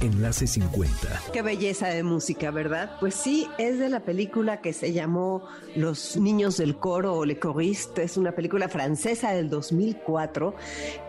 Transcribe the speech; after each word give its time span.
Enlace 0.00 0.46
50. 0.46 1.22
Qué 1.32 1.42
belleza 1.42 1.88
de 1.88 2.04
música, 2.04 2.52
¿verdad? 2.52 2.96
Pues 3.00 3.14
sí, 3.14 3.48
es 3.58 3.80
de 3.80 3.88
la 3.88 4.00
película 4.00 4.60
que 4.60 4.72
se 4.72 4.92
llamó 4.92 5.42
Los 5.74 6.16
niños 6.16 6.56
del 6.56 6.76
coro 6.76 7.14
o 7.14 7.24
Le 7.24 7.38
Choriste. 7.38 8.04
Es 8.04 8.16
una 8.16 8.32
película 8.32 8.68
francesa 8.68 9.32
del 9.32 9.50
2004 9.50 10.54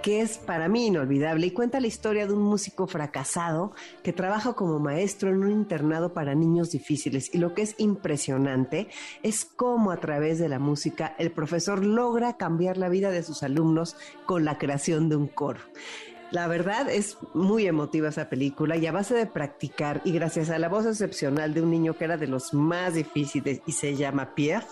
que 0.01 0.21
es 0.21 0.39
para 0.39 0.67
mí 0.69 0.87
inolvidable 0.87 1.45
y 1.45 1.51
cuenta 1.51 1.79
la 1.79 1.85
historia 1.85 2.25
de 2.25 2.33
un 2.33 2.41
músico 2.41 2.87
fracasado 2.87 3.73
que 4.01 4.11
trabaja 4.11 4.53
como 4.53 4.79
maestro 4.79 5.29
en 5.29 5.43
un 5.43 5.51
internado 5.51 6.13
para 6.13 6.33
niños 6.33 6.71
difíciles. 6.71 7.29
Y 7.33 7.37
lo 7.37 7.53
que 7.53 7.61
es 7.61 7.75
impresionante 7.77 8.87
es 9.21 9.45
cómo 9.45 9.91
a 9.91 9.97
través 9.97 10.39
de 10.39 10.49
la 10.49 10.57
música 10.57 11.15
el 11.19 11.31
profesor 11.31 11.85
logra 11.85 12.37
cambiar 12.37 12.77
la 12.77 12.89
vida 12.89 13.11
de 13.11 13.21
sus 13.21 13.43
alumnos 13.43 13.95
con 14.25 14.45
la 14.45 14.57
creación 14.57 15.09
de 15.09 15.15
un 15.15 15.27
coro. 15.27 15.59
La 16.31 16.47
verdad 16.47 16.89
es 16.89 17.17
muy 17.33 17.65
emotiva 17.65 18.09
esa 18.09 18.29
película 18.29 18.77
y 18.77 18.85
a 18.85 18.91
base 18.91 19.15
de 19.15 19.25
practicar 19.25 20.01
y 20.05 20.11
gracias 20.11 20.51
a 20.51 20.59
la 20.59 20.69
voz 20.69 20.85
excepcional 20.85 21.55
de 21.55 21.63
un 21.63 21.71
niño 21.71 21.97
que 21.97 22.05
era 22.05 22.17
de 22.17 22.27
los 22.27 22.53
más 22.53 22.93
difíciles 22.93 23.61
y 23.65 23.71
se 23.71 23.95
llama 23.95 24.35
Pierre, 24.35 24.67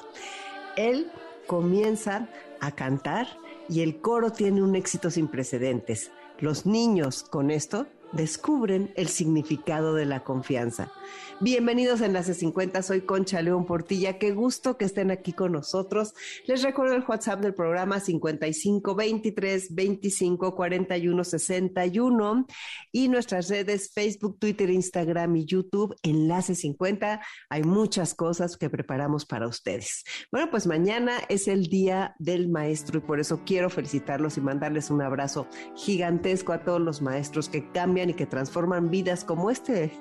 él 0.75 1.11
comienza 1.47 2.29
a 2.59 2.71
cantar 2.71 3.27
y 3.69 3.81
el 3.81 4.01
coro 4.01 4.31
tiene 4.31 4.61
un 4.61 4.75
éxito 4.75 5.09
sin 5.09 5.27
precedentes. 5.27 6.11
Los 6.39 6.67
niños 6.67 7.23
con 7.23 7.49
esto 7.49 7.87
descubren 8.11 8.91
el 8.95 9.07
significado 9.07 9.93
de 9.93 10.05
la 10.05 10.23
confianza. 10.23 10.91
Bienvenidos 11.39 12.01
a 12.01 12.07
Enlace 12.07 12.33
50, 12.33 12.81
soy 12.81 13.01
Concha 13.01 13.41
León 13.43 13.65
Portilla, 13.65 14.17
qué 14.17 14.31
gusto 14.31 14.75
que 14.75 14.85
estén 14.85 15.11
aquí 15.11 15.33
con 15.33 15.51
nosotros. 15.51 16.15
Les 16.47 16.63
recuerdo 16.63 16.95
el 16.95 17.03
WhatsApp 17.07 17.41
del 17.41 17.53
programa 17.53 17.99
55 17.99 18.95
23 18.95 19.75
25 19.75 20.55
41 20.55 21.23
61 21.23 22.47
y 22.91 23.07
nuestras 23.09 23.49
redes 23.49 23.91
Facebook, 23.93 24.39
Twitter, 24.39 24.71
Instagram 24.71 25.35
y 25.35 25.45
YouTube, 25.45 25.95
Enlace 26.01 26.55
50. 26.55 27.21
Hay 27.49 27.63
muchas 27.63 28.15
cosas 28.15 28.57
que 28.57 28.71
preparamos 28.71 29.25
para 29.25 29.47
ustedes. 29.47 30.03
Bueno, 30.31 30.49
pues 30.49 30.65
mañana 30.65 31.19
es 31.29 31.47
el 31.47 31.67
Día 31.67 32.15
del 32.17 32.49
Maestro 32.49 32.97
y 32.97 33.01
por 33.01 33.19
eso 33.19 33.41
quiero 33.45 33.69
felicitarlos 33.69 34.37
y 34.37 34.41
mandarles 34.41 34.89
un 34.89 35.03
abrazo 35.03 35.47
gigantesco 35.75 36.51
a 36.51 36.63
todos 36.63 36.81
los 36.81 37.01
maestros 37.01 37.47
que 37.47 37.71
cambian 37.71 37.96
y 38.05 38.13
que 38.13 38.25
transforman 38.25 38.89
vidas 38.89 39.23
como 39.23 39.49
este 39.49 39.91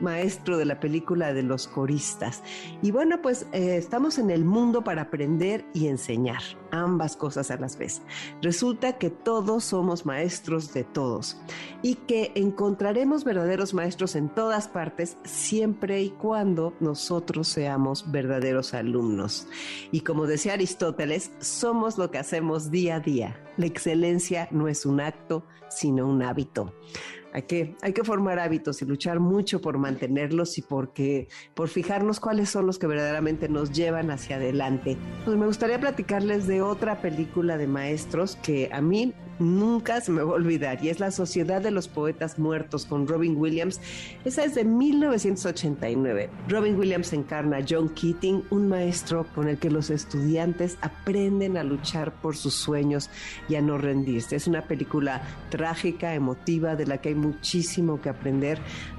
maestro 0.00 0.58
de 0.58 0.66
la 0.66 0.78
película 0.78 1.32
de 1.32 1.42
los 1.42 1.66
coristas. 1.66 2.42
Y 2.82 2.90
bueno, 2.90 3.22
pues 3.22 3.46
eh, 3.52 3.76
estamos 3.76 4.18
en 4.18 4.30
el 4.30 4.44
mundo 4.44 4.84
para 4.84 5.02
aprender 5.02 5.64
y 5.72 5.88
enseñar, 5.88 6.42
ambas 6.70 7.16
cosas 7.16 7.50
a 7.50 7.56
las 7.56 7.78
vez. 7.78 8.02
Resulta 8.42 8.98
que 8.98 9.10
todos 9.10 9.64
somos 9.64 10.04
maestros 10.04 10.72
de 10.74 10.84
todos 10.84 11.38
y 11.82 11.94
que 11.94 12.32
encontraremos 12.34 13.24
verdaderos 13.24 13.74
maestros 13.74 14.16
en 14.16 14.28
todas 14.28 14.68
partes 14.68 15.16
siempre 15.24 16.02
y 16.02 16.10
cuando 16.10 16.74
nosotros 16.80 17.48
seamos 17.48 18.10
verdaderos 18.10 18.74
alumnos. 18.74 19.48
Y 19.92 20.00
como 20.00 20.26
decía 20.26 20.54
Aristóteles, 20.54 21.30
somos 21.40 21.98
lo 21.98 22.10
que 22.10 22.18
hacemos 22.18 22.70
día 22.70 22.96
a 22.96 23.00
día. 23.00 23.40
La 23.56 23.66
excelencia 23.66 24.48
no 24.50 24.68
es 24.68 24.84
un 24.84 25.00
acto, 25.00 25.44
sino 25.68 26.06
un 26.06 26.22
hábito. 26.22 26.72
Hay 27.36 27.42
que, 27.42 27.76
hay 27.82 27.92
que 27.92 28.02
formar 28.02 28.38
hábitos 28.38 28.80
y 28.80 28.86
luchar 28.86 29.20
mucho 29.20 29.60
por 29.60 29.76
mantenerlos 29.76 30.56
y 30.56 30.62
porque, 30.62 31.28
por 31.52 31.68
fijarnos 31.68 32.18
cuáles 32.18 32.48
son 32.48 32.66
los 32.66 32.78
que 32.78 32.86
verdaderamente 32.86 33.50
nos 33.50 33.72
llevan 33.72 34.10
hacia 34.10 34.36
adelante. 34.36 34.96
Pues 35.26 35.36
me 35.36 35.44
gustaría 35.44 35.78
platicarles 35.78 36.46
de 36.46 36.62
otra 36.62 37.02
película 37.02 37.58
de 37.58 37.66
maestros 37.66 38.36
que 38.36 38.70
a 38.72 38.80
mí 38.80 39.12
nunca 39.38 40.00
se 40.00 40.12
me 40.12 40.22
va 40.22 40.32
a 40.32 40.34
olvidar 40.34 40.82
y 40.82 40.88
es 40.88 41.00
La 41.00 41.10
Sociedad 41.10 41.60
de 41.60 41.70
los 41.70 41.88
Poetas 41.88 42.38
Muertos 42.38 42.86
con 42.86 43.06
Robin 43.06 43.36
Williams. 43.36 43.80
Esa 44.24 44.44
es 44.44 44.54
de 44.54 44.64
1989. 44.64 46.30
Robin 46.48 46.78
Williams 46.78 47.12
encarna 47.12 47.58
a 47.58 47.64
John 47.68 47.90
Keating, 47.90 48.44
un 48.50 48.68
maestro 48.68 49.26
con 49.34 49.48
el 49.48 49.58
que 49.58 49.70
los 49.70 49.90
estudiantes 49.90 50.78
aprenden 50.80 51.56
a 51.56 51.64
luchar 51.64 52.14
por 52.14 52.36
sus 52.36 52.54
sueños 52.54 53.10
y 53.48 53.56
a 53.56 53.60
no 53.60 53.78
rendirse. 53.78 54.36
Es 54.36 54.46
una 54.46 54.62
película 54.62 55.22
trágica, 55.50 56.14
emotiva, 56.14 56.76
de 56.76 56.86
la 56.86 56.98
que 56.98 57.10
hay 57.10 57.14
muchísimo 57.26 58.00
que 58.00 58.08
aprender. 58.08 58.58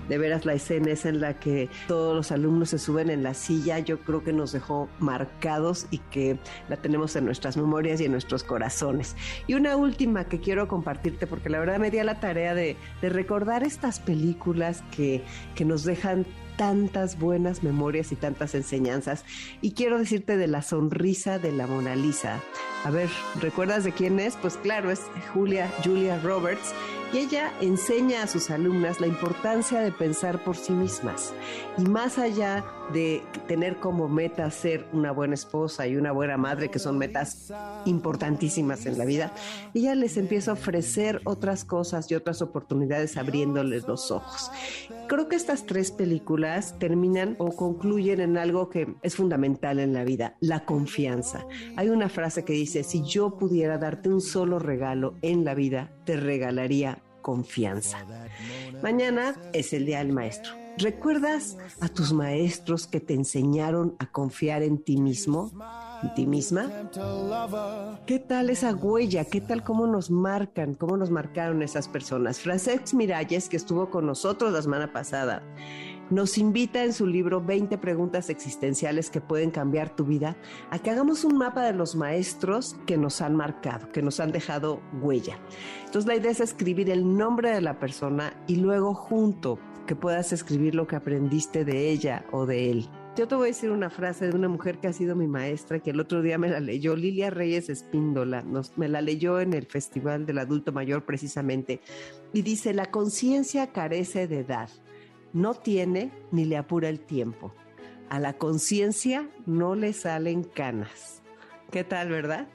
De 0.10 0.18
veras, 0.18 0.46
la 0.46 0.54
escena 0.54 0.92
es 0.92 1.06
en 1.06 1.20
la 1.20 1.38
que 1.38 1.70
todos 1.88 2.16
los 2.16 2.32
alumnos 2.32 2.70
se 2.70 2.80
suben 2.80 3.10
en 3.10 3.24
la 3.24 3.34
silla. 3.34 3.80
Yo 3.80 4.00
creo 4.00 4.24
que 4.24 4.32
nos 4.32 4.54
dejó 4.54 4.88
marcados 5.00 5.88
y 5.92 5.98
que 5.98 6.40
la 6.70 6.78
tenemos 6.78 7.16
en 7.16 7.26
nuestras 7.26 7.58
memorias 7.58 8.00
y 8.00 8.06
en 8.06 8.12
nuestros 8.12 8.44
corazones. 8.44 9.16
Y 9.48 9.56
una 9.56 9.76
última 9.76 10.26
que 10.26 10.40
quiero 10.40 10.68
compartirte, 10.68 11.28
porque 11.28 11.50
la 11.50 11.60
verdad 11.60 11.80
me 11.80 11.92
di 11.92 12.00
a 12.00 12.04
la 12.04 12.20
tarea 12.20 12.54
de, 12.54 12.78
recordar 13.02 13.64
estas 13.64 14.00
películas 14.00 14.84
que, 14.92 15.24
que 15.56 15.66
nos 15.66 15.84
dejan 15.84 16.26
tantas 16.58 17.20
buenas 17.20 17.64
memorias 17.64 18.12
y 18.12 18.16
tantas 18.16 18.56
enseñanzas. 18.56 19.24
Y 19.62 19.72
quiero 19.72 19.98
decirte 19.98 20.38
de 20.38 20.48
la 20.48 20.62
sonrisa 20.62 21.40
de 21.40 21.52
la 21.52 21.68
Mona 21.68 21.96
Lisa. 21.96 22.42
A 22.84 22.92
ver, 22.92 23.10
¿recuerdas 23.40 23.84
de 23.84 23.92
quién 23.92 24.20
es? 24.20 24.36
Pues 24.36 24.58
claro, 24.58 24.92
es 24.92 25.02
Julia, 25.34 25.72
Julia 25.84 26.20
Roberts 26.20 26.74
y 27.14 27.20
ella 27.20 27.54
enseña 27.62 28.24
a 28.24 28.28
sus 28.28 28.50
alumnas 28.50 29.00
la 29.00 29.08
importancia 29.08 29.80
de 29.80 29.92
pensar 29.92 30.44
por 30.44 30.56
sí 30.56 30.74
mismas. 30.74 31.34
Y 31.78 31.84
más 31.84 32.18
allá 32.18 32.66
de 32.94 33.22
tener 33.48 33.78
como 33.78 34.08
meta 34.08 34.50
ser 34.52 34.86
una 34.94 35.12
buena 35.12 35.34
esposa 35.34 35.88
y 35.88 35.96
una 35.96 36.12
buena 36.12 36.38
madre, 36.38 36.70
que 36.70 36.80
son 36.80 36.98
metas 36.98 37.52
importantísimas 37.86 38.86
en 38.86 38.98
la 38.98 39.06
vida, 39.06 39.34
ella 39.74 39.96
les 39.96 40.18
empieza 40.18 40.52
a 40.52 40.54
ofrecer 40.54 41.22
otras 41.26 41.66
cosas 41.66 42.10
y 42.12 42.16
otras 42.16 42.42
oportunidades 42.42 43.18
abriéndoles 43.18 43.88
los 43.88 44.12
ojos. 44.12 44.52
Creo 45.08 45.28
que 45.28 45.36
estas 45.36 45.66
tres 45.66 45.92
películas 45.92 46.78
terminan 46.80 47.36
o 47.40 47.56
concluyen 47.56 48.20
en 48.20 48.38
algo 48.38 48.70
que 48.70 48.96
es 49.02 49.16
fundamental 49.16 49.80
en 49.80 49.94
la 49.94 50.04
vida, 50.04 50.36
la 50.40 50.66
confianza. 50.66 51.46
Hay 51.76 51.90
una 51.90 52.10
frase 52.10 52.44
que 52.44 52.54
dice, 52.54 52.84
si 52.84 53.04
yo 53.04 53.38
pudiera 53.38 53.78
darte 53.78 54.10
un 54.10 54.22
solo 54.22 54.60
regalo 54.60 55.16
en 55.22 55.46
la 55.46 55.54
vida, 55.54 55.92
te 56.06 56.18
regalaría 56.18 57.00
confianza. 57.22 58.06
Mañana 58.82 59.36
es 59.54 59.74
el 59.74 59.86
Día 59.86 60.00
del 60.00 60.14
Maestro. 60.14 60.67
¿Recuerdas 60.80 61.58
a 61.82 61.88
tus 61.88 62.14
maestros 62.14 62.86
que 62.86 63.00
te 63.00 63.16
enseñaron 63.16 63.96
a 63.98 64.06
confiar 64.12 64.62
en 64.62 64.78
ti 64.78 64.98
mismo, 64.98 65.52
en 66.04 66.14
ti 66.14 66.28
misma? 66.28 66.70
¿Qué 68.06 68.20
tal 68.20 68.52
esa 68.52 68.76
huella? 68.76 69.26
¿Qué 69.26 69.42
tal 69.42 69.64
cómo 69.64 69.88
nos 69.88 70.12
marcan? 70.12 70.76
¿Cómo 70.76 70.96
nos 70.96 71.10
marcaron 71.10 71.64
esas 71.64 71.88
personas? 71.88 72.40
Francesc 72.40 72.94
Miralles, 72.94 73.50
que 73.50 73.58
estuvo 73.58 73.90
con 73.90 74.06
nosotros 74.06 74.54
la 74.54 74.62
semana 74.62 74.94
pasada, 74.94 75.42
nos 76.12 76.38
invita 76.38 76.84
en 76.84 76.94
su 76.94 77.08
libro 77.08 77.42
20 77.42 77.80
preguntas 77.80 78.30
existenciales 78.30 79.10
que 79.10 79.20
pueden 79.20 79.50
cambiar 79.50 79.96
tu 79.96 80.06
vida 80.06 80.38
a 80.70 80.78
que 80.78 80.92
hagamos 80.92 81.24
un 81.26 81.38
mapa 81.38 81.64
de 81.64 81.74
los 81.74 81.96
maestros 81.96 82.76
que 82.86 82.98
nos 82.98 83.22
han 83.22 83.36
marcado, 83.36 83.92
que 83.92 84.04
nos 84.04 84.20
han 84.20 84.32
dejado 84.32 84.80
huella. 85.02 85.40
Entonces 85.86 86.08
la 86.08 86.16
idea 86.16 86.32
es 86.32 86.40
escribir 86.40 86.92
el 86.92 87.18
nombre 87.18 87.50
de 87.50 87.62
la 87.62 87.80
persona 87.80 88.34
y 88.46 88.58
luego 88.58 88.94
junto 88.94 89.58
que 89.88 89.96
puedas 89.96 90.32
escribir 90.32 90.76
lo 90.76 90.86
que 90.86 90.96
aprendiste 90.96 91.66
de 91.66 91.90
ella 91.90 92.26
o 92.32 92.46
de 92.46 92.70
él. 92.70 92.90
Yo 93.16 93.28
te 93.28 93.34
voy 93.34 93.46
a 93.46 93.48
decir 93.48 93.72
una 93.72 93.90
frase 93.90 94.28
de 94.28 94.36
una 94.36 94.48
mujer 94.48 94.78
que 94.78 94.88
ha 94.88 94.94
sido 94.94 95.16
mi 95.16 95.26
maestra, 95.26 95.80
que 95.80 95.90
el 95.90 96.00
otro 96.00 96.22
día 96.22 96.38
me 96.38 96.50
la 96.50 96.60
leyó, 96.60 96.96
Lilia 96.96 97.32
Reyes 97.32 97.70
Espíndola, 97.70 98.44
nos, 98.44 98.78
me 98.78 98.88
la 98.88 99.02
leyó 99.02 99.40
en 99.40 99.54
el 99.54 99.66
Festival 99.66 100.28
del 100.28 100.38
Adulto 100.38 100.72
Mayor 100.72 101.04
precisamente, 101.04 101.82
y 102.32 102.44
dice, 102.44 102.76
la 102.76 102.92
conciencia 102.92 103.72
carece 103.72 104.28
de 104.28 104.42
edad 104.42 104.70
no 105.34 105.56
tiene 105.56 106.12
ni 106.32 106.46
le 106.46 106.58
apura 106.58 106.90
el 106.90 107.00
tiempo. 107.00 107.54
A 108.10 108.20
la 108.20 108.38
conciencia 108.38 109.30
no 109.46 109.76
le 109.76 109.94
salen 109.94 110.44
canas. 110.44 111.17
¿Qué 111.72 111.84
tal, 111.84 112.10
verdad? 112.10 112.48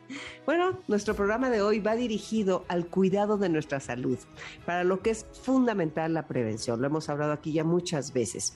Bueno, 0.46 0.78
nuestro 0.88 1.14
programa 1.14 1.50
de 1.50 1.60
hoy 1.60 1.80
va 1.80 1.96
dirigido 1.96 2.64
al 2.68 2.86
cuidado 2.86 3.36
de 3.36 3.50
nuestra 3.50 3.78
salud, 3.78 4.18
para 4.64 4.84
lo 4.84 5.02
que 5.02 5.10
es 5.10 5.26
fundamental 5.42 6.14
la 6.14 6.26
prevención. 6.26 6.80
Lo 6.80 6.86
hemos 6.86 7.10
hablado 7.10 7.32
aquí 7.32 7.52
ya 7.52 7.62
muchas 7.62 8.14
veces. 8.14 8.54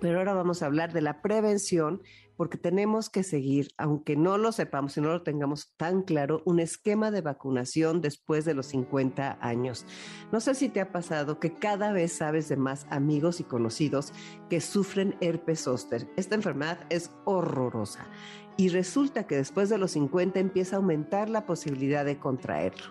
Pero 0.00 0.18
ahora 0.18 0.34
vamos 0.34 0.62
a 0.62 0.66
hablar 0.66 0.92
de 0.92 1.00
la 1.00 1.20
prevención 1.20 2.00
porque 2.42 2.58
tenemos 2.58 3.08
que 3.08 3.22
seguir, 3.22 3.68
aunque 3.78 4.16
no 4.16 4.36
lo 4.36 4.50
sepamos 4.50 4.96
y 4.96 5.00
no 5.00 5.10
lo 5.10 5.22
tengamos 5.22 5.76
tan 5.76 6.02
claro, 6.02 6.42
un 6.44 6.58
esquema 6.58 7.12
de 7.12 7.20
vacunación 7.20 8.00
después 8.00 8.44
de 8.44 8.52
los 8.52 8.66
50 8.66 9.38
años. 9.40 9.86
No 10.32 10.40
sé 10.40 10.56
si 10.56 10.68
te 10.68 10.80
ha 10.80 10.90
pasado 10.90 11.38
que 11.38 11.54
cada 11.54 11.92
vez 11.92 12.14
sabes 12.14 12.48
de 12.48 12.56
más 12.56 12.88
amigos 12.90 13.38
y 13.38 13.44
conocidos 13.44 14.12
que 14.50 14.60
sufren 14.60 15.14
herpes 15.20 15.60
zóster. 15.60 16.08
Esta 16.16 16.34
enfermedad 16.34 16.80
es 16.90 17.12
horrorosa 17.26 18.08
y 18.56 18.70
resulta 18.70 19.28
que 19.28 19.36
después 19.36 19.68
de 19.68 19.78
los 19.78 19.92
50 19.92 20.40
empieza 20.40 20.74
a 20.74 20.80
aumentar 20.80 21.30
la 21.30 21.46
posibilidad 21.46 22.04
de 22.04 22.18
contraerlo. 22.18 22.86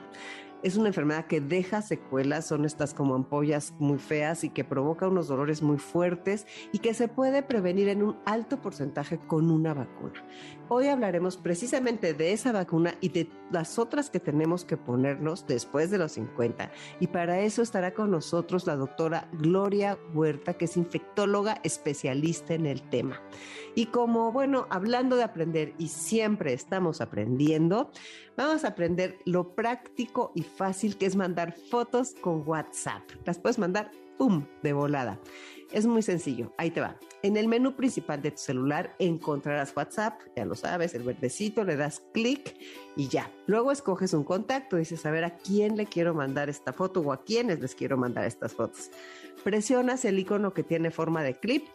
Es 0.63 0.77
una 0.77 0.89
enfermedad 0.89 1.25
que 1.25 1.41
deja 1.41 1.81
secuelas, 1.81 2.45
son 2.45 2.65
estas 2.65 2.93
como 2.93 3.15
ampollas 3.15 3.73
muy 3.79 3.97
feas 3.97 4.43
y 4.43 4.49
que 4.49 4.63
provoca 4.63 5.07
unos 5.07 5.27
dolores 5.27 5.63
muy 5.63 5.79
fuertes 5.79 6.45
y 6.71 6.77
que 6.77 6.93
se 6.93 7.07
puede 7.07 7.41
prevenir 7.41 7.89
en 7.89 8.03
un 8.03 8.17
alto 8.25 8.61
porcentaje 8.61 9.17
con 9.17 9.49
una 9.49 9.73
vacuna. 9.73 10.23
Hoy 10.69 10.87
hablaremos 10.87 11.35
precisamente 11.35 12.13
de 12.13 12.31
esa 12.31 12.51
vacuna 12.51 12.93
y 13.01 13.09
de 13.09 13.27
las 13.51 13.79
otras 13.79 14.11
que 14.11 14.19
tenemos 14.19 14.63
que 14.63 14.77
ponernos 14.77 15.47
después 15.47 15.89
de 15.89 15.97
los 15.97 16.11
50. 16.13 16.71
Y 16.99 17.07
para 17.07 17.39
eso 17.41 17.63
estará 17.63 17.95
con 17.95 18.11
nosotros 18.11 18.67
la 18.67 18.75
doctora 18.75 19.29
Gloria 19.33 19.97
Huerta, 20.13 20.53
que 20.53 20.65
es 20.65 20.77
infectóloga 20.77 21.59
especialista 21.63 22.53
en 22.53 22.67
el 22.67 22.87
tema. 22.87 23.19
Y 23.73 23.87
como, 23.87 24.31
bueno, 24.31 24.67
hablando 24.69 25.15
de 25.15 25.23
aprender 25.23 25.73
y 25.77 25.87
siempre 25.87 26.53
estamos 26.53 27.01
aprendiendo, 27.01 27.91
vamos 28.41 28.63
a 28.63 28.69
aprender 28.69 29.19
lo 29.25 29.55
práctico 29.55 30.31
y 30.35 30.43
fácil 30.43 30.97
que 30.97 31.05
es 31.05 31.15
mandar 31.15 31.53
fotos 31.53 32.15
con 32.21 32.47
WhatsApp. 32.47 33.03
Las 33.25 33.39
puedes 33.39 33.59
mandar, 33.59 33.91
¡pum!, 34.17 34.45
de 34.63 34.73
volada. 34.73 35.19
Es 35.71 35.85
muy 35.85 36.01
sencillo, 36.01 36.51
ahí 36.57 36.71
te 36.71 36.81
va. 36.81 36.97
En 37.23 37.37
el 37.37 37.47
menú 37.47 37.75
principal 37.75 38.21
de 38.21 38.31
tu 38.31 38.39
celular 38.39 38.95
encontrarás 38.99 39.73
WhatsApp, 39.75 40.19
ya 40.35 40.43
lo 40.43 40.55
sabes, 40.55 40.95
el 40.95 41.03
verdecito, 41.03 41.63
le 41.63 41.77
das 41.77 42.03
clic 42.13 42.57
y 42.97 43.07
ya. 43.07 43.31
Luego 43.45 43.71
escoges 43.71 44.13
un 44.13 44.23
contacto, 44.23 44.75
dices 44.75 45.05
a 45.05 45.11
ver 45.11 45.23
a 45.23 45.37
quién 45.37 45.77
le 45.77 45.85
quiero 45.85 46.13
mandar 46.13 46.49
esta 46.49 46.73
foto 46.73 46.99
o 47.01 47.13
a 47.13 47.23
quiénes 47.23 47.59
les 47.59 47.75
quiero 47.75 47.95
mandar 47.95 48.25
estas 48.25 48.53
fotos. 48.53 48.89
Presionas 49.43 50.03
el 50.03 50.19
icono 50.19 50.53
que 50.53 50.63
tiene 50.63 50.91
forma 50.91 51.23
de 51.23 51.39
clip, 51.39 51.65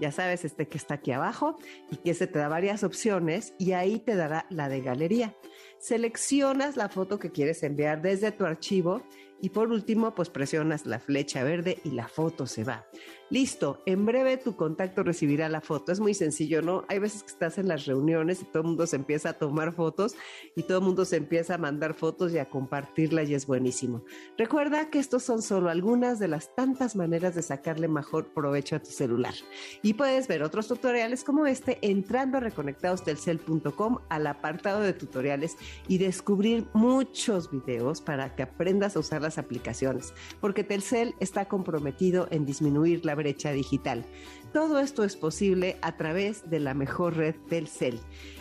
ya 0.00 0.10
sabes, 0.10 0.44
este 0.44 0.68
que 0.68 0.78
está 0.78 0.94
aquí 0.94 1.12
abajo 1.12 1.56
y 1.90 1.96
que 1.96 2.14
se 2.14 2.26
te 2.26 2.38
da 2.38 2.48
varias 2.48 2.82
opciones 2.82 3.54
y 3.58 3.72
ahí 3.72 3.98
te 3.98 4.16
dará 4.16 4.46
la 4.50 4.68
de 4.68 4.80
galería. 4.80 5.34
Seleccionas 5.84 6.78
la 6.78 6.88
foto 6.88 7.18
que 7.18 7.30
quieres 7.30 7.62
enviar 7.62 8.00
desde 8.00 8.32
tu 8.32 8.46
archivo 8.46 9.02
y 9.38 9.50
por 9.50 9.70
último, 9.70 10.14
pues 10.14 10.30
presionas 10.30 10.86
la 10.86 10.98
flecha 10.98 11.44
verde 11.44 11.76
y 11.84 11.90
la 11.90 12.08
foto 12.08 12.46
se 12.46 12.64
va. 12.64 12.86
Listo, 13.30 13.82
en 13.86 14.04
breve 14.04 14.36
tu 14.36 14.54
contacto 14.54 15.02
recibirá 15.02 15.48
la 15.48 15.62
foto. 15.62 15.92
Es 15.92 15.98
muy 15.98 16.12
sencillo, 16.12 16.60
¿no? 16.60 16.84
Hay 16.88 16.98
veces 16.98 17.22
que 17.22 17.30
estás 17.30 17.56
en 17.56 17.68
las 17.68 17.86
reuniones 17.86 18.42
y 18.42 18.44
todo 18.44 18.62
el 18.62 18.68
mundo 18.68 18.86
se 18.86 18.96
empieza 18.96 19.30
a 19.30 19.32
tomar 19.32 19.72
fotos 19.72 20.14
y 20.54 20.62
todo 20.64 20.78
el 20.78 20.84
mundo 20.84 21.04
se 21.04 21.16
empieza 21.16 21.54
a 21.54 21.58
mandar 21.58 21.94
fotos 21.94 22.32
y 22.32 22.38
a 22.38 22.50
compartirla 22.50 23.22
y 23.22 23.34
es 23.34 23.46
buenísimo. 23.46 24.04
Recuerda 24.36 24.90
que 24.90 24.98
estos 24.98 25.22
son 25.22 25.40
solo 25.40 25.70
algunas 25.70 26.18
de 26.18 26.28
las 26.28 26.54
tantas 26.54 26.96
maneras 26.96 27.34
de 27.34 27.42
sacarle 27.42 27.88
mejor 27.88 28.26
provecho 28.34 28.76
a 28.76 28.80
tu 28.80 28.90
celular. 28.90 29.34
Y 29.82 29.94
puedes 29.94 30.28
ver 30.28 30.42
otros 30.42 30.68
tutoriales 30.68 31.24
como 31.24 31.46
este 31.46 31.78
entrando 31.80 32.36
a 32.36 32.40
reconectadostelcel.com 32.40 33.98
al 34.10 34.26
apartado 34.26 34.80
de 34.80 34.92
tutoriales 34.92 35.56
y 35.88 35.98
descubrir 35.98 36.66
muchos 36.74 37.50
videos 37.50 38.00
para 38.00 38.34
que 38.36 38.42
aprendas 38.42 38.96
a 38.96 39.00
usar 39.00 39.22
las 39.22 39.38
aplicaciones, 39.38 40.12
porque 40.40 40.62
Telcel 40.62 41.14
está 41.20 41.46
comprometido 41.46 42.28
en 42.30 42.44
disminuir 42.44 43.04
la 43.04 43.13
brecha 43.14 43.52
digital. 43.52 44.04
Todo 44.52 44.78
esto 44.78 45.02
es 45.02 45.16
posible 45.16 45.76
a 45.82 45.96
través 45.96 46.48
de 46.48 46.60
la 46.60 46.74
mejor 46.74 47.16
red 47.16 47.34
Telcel. 47.48 47.98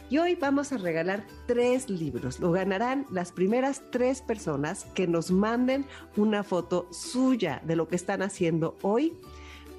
Y 0.10 0.20
hoy 0.20 0.36
vamos 0.36 0.72
a 0.72 0.78
regalar 0.78 1.25
tres 1.48 1.90
libros. 1.90 2.40
Lo 2.40 2.52
ganarán 2.52 3.08
las 3.10 3.31
primeras 3.31 3.81
tres 3.92 4.22
personas 4.22 4.86
que 4.94 5.08
nos 5.08 5.31
manden 5.31 5.86
una 6.16 6.44
foto 6.44 6.88
suya 6.92 7.62
de 7.66 7.75
lo 7.75 7.88
que 7.88 7.96
están 7.96 8.22
haciendo 8.22 8.78
hoy 8.84 9.14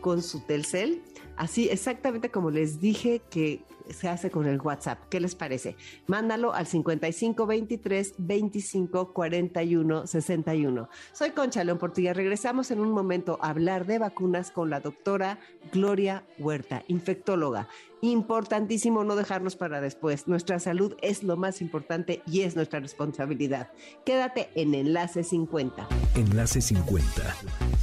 con 0.01 0.23
su 0.23 0.41
Telcel. 0.41 1.03
Así 1.37 1.69
exactamente 1.69 2.31
como 2.31 2.51
les 2.51 2.81
dije 2.81 3.23
que 3.31 3.63
se 3.91 4.09
hace 4.09 4.31
con 4.31 4.47
el 4.47 4.61
WhatsApp. 4.61 5.05
¿Qué 5.09 5.21
les 5.21 5.35
parece? 5.35 5.77
Mándalo 6.07 6.53
al 6.53 6.67
55 6.67 7.47
23 7.47 8.15
25 8.19 9.13
41 9.13 10.07
61. 10.07 10.89
Soy 11.13 11.31
Concha 11.31 11.65
León 11.65 11.79
Portilla. 11.79 12.13
Regresamos 12.13 12.71
en 12.71 12.81
un 12.81 12.93
momento 12.93 13.39
a 13.41 13.51
hablar 13.51 13.87
de 13.87 13.99
vacunas 13.99 14.51
con 14.51 14.71
la 14.71 14.81
doctora 14.81 15.39
Gloria 15.73 16.25
Huerta, 16.39 16.85
infectóloga. 16.89 17.69
Importantísimo 18.05 19.03
no 19.03 19.17
dejarnos 19.17 19.57
para 19.57 19.81
después. 19.81 20.29
Nuestra 20.29 20.59
salud 20.59 20.95
es 21.01 21.23
lo 21.23 21.39
más 21.39 21.63
importante 21.63 22.23
y 22.27 22.43
es 22.43 22.55
nuestra 22.55 22.79
responsabilidad. 22.79 23.71
Quédate 24.05 24.51
en 24.55 24.75
Enlace 24.75 25.25
50. 25.25 25.89
Enlace 26.15 26.61
50. 26.61 27.07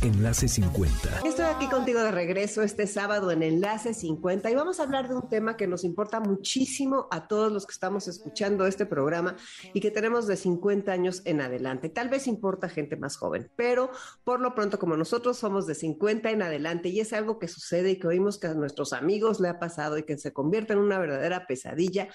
Enlace 0.04 0.48
50. 0.48 1.22
Estoy 1.26 1.46
aquí 1.46 1.68
contigo 1.70 2.02
de 2.02 2.12
regreso 2.12 2.62
este 2.62 2.86
sábado 2.86 3.32
en 3.32 3.42
Enlace 3.42 3.96
50 3.96 4.52
y 4.52 4.54
vamos 4.54 4.80
a 4.80 4.84
hablar 4.84 5.10
de 5.10 5.16
un 5.16 5.28
tema 5.28 5.58
que 5.58 5.66
nos 5.66 5.84
importa 5.84 6.20
muchísimo 6.20 7.08
a 7.10 7.28
todos 7.28 7.52
los 7.52 7.66
que 7.66 7.74
estamos 7.74 8.08
escuchando 8.08 8.68
este 8.68 8.86
programa 8.86 9.36
y 9.74 9.80
que 9.80 9.90
tenemos 9.90 10.28
de 10.28 10.38
50 10.38 10.92
años 10.92 11.24
en 11.26 11.42
adelante. 11.42 11.90
Tal 11.90 12.10
vez 12.10 12.28
importa 12.28 12.70
gente 12.70 12.96
más 12.96 13.18
joven, 13.18 13.50
pero 13.56 13.90
por 14.24 14.40
lo 14.40 14.54
pronto 14.54 14.78
como 14.78 14.96
nosotros 14.96 15.40
somos 15.40 15.66
de 15.66 15.74
50 15.74 16.30
en 16.30 16.44
adelante 16.44 16.90
y 16.90 17.00
es 17.00 17.12
algo 17.12 17.40
que 17.40 17.48
sucede 17.48 17.90
y 17.90 17.96
que 17.98 18.06
oímos 18.06 18.38
que 18.38 18.46
a 18.46 18.54
nuestros 18.54 18.94
amigos 18.94 19.40
le 19.40 19.50
ha 19.50 19.58
pasado 19.58 19.98
y 19.98 20.04
que 20.04 20.11
se 20.18 20.34
convierte 20.34 20.74
en 20.74 20.80
una 20.80 21.00
verdadera 21.00 21.48
pesadilla, 21.48 22.10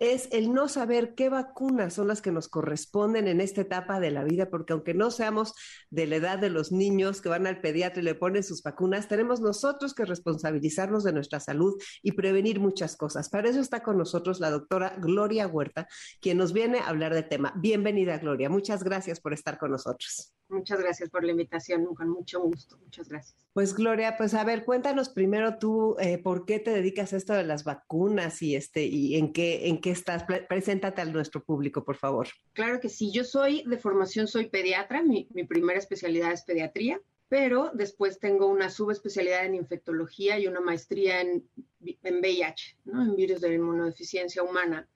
es 0.00 0.28
el 0.32 0.52
no 0.52 0.68
saber 0.68 1.14
qué 1.14 1.28
vacunas 1.28 1.94
son 1.94 2.08
las 2.08 2.22
que 2.22 2.32
nos 2.32 2.48
corresponden 2.48 3.28
en 3.28 3.40
esta 3.40 3.62
etapa 3.62 4.00
de 4.00 4.10
la 4.10 4.24
vida, 4.24 4.48
porque 4.48 4.72
aunque 4.72 4.94
no 4.94 5.10
seamos 5.10 5.54
de 5.90 6.06
la 6.06 6.16
edad 6.16 6.38
de 6.38 6.50
los 6.50 6.72
niños 6.72 7.20
que 7.20 7.28
van 7.28 7.46
al 7.46 7.60
pediatra 7.60 8.00
y 8.00 8.04
le 8.04 8.14
ponen 8.14 8.42
sus 8.42 8.62
vacunas, 8.62 9.08
tenemos 9.08 9.40
nosotros 9.40 9.94
que 9.94 10.04
responsabilizarnos 10.04 11.04
de 11.04 11.12
nuestra 11.12 11.40
salud 11.40 11.74
y 12.02 12.12
prevenir 12.12 12.60
muchas 12.60 12.96
cosas. 12.96 13.28
Para 13.28 13.50
eso 13.50 13.60
está 13.60 13.82
con 13.82 13.98
nosotros 13.98 14.40
la 14.40 14.50
doctora 14.50 14.96
Gloria 14.98 15.46
Huerta, 15.46 15.88
quien 16.20 16.38
nos 16.38 16.52
viene 16.52 16.78
a 16.78 16.88
hablar 16.88 17.14
del 17.14 17.28
tema. 17.28 17.52
Bienvenida, 17.56 18.18
Gloria. 18.18 18.48
Muchas 18.48 18.82
gracias 18.84 19.20
por 19.20 19.32
estar 19.32 19.58
con 19.58 19.70
nosotros. 19.70 20.32
Muchas 20.52 20.80
gracias 20.80 21.08
por 21.08 21.24
la 21.24 21.30
invitación, 21.30 21.94
con 21.94 22.10
mucho 22.10 22.40
gusto. 22.40 22.76
Muchas 22.78 23.08
gracias. 23.08 23.36
Pues 23.54 23.74
Gloria, 23.74 24.16
pues 24.18 24.34
a 24.34 24.44
ver, 24.44 24.64
cuéntanos 24.64 25.08
primero 25.08 25.58
tú 25.58 25.96
eh, 25.98 26.18
por 26.18 26.44
qué 26.44 26.58
te 26.58 26.70
dedicas 26.70 27.12
a 27.12 27.16
esto 27.16 27.32
de 27.32 27.44
las 27.44 27.64
vacunas 27.64 28.42
y 28.42 28.54
este 28.54 28.84
y 28.84 29.16
en 29.16 29.32
qué 29.32 29.68
en 29.68 29.80
qué 29.80 29.90
estás. 29.90 30.24
Preséntate 30.48 31.00
a 31.00 31.06
nuestro 31.06 31.42
público, 31.42 31.84
por 31.84 31.96
favor. 31.96 32.28
Claro 32.52 32.80
que 32.80 32.90
sí. 32.90 33.10
Yo 33.12 33.24
soy 33.24 33.64
de 33.66 33.78
formación 33.78 34.28
soy 34.28 34.50
pediatra. 34.50 35.02
Mi, 35.02 35.26
mi 35.32 35.44
primera 35.44 35.78
especialidad 35.78 36.32
es 36.32 36.42
pediatría, 36.42 37.00
pero 37.28 37.70
después 37.72 38.18
tengo 38.18 38.46
una 38.46 38.68
subespecialidad 38.68 39.46
en 39.46 39.54
infectología 39.54 40.38
y 40.38 40.46
una 40.46 40.60
maestría 40.60 41.22
en, 41.22 41.48
en 41.80 42.20
VIH, 42.20 42.76
¿no? 42.84 43.02
En 43.02 43.16
virus 43.16 43.40
de 43.40 43.48
la 43.48 43.54
inmunodeficiencia 43.54 44.42
humana. 44.42 44.86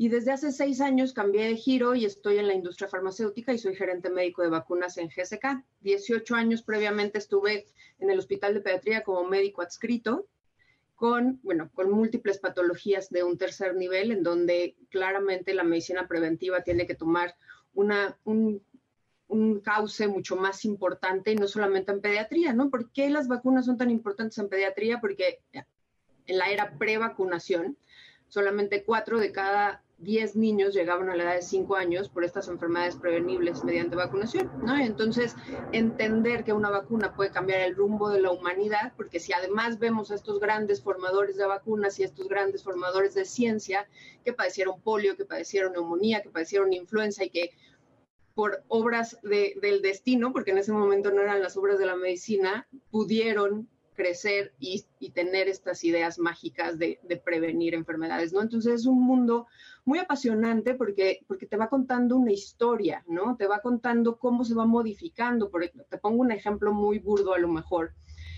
Y 0.00 0.08
desde 0.10 0.30
hace 0.30 0.52
seis 0.52 0.80
años 0.80 1.12
cambié 1.12 1.48
de 1.48 1.56
giro 1.56 1.96
y 1.96 2.04
estoy 2.04 2.38
en 2.38 2.46
la 2.46 2.54
industria 2.54 2.88
farmacéutica 2.88 3.52
y 3.52 3.58
soy 3.58 3.74
gerente 3.74 4.10
médico 4.10 4.42
de 4.42 4.48
vacunas 4.48 4.96
en 4.96 5.08
GSK. 5.08 5.64
18 5.80 6.36
años 6.36 6.62
previamente 6.62 7.18
estuve 7.18 7.66
en 7.98 8.08
el 8.08 8.20
Hospital 8.20 8.54
de 8.54 8.60
Pediatría 8.60 9.02
como 9.02 9.28
médico 9.28 9.60
adscrito 9.60 10.28
con, 10.94 11.40
bueno, 11.42 11.68
con 11.74 11.90
múltiples 11.90 12.38
patologías 12.38 13.10
de 13.10 13.24
un 13.24 13.38
tercer 13.38 13.74
nivel 13.74 14.12
en 14.12 14.22
donde 14.22 14.76
claramente 14.88 15.52
la 15.52 15.64
medicina 15.64 16.06
preventiva 16.06 16.62
tiene 16.62 16.86
que 16.86 16.94
tomar 16.94 17.34
una, 17.74 18.16
un, 18.22 18.62
un 19.26 19.60
cauce 19.60 20.06
mucho 20.06 20.36
más 20.36 20.64
importante 20.64 21.32
y 21.32 21.34
no 21.34 21.48
solamente 21.48 21.90
en 21.90 22.00
pediatría, 22.00 22.52
¿no? 22.52 22.70
¿Por 22.70 22.92
qué 22.92 23.10
las 23.10 23.26
vacunas 23.26 23.66
son 23.66 23.76
tan 23.76 23.90
importantes 23.90 24.38
en 24.38 24.48
pediatría? 24.48 25.00
Porque 25.00 25.40
en 26.26 26.38
la 26.38 26.50
era 26.50 26.78
pre-vacunación, 26.78 27.76
solamente 28.28 28.84
cuatro 28.84 29.18
de 29.18 29.32
cada 29.32 29.82
10 29.98 30.36
niños 30.36 30.74
llegaban 30.74 31.10
a 31.10 31.16
la 31.16 31.24
edad 31.24 31.34
de 31.34 31.42
5 31.42 31.74
años 31.74 32.08
por 32.08 32.24
estas 32.24 32.48
enfermedades 32.48 32.96
prevenibles 32.96 33.64
mediante 33.64 33.96
vacunación, 33.96 34.50
¿no? 34.62 34.78
Entonces, 34.78 35.34
entender 35.72 36.44
que 36.44 36.52
una 36.52 36.70
vacuna 36.70 37.14
puede 37.14 37.32
cambiar 37.32 37.60
el 37.62 37.74
rumbo 37.74 38.08
de 38.08 38.20
la 38.20 38.30
humanidad, 38.30 38.92
porque 38.96 39.18
si 39.18 39.32
además 39.32 39.78
vemos 39.80 40.10
a 40.10 40.14
estos 40.14 40.38
grandes 40.38 40.82
formadores 40.82 41.36
de 41.36 41.46
vacunas 41.46 41.98
y 41.98 42.04
estos 42.04 42.28
grandes 42.28 42.62
formadores 42.62 43.14
de 43.14 43.24
ciencia 43.24 43.88
que 44.24 44.32
padecieron 44.32 44.80
polio, 44.80 45.16
que 45.16 45.24
padecieron 45.24 45.72
neumonía, 45.72 46.22
que 46.22 46.30
padecieron 46.30 46.72
influenza 46.72 47.24
y 47.24 47.30
que 47.30 47.50
por 48.34 48.62
obras 48.68 49.18
del 49.22 49.82
destino, 49.82 50.32
porque 50.32 50.52
en 50.52 50.58
ese 50.58 50.70
momento 50.70 51.10
no 51.10 51.22
eran 51.22 51.42
las 51.42 51.56
obras 51.56 51.76
de 51.76 51.86
la 51.86 51.96
medicina, 51.96 52.68
pudieron 52.92 53.68
crecer 53.98 54.54
y, 54.60 54.86
tener 55.10 55.48
estas 55.48 55.82
ideas 55.82 56.20
mágicas 56.20 56.78
de, 56.78 57.00
prevenir 57.24 57.74
enfermedades, 57.74 58.32
¿no? 58.32 58.40
Entonces 58.40 58.74
es 58.74 58.86
un 58.86 59.02
mundo 59.02 59.48
muy 59.88 59.98
apasionante 60.00 60.74
porque, 60.74 61.24
porque 61.26 61.46
te 61.46 61.56
va 61.56 61.70
contando 61.70 62.14
una 62.16 62.30
historia, 62.30 63.02
¿no? 63.08 63.36
Te 63.36 63.46
va 63.46 63.60
contando 63.60 64.18
cómo 64.18 64.44
se 64.44 64.54
va 64.54 64.66
modificando. 64.66 65.50
Por, 65.50 65.66
te 65.66 65.96
pongo 65.98 66.20
un 66.20 66.30
ejemplo 66.30 66.74
muy 66.74 66.98
burdo 66.98 67.32
a 67.32 67.38
lo 67.38 67.48
mejor. 67.48 67.94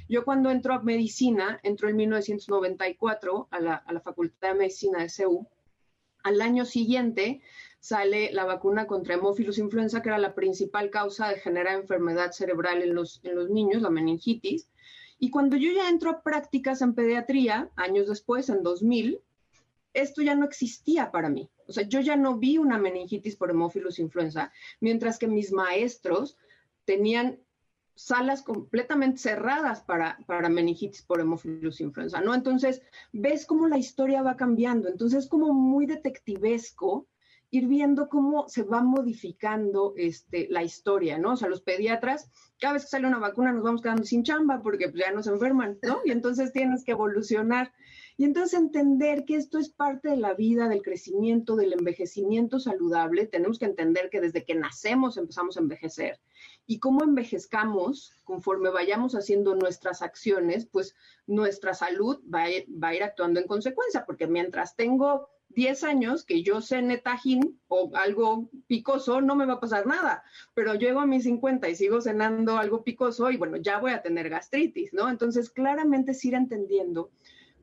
Yo 0.09 0.25
cuando 0.25 0.51
entro 0.51 0.75
a 0.75 0.83
medicina, 0.83 1.59
entro 1.65 1.89
en 1.89 1.97
1994 1.97 3.49
a 3.51 3.61
la, 3.61 3.75
a 3.75 3.93
la 3.93 4.01
Facultad 4.01 4.53
de 4.53 4.59
Medicina 4.61 5.01
de 5.01 5.09
CEU. 5.09 5.49
Al 6.23 6.41
año 6.41 6.65
siguiente 6.65 7.41
sale 7.81 8.31
la 8.33 8.45
vacuna 8.45 8.87
contra 8.87 9.15
hemófilos 9.15 9.59
influenza, 9.59 10.03
que 10.03 10.11
era 10.11 10.19
la 10.19 10.37
principal 10.37 10.89
causa 10.91 11.31
de 11.31 11.41
generar 11.41 11.81
enfermedad 11.81 12.31
cerebral 12.31 12.81
en 12.83 12.95
los, 12.95 13.21
en 13.25 13.35
los 13.35 13.51
niños, 13.51 13.83
la 13.83 13.91
meningitis. 13.91 14.71
Y 15.19 15.31
cuando 15.31 15.57
yo 15.57 15.73
ya 15.73 15.89
entro 15.89 16.11
a 16.11 16.23
prácticas 16.23 16.81
en 16.81 16.95
pediatría, 16.95 17.71
años 17.75 18.07
después, 18.07 18.49
en 18.51 18.63
2000, 18.63 19.21
esto 19.93 20.23
ya 20.23 20.35
no 20.35 20.45
existía 20.45 21.11
para 21.11 21.29
mí. 21.29 21.51
O 21.67 21.73
sea, 21.73 21.87
yo 21.87 22.01
ya 22.01 22.17
no 22.17 22.39
vi 22.39 22.59
una 22.59 22.79
meningitis 22.79 23.37
por 23.37 23.51
hemófilos 23.51 23.99
influenza, 23.99 24.53
mientras 24.81 25.19
que 25.19 25.27
mis 25.27 25.53
maestros 25.53 26.37
tenían 26.85 27.39
salas 27.95 28.43
completamente 28.43 29.19
cerradas 29.19 29.83
para, 29.83 30.19
para 30.27 30.49
meningitis 30.49 31.03
por 31.03 31.21
hemófilos 31.21 31.81
influenza, 31.81 32.21
¿no? 32.21 32.35
Entonces, 32.35 32.83
ves 33.13 33.45
cómo 33.45 33.69
la 33.69 33.79
historia 33.79 34.23
va 34.23 34.37
cambiando. 34.37 34.89
Entonces, 34.89 35.25
es 35.25 35.29
como 35.29 35.53
muy 35.53 35.87
detectivesco 35.87 37.07
ir 37.51 37.67
viendo 37.67 38.09
cómo 38.09 38.49
se 38.49 38.63
va 38.63 38.81
modificando 38.81 39.93
este, 39.97 40.47
la 40.51 40.63
historia, 40.63 41.19
¿no? 41.19 41.33
O 41.33 41.37
sea, 41.37 41.49
los 41.49 41.63
pediatras, 41.63 42.31
cada 42.61 42.75
vez 42.75 42.85
que 42.85 42.91
sale 42.91 43.09
una 43.09 43.19
vacuna 43.19 43.53
nos 43.53 43.65
vamos 43.65 43.83
quedando 43.83 44.05
sin 44.05 44.23
chamba 44.23 44.63
porque 44.63 44.89
pues, 44.89 45.05
ya 45.05 45.13
nos 45.13 45.27
enferman, 45.27 45.79
¿no? 45.83 46.01
Y 46.05 46.13
entonces 46.13 46.53
tienes 46.53 46.85
que 46.85 46.93
evolucionar. 46.93 47.73
Y 48.21 48.25
entonces 48.25 48.61
entender 48.61 49.25
que 49.25 49.37
esto 49.37 49.57
es 49.57 49.71
parte 49.71 50.11
de 50.11 50.19
la 50.19 50.35
vida, 50.35 50.69
del 50.69 50.83
crecimiento, 50.83 51.57
del 51.57 51.73
envejecimiento 51.73 52.61
saludable, 52.61 53.27
tenemos 53.27 53.59
que 53.59 53.65
entender 53.65 54.11
que 54.11 54.21
desde 54.21 54.45
que 54.45 54.55
nacemos 54.55 55.17
empezamos 55.17 55.57
a 55.57 55.61
envejecer 55.61 56.21
y 56.67 56.81
cómo 56.81 57.03
envejezcamos 57.03 58.13
conforme 58.25 58.69
vayamos 58.69 59.15
haciendo 59.15 59.55
nuestras 59.55 60.03
acciones, 60.03 60.67
pues 60.67 60.95
nuestra 61.27 61.73
salud 61.73 62.21
va 62.23 62.43
a 62.43 62.51
ir, 62.51 62.67
va 62.69 62.89
a 62.89 62.95
ir 62.95 63.03
actuando 63.05 63.41
en 63.41 63.47
consecuencia, 63.47 64.05
porque 64.05 64.27
mientras 64.27 64.77
tengo 64.77 65.31
10 65.49 65.83
años 65.85 66.27
que 66.27 66.43
yo 66.43 66.61
cene 66.61 66.99
tajín 66.99 67.59
o 67.69 67.91
algo 67.95 68.51
picoso, 68.67 69.23
no 69.23 69.35
me 69.35 69.47
va 69.47 69.55
a 69.55 69.61
pasar 69.61 69.87
nada, 69.87 70.25
pero 70.53 70.75
llego 70.75 71.01
a 71.01 71.07
mis 71.07 71.25
50 71.25 71.71
y 71.71 71.75
sigo 71.75 72.03
cenando 72.03 72.59
algo 72.59 72.85
picoso 72.85 73.31
y 73.31 73.39
bueno, 73.39 73.57
ya 73.57 73.79
voy 73.79 73.93
a 73.93 74.03
tener 74.03 74.29
gastritis, 74.29 74.93
¿no? 74.93 75.09
Entonces, 75.09 75.49
claramente 75.49 76.13
es 76.13 76.23
ir 76.23 76.35
entendiendo 76.35 77.11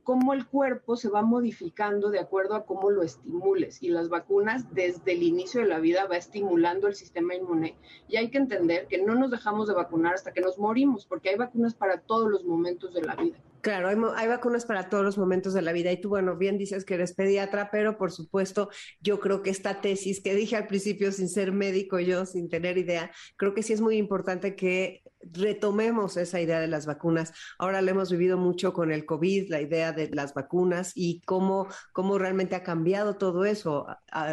cómo 0.08 0.34
el 0.34 0.48
cuerpo 0.48 0.96
se 0.96 1.10
va 1.10 1.22
modificando 1.22 2.10
de 2.10 2.20
acuerdo 2.20 2.56
a 2.56 2.66
cómo 2.66 2.90
lo 2.90 3.04
estimules. 3.04 3.84
Y 3.84 3.90
las 3.90 4.08
vacunas 4.08 4.74
desde 4.74 5.12
el 5.12 5.22
inicio 5.22 5.60
de 5.60 5.68
la 5.68 5.80
vida 5.80 6.08
va 6.08 6.16
estimulando 6.16 6.88
el 6.88 6.96
sistema 6.96 7.36
inmune. 7.36 7.76
Y 8.08 8.16
hay 8.16 8.30
que 8.30 8.38
entender 8.38 8.88
que 8.88 9.04
no 9.04 9.16
nos 9.16 9.32
dejamos 9.32 9.68
de 9.68 9.74
vacunar 9.74 10.14
hasta 10.14 10.32
que 10.32 10.40
nos 10.40 10.58
morimos, 10.60 11.06
porque 11.06 11.32
hay 11.32 11.36
vacunas 11.36 11.74
para 11.74 12.00
todos 12.00 12.32
los 12.32 12.46
momentos 12.46 12.94
de 12.94 13.02
la 13.02 13.18
vida. 13.18 13.38
Claro, 13.62 13.90
hay, 14.16 14.28
vacunas 14.28 14.66
para 14.66 14.90
todos 14.90 15.04
los 15.04 15.18
momentos 15.18 15.54
de 15.54 15.62
la 15.62 15.72
vida 15.72 15.92
y 15.92 16.00
tú, 16.00 16.10
bueno, 16.10 16.38
bien 16.38 16.58
dices 16.58 16.86
que 16.86 16.94
eres 16.94 17.14
pediatra, 17.14 17.70
pero 17.72 17.98
por 17.98 18.12
supuesto 18.12 18.70
yo 19.02 19.20
creo 19.20 19.42
que 19.42 19.50
esta 19.50 19.82
tesis 19.82 20.22
que 20.22 20.36
dije 20.36 20.56
al 20.56 20.68
principio 20.68 21.12
sin 21.12 21.28
ser 21.28 21.52
médico 21.52 22.00
yo, 22.00 22.26
sin 22.26 22.50
tener 22.50 22.78
idea, 22.78 23.12
creo 23.36 23.54
que 23.54 23.64
sí 23.64 23.74
es 23.74 23.82
muy 23.82 23.98
importante 23.98 24.56
que 24.56 25.04
retomemos 25.22 26.18
esa 26.18 26.40
idea 26.40 26.60
de 26.60 26.68
las 26.68 26.86
vacunas. 26.86 27.34
Ahora 27.58 27.82
lo 27.82 27.92
hemos 27.92 28.12
vivido 28.12 28.38
mucho 28.38 28.74
con 28.74 28.92
el 28.92 29.06
COVID, 29.06 29.50
la 29.50 29.62
idea 29.62 29.92
de 29.92 30.10
las 30.10 30.34
vacunas 30.34 30.92
y 30.96 31.22
cómo, 31.22 31.68
cómo 31.94 32.18
realmente 32.18 32.56
ha 32.56 32.64
cambiado 32.64 33.18
todo 33.18 33.46
eso 33.46 33.88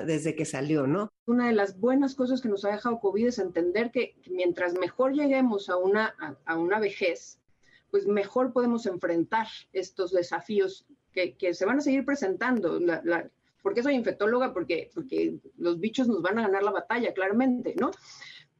desde 0.06 0.34
que 0.34 0.44
salió, 0.44 0.86
¿no? 0.86 1.10
Una 1.26 1.46
de 1.46 1.54
las 1.54 1.80
buenas 1.80 2.14
cosas 2.14 2.40
que 2.40 2.48
nos 2.48 2.64
ha 2.64 2.72
dejado 2.72 3.00
COVID 3.00 3.28
es 3.28 3.38
entender 3.38 3.90
que 3.90 4.16
mientras 4.30 4.74
mejor 4.74 5.14
lleguemos 5.14 5.70
a 5.70 5.76
una, 5.76 6.14
a 6.44 6.58
una 6.58 6.78
vejez, 6.78 7.40
pues 7.94 8.08
mejor 8.08 8.52
podemos 8.52 8.86
enfrentar 8.86 9.46
estos 9.72 10.10
desafíos 10.10 10.84
que, 11.12 11.54
se 11.54 11.64
van 11.64 11.78
a 11.78 11.80
seguir 11.80 12.04
presentando. 12.04 12.80
La, 12.80 13.30
¿Por 13.62 13.72
qué 13.72 13.84
soy 13.84 13.94
infectóloga? 13.94 14.52
Porque, 14.52 14.90
porque 14.92 15.38
los 15.58 15.78
bichos 15.78 16.08
nos 16.08 16.20
van 16.20 16.40
a 16.40 16.42
ganar 16.42 16.64
la 16.64 16.72
batalla, 16.72 17.14
claramente, 17.14 17.76
¿no? 17.78 17.92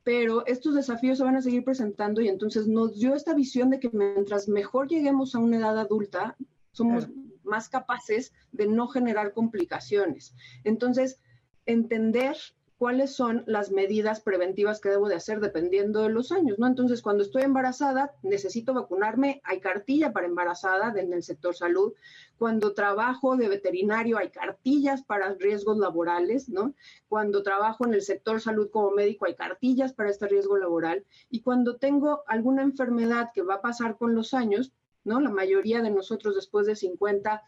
Pero 0.05 0.47
estos 0.47 0.77
desafíos 0.77 1.19
se 1.19 1.25
van 1.25 1.35
a 1.35 1.43
seguir 1.43 1.65
presentando 1.65 2.21
y 2.21 2.29
entonces 2.29 2.69
nos 2.69 2.95
dio 3.01 3.13
esta 3.17 3.35
visión 3.35 3.71
de 3.71 3.81
que 3.81 3.91
mientras 3.93 4.49
mejor 4.49 4.87
lleguemos 4.87 5.35
a 5.35 5.41
una 5.41 5.57
edad 5.57 5.81
adulta, 5.81 6.37
somos 6.71 7.09
más 7.43 7.69
capaces 7.69 8.33
de 8.53 8.69
no 8.69 8.87
generar 8.87 9.33
complicaciones. 9.33 10.37
Entonces, 10.63 11.19
entender 11.67 12.37
cuáles 12.79 13.15
son 13.15 13.45
las 13.47 13.71
medidas 13.71 14.21
preventivas 14.21 14.81
que 14.81 14.89
debo 14.89 15.09
de 15.09 15.15
hacer 15.15 15.41
dependiendo 15.41 16.03
de 16.03 16.09
los 16.09 16.33
años, 16.33 16.59
¿no? 16.59 16.67
Entonces, 16.67 17.03
cuando 17.03 17.23
estoy 17.23 17.43
embarazada, 17.43 18.13
necesito 18.23 18.75
vacunarme, 18.75 19.41
hay 19.45 19.61
cartilla 19.61 20.13
para 20.13 20.27
embarazada 20.27 20.93
en 21.01 21.13
el 21.13 21.23
sector 21.23 21.55
salud. 21.55 21.95
Cuando 22.37 22.75
trabajo 22.75 23.37
de 23.37 23.49
veterinario, 23.49 24.19
hay 24.19 24.31
cartillas 24.31 25.03
para 25.03 25.35
riesgos 25.35 25.79
laborales, 25.79 26.49
¿no? 26.49 26.75
Cuando 27.09 27.43
trabajo 27.43 27.87
en 27.87 27.95
el 27.95 28.03
sector 28.03 28.41
salud 28.41 28.71
como 28.71 28.91
médico, 28.91 29.27
hay 29.27 29.37
cartillas 29.37 29.93
para 29.93 30.11
este 30.11 30.27
riesgo 30.27 30.57
laboral. 30.57 31.05
Y 31.31 31.43
cuando 31.43 31.77
tengo 31.77 32.23
alguna 32.27 32.63
enfermedad 32.63 33.31
que 33.33 33.43
va 33.43 33.55
a 33.55 33.63
pasar 33.63 33.97
con 33.97 34.15
los 34.15 34.35
años, 34.35 34.73
¿no? 35.05 35.21
La 35.21 35.31
mayoría 35.31 35.83
de 35.83 35.91
nosotros 35.91 36.35
después 36.35 36.67
de 36.67 36.77
50 36.77 37.43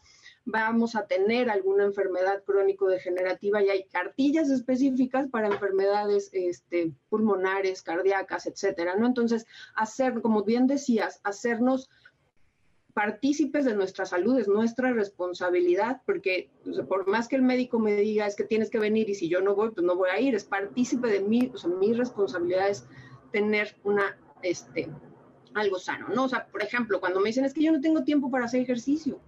vamos 0.47 0.95
a 0.95 1.05
tener 1.07 1.49
alguna 1.49 1.83
enfermedad 1.83 2.41
crónico-degenerativa 2.45 3.61
y 3.61 3.69
hay 3.69 3.83
cartillas 3.83 4.49
específicas 4.49 5.27
para 5.27 5.47
enfermedades 5.47 6.29
este, 6.31 6.93
pulmonares, 7.09 7.81
cardíacas, 7.81 8.47
etcétera, 8.47 8.95
¿no? 8.95 9.07
Entonces, 9.07 9.45
hacer, 9.75 10.21
como 10.21 10.43
bien 10.43 10.65
decías, 10.65 11.19
hacernos 11.23 11.89
partícipes 12.93 13.65
de 13.65 13.75
nuestra 13.75 14.05
salud 14.05 14.39
es 14.39 14.47
nuestra 14.47 14.93
responsabilidad, 14.93 16.01
porque 16.05 16.49
por 16.87 17.07
más 17.07 17.27
que 17.27 17.35
el 17.35 17.41
médico 17.41 17.77
me 17.77 17.95
diga 17.97 18.25
es 18.25 18.37
que 18.37 18.45
tienes 18.45 18.69
que 18.69 18.79
venir 18.79 19.09
y 19.09 19.15
si 19.15 19.27
yo 19.27 19.41
no 19.41 19.53
voy, 19.53 19.71
pues 19.71 19.85
no 19.85 19.97
voy 19.97 20.09
a 20.09 20.19
ir, 20.19 20.33
es 20.33 20.45
partícipe 20.45 21.09
de 21.09 21.19
mí, 21.19 21.51
o 21.53 21.57
sea, 21.57 21.69
mi 21.69 21.93
responsabilidad 21.93 22.69
es 22.69 22.87
tener 23.33 23.75
una, 23.83 24.17
este, 24.41 24.89
algo 25.53 25.77
sano, 25.77 26.07
¿no? 26.07 26.23
O 26.23 26.29
sea, 26.29 26.47
por 26.47 26.63
ejemplo, 26.63 27.01
cuando 27.01 27.19
me 27.19 27.27
dicen 27.27 27.43
es 27.43 27.53
que 27.53 27.63
yo 27.63 27.73
no 27.73 27.81
tengo 27.81 28.05
tiempo 28.05 28.31
para 28.31 28.45
hacer 28.45 28.61
ejercicio, 28.61 29.19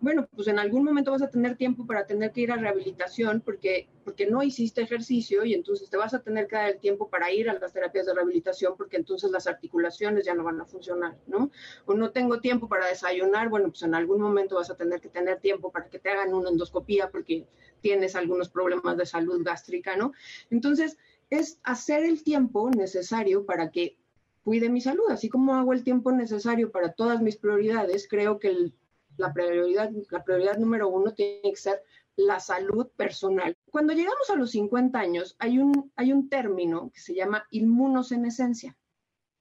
bueno, 0.00 0.28
pues 0.34 0.48
en 0.48 0.58
algún 0.58 0.84
momento 0.84 1.10
vas 1.10 1.22
a 1.22 1.30
tener 1.30 1.56
tiempo 1.56 1.86
para 1.86 2.06
tener 2.06 2.32
que 2.32 2.42
ir 2.42 2.52
a 2.52 2.56
rehabilitación 2.56 3.40
porque, 3.40 3.88
porque 4.04 4.26
no 4.26 4.42
hiciste 4.42 4.82
ejercicio 4.82 5.44
y 5.44 5.54
entonces 5.54 5.88
te 5.88 5.96
vas 5.96 6.12
a 6.14 6.22
tener 6.22 6.46
que 6.46 6.56
dar 6.56 6.70
el 6.70 6.78
tiempo 6.78 7.08
para 7.08 7.32
ir 7.32 7.48
a 7.48 7.58
las 7.58 7.72
terapias 7.72 8.06
de 8.06 8.14
rehabilitación 8.14 8.74
porque 8.76 8.96
entonces 8.96 9.30
las 9.30 9.46
articulaciones 9.46 10.24
ya 10.24 10.34
no 10.34 10.44
van 10.44 10.60
a 10.60 10.66
funcionar, 10.66 11.16
¿no? 11.26 11.50
O 11.86 11.94
no 11.94 12.10
tengo 12.10 12.40
tiempo 12.40 12.68
para 12.68 12.86
desayunar, 12.86 13.48
bueno, 13.48 13.68
pues 13.68 13.82
en 13.82 13.94
algún 13.94 14.20
momento 14.20 14.56
vas 14.56 14.70
a 14.70 14.76
tener 14.76 15.00
que 15.00 15.08
tener 15.08 15.40
tiempo 15.40 15.72
para 15.72 15.88
que 15.88 15.98
te 15.98 16.10
hagan 16.10 16.34
una 16.34 16.50
endoscopía 16.50 17.10
porque 17.10 17.46
tienes 17.80 18.14
algunos 18.16 18.48
problemas 18.48 18.96
de 18.96 19.06
salud 19.06 19.42
gástrica, 19.44 19.96
¿no? 19.96 20.12
Entonces, 20.50 20.98
es 21.30 21.58
hacer 21.64 22.04
el 22.04 22.22
tiempo 22.22 22.70
necesario 22.70 23.46
para 23.46 23.70
que 23.70 23.96
cuide 24.44 24.68
mi 24.68 24.80
salud, 24.80 25.10
así 25.10 25.28
como 25.28 25.56
hago 25.56 25.72
el 25.72 25.82
tiempo 25.82 26.12
necesario 26.12 26.70
para 26.70 26.92
todas 26.92 27.20
mis 27.20 27.36
prioridades, 27.36 28.06
creo 28.08 28.38
que 28.38 28.48
el 28.48 28.74
la 29.16 29.32
prioridad, 29.32 29.90
la 30.10 30.24
prioridad 30.24 30.58
número 30.58 30.88
uno 30.88 31.12
tiene 31.12 31.50
que 31.50 31.56
ser 31.56 31.82
la 32.16 32.40
salud 32.40 32.88
personal. 32.96 33.56
Cuando 33.70 33.92
llegamos 33.92 34.30
a 34.30 34.36
los 34.36 34.50
50 34.52 34.98
años, 34.98 35.36
hay 35.38 35.58
un, 35.58 35.92
hay 35.96 36.12
un 36.12 36.28
término 36.28 36.90
que 36.92 37.00
se 37.00 37.14
llama 37.14 37.46
inmunosenescencia. 37.50 38.76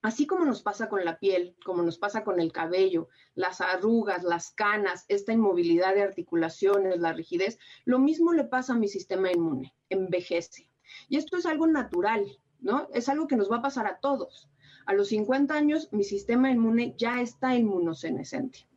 Así 0.01 0.27
como 0.27 0.45
nos 0.45 0.61
pasa 0.61 0.87
con 0.87 1.03
la 1.03 1.17
piel, 1.17 1.55
como 1.65 1.81
nos 1.81 1.97
pasa 1.97 2.23
con 2.23 2.39
el 2.39 2.51
cabello, 2.51 3.07
las 3.33 3.59
arrugas, 3.59 4.23
las 4.23 4.51
canas, 4.51 5.05
esta 5.07 5.33
inmovilidad 5.33 5.95
de 5.95 6.03
articulaciones, 6.03 6.99
la 6.99 7.13
rigidez, 7.13 7.57
lo 7.85 7.97
mismo 7.97 8.31
le 8.33 8.43
pasa 8.43 8.73
a 8.73 8.77
mi 8.77 8.87
sistema 8.87 9.31
inmune, 9.31 9.73
envejece. 9.89 10.69
Y 11.09 11.17
esto 11.17 11.37
es 11.37 11.47
algo 11.47 11.65
natural, 11.65 12.23
¿no? 12.59 12.87
Es 12.93 13.09
algo 13.09 13.27
que 13.27 13.35
nos 13.35 13.51
va 13.51 13.57
a 13.57 13.61
pasar 13.63 13.87
a 13.87 13.99
todos. 13.99 14.47
A 14.85 14.93
los 14.93 15.07
50 15.07 15.55
años, 15.55 15.91
mi 15.91 16.03
sistema 16.03 16.51
inmune 16.51 16.93
ya 16.97 17.21
está 17.21 17.55
inmunosenescente 17.55 18.67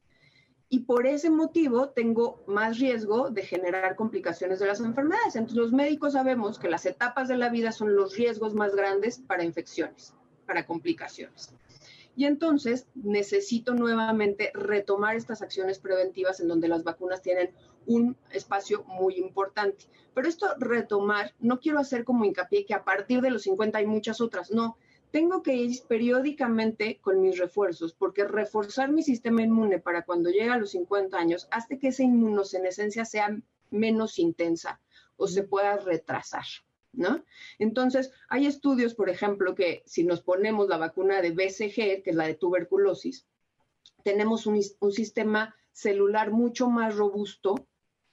y 0.70 0.80
por 0.80 1.06
ese 1.06 1.30
motivo 1.30 1.90
tengo 1.90 2.42
más 2.46 2.78
riesgo 2.78 3.30
de 3.30 3.42
generar 3.42 3.96
complicaciones 3.96 4.58
de 4.58 4.66
las 4.66 4.80
enfermedades. 4.80 5.34
Entonces 5.36 5.56
los 5.56 5.72
médicos 5.72 6.12
sabemos 6.12 6.58
que 6.58 6.68
las 6.68 6.84
etapas 6.84 7.28
de 7.28 7.36
la 7.36 7.48
vida 7.48 7.72
son 7.72 7.96
los 7.96 8.16
riesgos 8.16 8.54
más 8.54 8.74
grandes 8.74 9.18
para 9.18 9.44
infecciones, 9.44 10.14
para 10.46 10.66
complicaciones. 10.66 11.54
Y 12.16 12.26
entonces 12.26 12.86
necesito 12.94 13.74
nuevamente 13.74 14.50
retomar 14.52 15.16
estas 15.16 15.40
acciones 15.40 15.78
preventivas 15.78 16.40
en 16.40 16.48
donde 16.48 16.68
las 16.68 16.84
vacunas 16.84 17.22
tienen 17.22 17.50
un 17.86 18.16
espacio 18.30 18.84
muy 18.84 19.14
importante. 19.14 19.86
Pero 20.14 20.28
esto 20.28 20.48
retomar, 20.58 21.32
no 21.38 21.60
quiero 21.60 21.78
hacer 21.78 22.04
como 22.04 22.24
hincapié 22.24 22.66
que 22.66 22.74
a 22.74 22.84
partir 22.84 23.20
de 23.22 23.30
los 23.30 23.42
50 23.42 23.78
hay 23.78 23.86
muchas 23.86 24.20
otras, 24.20 24.50
no, 24.50 24.76
tengo 25.10 25.42
que 25.42 25.54
ir 25.54 25.82
periódicamente 25.88 26.98
con 27.00 27.20
mis 27.20 27.38
refuerzos, 27.38 27.94
porque 27.94 28.24
reforzar 28.24 28.90
mi 28.90 29.02
sistema 29.02 29.42
inmune 29.42 29.78
para 29.78 30.04
cuando 30.04 30.30
llegue 30.30 30.50
a 30.50 30.58
los 30.58 30.70
50 30.72 31.16
años 31.16 31.48
hace 31.50 31.78
que 31.78 31.88
esa 31.88 32.02
inmunosenescencia 32.02 33.04
sea 33.04 33.36
menos 33.70 34.18
intensa 34.18 34.80
o 35.16 35.26
se 35.26 35.42
pueda 35.42 35.76
retrasar. 35.76 36.44
¿No? 36.90 37.22
Entonces, 37.58 38.10
hay 38.28 38.46
estudios, 38.46 38.94
por 38.94 39.08
ejemplo, 39.10 39.54
que 39.54 39.82
si 39.86 40.04
nos 40.04 40.22
ponemos 40.22 40.68
la 40.68 40.78
vacuna 40.78 41.20
de 41.20 41.32
BCG, 41.32 42.02
que 42.02 42.10
es 42.10 42.16
la 42.16 42.26
de 42.26 42.34
tuberculosis, 42.34 43.26
tenemos 44.02 44.46
un, 44.46 44.58
un 44.80 44.92
sistema 44.92 45.54
celular 45.70 46.32
mucho 46.32 46.70
más 46.70 46.96
robusto, 46.96 47.68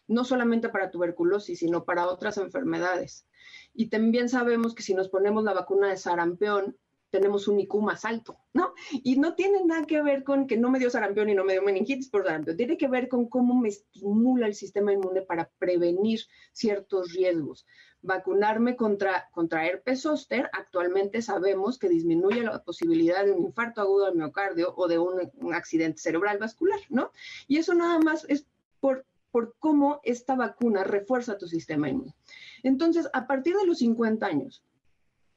no 0.07 0.23
solamente 0.23 0.69
para 0.69 0.91
tuberculosis, 0.91 1.59
sino 1.59 1.85
para 1.85 2.07
otras 2.07 2.37
enfermedades. 2.37 3.25
Y 3.73 3.87
también 3.87 4.29
sabemos 4.29 4.75
que 4.75 4.83
si 4.83 4.93
nos 4.93 5.09
ponemos 5.09 5.43
la 5.45 5.53
vacuna 5.53 5.89
de 5.89 5.97
sarampión, 5.97 6.77
tenemos 7.09 7.47
un 7.47 7.59
IQ 7.59 7.75
más 7.81 8.05
alto, 8.05 8.37
¿no? 8.53 8.73
Y 8.91 9.17
no 9.17 9.35
tiene 9.35 9.63
nada 9.63 9.85
que 9.85 10.01
ver 10.01 10.23
con 10.23 10.47
que 10.47 10.57
no 10.57 10.69
me 10.69 10.79
dio 10.79 10.89
sarampión 10.89 11.29
y 11.29 11.35
no 11.35 11.43
me 11.43 11.53
dio 11.53 11.61
meningitis 11.61 12.09
por 12.09 12.23
sarampión, 12.23 12.57
tiene 12.57 12.77
que 12.77 12.87
ver 12.87 13.07
con 13.07 13.27
cómo 13.27 13.59
me 13.59 13.69
estimula 13.69 14.47
el 14.47 14.55
sistema 14.55 14.93
inmune 14.93 15.21
para 15.21 15.49
prevenir 15.57 16.21
ciertos 16.51 17.13
riesgos. 17.13 17.65
Vacunarme 18.01 18.75
contra, 18.75 19.29
contra 19.31 19.65
herpes 19.65 20.01
zóster, 20.01 20.49
actualmente 20.53 21.21
sabemos 21.21 21.79
que 21.79 21.89
disminuye 21.89 22.43
la 22.43 22.63
posibilidad 22.63 23.25
de 23.25 23.31
un 23.31 23.45
infarto 23.45 23.81
agudo 23.81 24.05
al 24.05 24.15
miocardio 24.15 24.73
o 24.75 24.87
de 24.87 24.99
un, 24.99 25.31
un 25.35 25.53
accidente 25.53 26.01
cerebral 26.01 26.37
vascular, 26.37 26.79
¿no? 26.89 27.11
Y 27.47 27.57
eso 27.57 27.73
nada 27.73 27.99
más 27.99 28.25
es 28.29 28.45
por 28.79 29.05
por 29.35 29.53
cómo 29.59 29.99
esta 30.03 30.33
vacuna 30.33 30.85
refuerza 30.85 31.37
tu 31.37 31.45
sistema 31.45 31.89
inmune. 31.89 32.15
Entonces, 32.63 33.09
a 33.11 33.27
partir 33.27 33.53
de 33.57 33.65
los 33.65 33.79
50 33.79 34.25
años, 34.25 34.63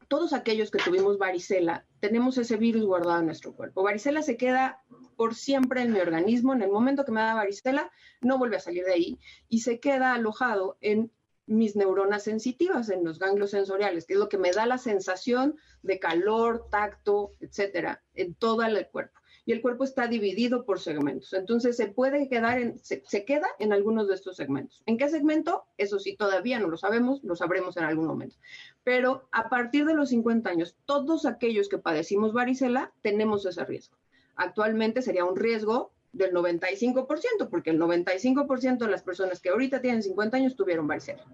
todos 0.08 0.32
aquellos 0.32 0.70
que 0.70 0.78
tuvimos 0.78 1.18
varicela, 1.18 1.86
tenemos 2.00 2.38
ese 2.38 2.56
virus 2.56 2.84
guardado 2.84 3.20
en 3.20 3.26
nuestro 3.26 3.52
cuerpo. 3.54 3.82
Varicela 3.82 4.22
se 4.22 4.36
queda 4.36 4.82
por 5.16 5.34
siempre 5.34 5.82
en 5.82 5.92
mi 5.92 6.00
organismo. 6.00 6.54
En 6.54 6.62
el 6.62 6.70
momento 6.70 7.04
que 7.04 7.12
me 7.12 7.20
da 7.20 7.34
varicela, 7.34 7.90
no 8.22 8.38
vuelve 8.38 8.56
a 8.56 8.60
salir 8.60 8.84
de 8.84 8.94
ahí 8.94 9.18
y 9.48 9.60
se 9.60 9.80
queda 9.80 10.14
alojado 10.14 10.78
en 10.80 11.12
mis 11.46 11.76
neuronas 11.76 12.24
sensitivas, 12.24 12.90
en 12.90 13.04
los 13.04 13.18
ganglios 13.18 13.50
sensoriales, 13.50 14.06
que 14.06 14.14
es 14.14 14.18
lo 14.18 14.28
que 14.28 14.38
me 14.38 14.52
da 14.52 14.66
la 14.66 14.78
sensación 14.78 15.56
de 15.82 15.98
calor, 15.98 16.68
tacto, 16.70 17.34
etcétera, 17.40 18.02
en 18.14 18.34
todo 18.34 18.62
el 18.62 18.86
cuerpo 18.88 19.18
y 19.48 19.52
el 19.52 19.62
cuerpo 19.62 19.84
está 19.84 20.08
dividido 20.08 20.66
por 20.66 20.78
segmentos. 20.78 21.32
Entonces 21.32 21.74
se 21.74 21.86
puede 21.86 22.28
quedar 22.28 22.58
en, 22.58 22.78
se, 22.80 23.24
queda 23.24 23.46
en 23.58 23.72
algunos 23.72 24.06
de 24.06 24.14
estos 24.14 24.36
segmentos. 24.36 24.82
¿En 24.84 24.98
qué 24.98 25.08
segmento? 25.08 25.64
Eso 25.78 25.98
sí, 25.98 26.16
todavía 26.16 26.60
no 26.60 26.68
lo 26.68 26.76
sabemos, 26.76 27.24
lo 27.24 27.34
sabremos 27.34 27.78
en 27.78 27.84
algún 27.84 28.04
momento. 28.04 28.36
Pero 28.84 29.26
a 29.32 29.48
partir 29.48 29.86
de 29.86 29.94
los 29.94 30.10
50 30.10 30.50
años, 30.50 30.76
todos 30.84 31.24
aquellos 31.24 31.70
que 31.70 31.78
padecimos 31.78 32.34
varicela 32.34 32.92
tenemos 33.00 33.46
ese 33.46 33.64
riesgo. 33.64 33.96
Actualmente 34.36 35.00
sería 35.00 35.24
un 35.24 35.34
riesgo 35.34 35.92
del 36.12 36.34
95%, 36.34 37.48
porque 37.48 37.70
el 37.70 37.80
95% 37.80 38.76
de 38.76 38.90
las 38.90 39.02
personas 39.02 39.40
que 39.40 39.48
ahorita 39.48 39.80
tienen 39.80 40.02
50 40.02 40.36
años 40.36 40.56
tuvieron 40.56 40.86
varicela. 40.86 41.24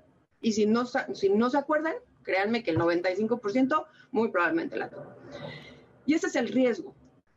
Y 0.40 0.52
si 0.52 0.66
no, 0.66 0.86
si 0.86 1.30
no 1.30 1.50
se 1.50 1.58
acuerdan, 1.58 1.94
créanme 2.22 2.62
que 2.62 2.70
el 2.70 2.78
95% 2.78 3.86
muy 4.12 4.30
probablemente 4.30 4.76
la 4.76 4.88
tuvo. 4.88 5.16
Y 6.06 6.14
ese 6.14 6.28
es 6.28 6.36
el 6.36 6.46
riesgo. 6.46 6.94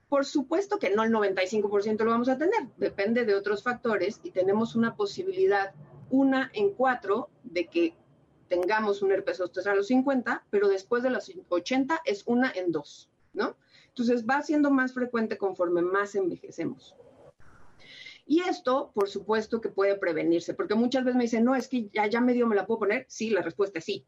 Por 0.10 0.26
supuesto 0.26 0.80
que 0.80 0.90
no 0.90 1.04
el 1.04 1.12
95% 1.12 2.04
lo 2.04 2.12
vamos 2.12 2.30
a 2.30 2.38
tener, 2.38 2.68
depende 2.78 3.26
de 3.26 3.36
otros 3.36 3.62
factores 3.62 4.22
y 4.24 4.32
tenemos 4.32 4.76
una 4.76 4.96
posibilidad, 4.96 5.74
una 6.10 6.50
en 6.54 6.72
cuatro, 6.72 7.30
de 7.44 7.68
que 7.68 7.94
tengamos 8.48 9.02
un 9.02 9.12
herpes 9.12 9.38
zóster 9.38 9.68
a 9.68 9.76
los 9.76 9.88
50, 9.88 10.46
pero 10.50 10.70
después 10.70 11.04
de 11.04 11.10
los 11.10 11.30
80 11.50 12.02
es 12.06 12.24
una 12.26 12.52
en 12.52 12.72
dos, 12.72 13.10
¿no? 13.34 13.58
Entonces 13.90 14.26
va 14.26 14.42
siendo 14.42 14.72
más 14.72 14.94
frecuente 14.94 15.38
conforme 15.38 15.82
más 15.82 16.16
envejecemos. 16.16 16.96
Y 18.26 18.42
esto, 18.42 18.92
por 18.94 19.10
supuesto, 19.10 19.60
que 19.60 19.70
puede 19.70 19.96
prevenirse, 19.96 20.54
porque 20.54 20.76
muchas 20.76 21.04
veces 21.04 21.18
me 21.18 21.24
dicen, 21.24 21.44
no, 21.44 21.56
es 21.56 21.68
que 21.68 21.90
ya, 21.90 22.08
ya 22.08 22.22
medio 22.22 22.46
me 22.46 22.56
la 22.56 22.66
puedo 22.66 22.80
poner. 22.80 23.06
Sí, 23.10 23.30
la 23.30 23.42
respuesta 23.42 23.80
es 23.80 23.86
sí. 23.86 24.06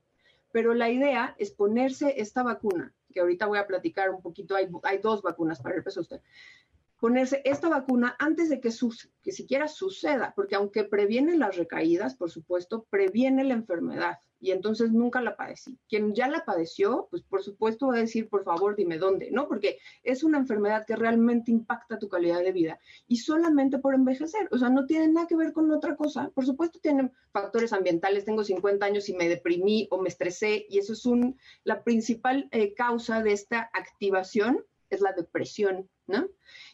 Pero 0.51 0.73
la 0.73 0.89
idea 0.89 1.35
es 1.37 1.51
ponerse 1.51 2.19
esta 2.19 2.43
vacuna 2.43 2.93
que 3.13 3.19
ahorita 3.19 3.47
voy 3.47 3.57
a 3.57 3.67
platicar 3.67 4.09
un 4.09 4.21
poquito, 4.21 4.55
hay, 4.55 4.97
dos 4.99 5.21
vacunas 5.21 5.61
para 5.61 5.75
el 5.75 5.79
herpes 5.79 5.95
zóster. 5.95 6.21
Ponerse 6.99 7.41
esta 7.45 7.69
vacuna 7.69 8.15
antes 8.19 8.49
de 8.49 8.59
que, 8.59 8.69
que 9.23 9.31
siquiera 9.31 9.67
suceda, 9.67 10.33
porque 10.35 10.55
aunque 10.55 10.83
previene 10.83 11.37
las 11.37 11.55
recaídas, 11.55 12.15
por 12.15 12.29
supuesto, 12.29 12.85
previene 12.89 13.43
la 13.43 13.53
enfermedad 13.53 14.19
y 14.39 14.51
entonces 14.51 14.91
nunca 14.91 15.21
la 15.21 15.35
padecí. 15.35 15.77
Quien 15.87 16.13
ya 16.13 16.27
la 16.27 16.45
padeció, 16.45 17.07
pues 17.11 17.23
por 17.23 17.43
supuesto 17.43 17.87
va 17.87 17.95
a 17.95 17.99
decir, 17.99 18.29
por 18.29 18.43
favor, 18.43 18.75
dime 18.75 18.97
dónde, 18.97 19.31
¿no? 19.31 19.47
Porque 19.47 19.79
es 20.03 20.23
una 20.23 20.37
enfermedad 20.37 20.85
que 20.85 20.95
realmente 20.95 21.51
impacta 21.51 21.99
tu 21.99 22.09
calidad 22.09 22.41
de 22.41 22.51
vida 22.51 22.79
y 23.07 23.17
solamente 23.17 23.79
por 23.79 23.93
envejecer, 23.93 24.47
o 24.51 24.57
sea, 24.57 24.69
no 24.69 24.85
tiene 24.85 25.07
nada 25.09 25.27
que 25.27 25.35
ver 25.35 25.53
con 25.53 25.71
otra 25.71 25.95
cosa. 25.95 26.31
Por 26.33 26.45
supuesto 26.45 26.79
tienen 26.79 27.11
factores 27.31 27.73
ambientales, 27.73 28.25
tengo 28.25 28.43
50 28.43 28.85
años 28.85 29.09
y 29.09 29.13
me 29.13 29.29
deprimí 29.29 29.87
o 29.91 30.01
me 30.01 30.09
estresé 30.09 30.65
y 30.69 30.79
eso 30.79 30.93
es 30.93 31.05
un, 31.05 31.37
la 31.63 31.83
principal 31.83 32.47
eh, 32.51 32.73
causa 32.73 33.21
de 33.21 33.33
esta 33.33 33.69
activación 33.73 34.65
es 34.89 35.01
la 35.01 35.13
depresión, 35.13 35.89
¿no? 36.07 36.27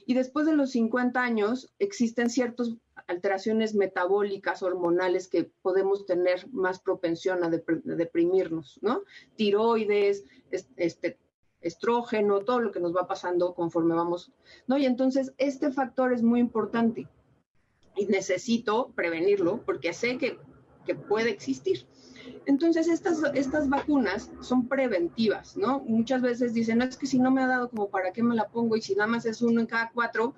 Y 0.05 0.13
después 0.13 0.45
de 0.45 0.55
los 0.55 0.71
50 0.71 1.21
años 1.21 1.73
existen 1.79 2.29
ciertas 2.29 2.75
alteraciones 3.07 3.75
metabólicas, 3.75 4.63
hormonales 4.63 5.27
que 5.27 5.51
podemos 5.61 6.05
tener 6.05 6.47
más 6.51 6.79
propensión 6.79 7.43
a, 7.43 7.49
deprimirnos, 7.49 8.79
¿no? 8.81 9.01
Tiroides, 9.35 10.25
este, 10.51 11.17
estrógeno, 11.61 12.41
todo 12.41 12.59
lo 12.59 12.71
que 12.71 12.79
nos 12.79 12.95
va 12.95 13.07
pasando 13.07 13.55
conforme 13.55 13.95
vamos, 13.95 14.31
¿no? 14.67 14.77
Y 14.77 14.85
entonces 14.85 15.33
este 15.37 15.71
factor 15.71 16.13
es 16.13 16.21
muy 16.21 16.39
importante 16.39 17.07
y 17.95 18.05
necesito 18.05 18.91
prevenirlo 18.95 19.63
porque 19.65 19.93
sé 19.93 20.17
que, 20.17 20.37
que 20.85 20.95
puede 20.95 21.31
existir. 21.31 21.87
Entonces, 22.45 22.87
estas, 22.87 23.21
estas 23.33 23.69
vacunas 23.69 24.31
son 24.41 24.67
preventivas, 24.67 25.57
¿no? 25.57 25.79
Muchas 25.81 26.21
veces 26.21 26.53
dicen, 26.53 26.79
no, 26.79 26.85
es 26.85 26.97
que 26.97 27.07
si 27.07 27.19
no 27.19 27.31
me 27.31 27.41
ha 27.41 27.47
dado, 27.47 27.69
como 27.69 27.89
para 27.89 28.11
qué 28.11 28.23
me 28.23 28.35
la 28.35 28.47
pongo, 28.47 28.75
y 28.75 28.81
si 28.81 28.95
nada 28.95 29.07
más 29.07 29.25
es 29.25 29.41
uno 29.41 29.61
en 29.61 29.67
cada 29.67 29.91
cuatro, 29.91 30.33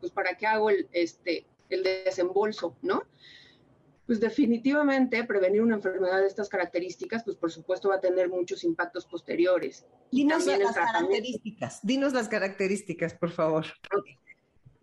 pues 0.00 0.12
para 0.12 0.34
qué 0.36 0.46
hago 0.46 0.70
el, 0.70 0.88
este, 0.92 1.46
el 1.68 1.82
desembolso, 1.82 2.76
¿no? 2.82 3.02
Pues 4.06 4.20
definitivamente 4.20 5.24
prevenir 5.24 5.62
una 5.62 5.76
enfermedad 5.76 6.20
de 6.20 6.28
estas 6.28 6.48
características, 6.48 7.24
pues 7.24 7.36
por 7.36 7.50
supuesto 7.50 7.88
va 7.88 7.96
a 7.96 8.00
tener 8.00 8.28
muchos 8.28 8.62
impactos 8.62 9.04
posteriores. 9.04 9.84
Dinos 10.12 10.46
las 10.46 10.72
características, 10.72 11.80
dinos 11.82 12.12
las 12.12 12.28
características, 12.28 13.14
por 13.14 13.30
favor. 13.30 13.66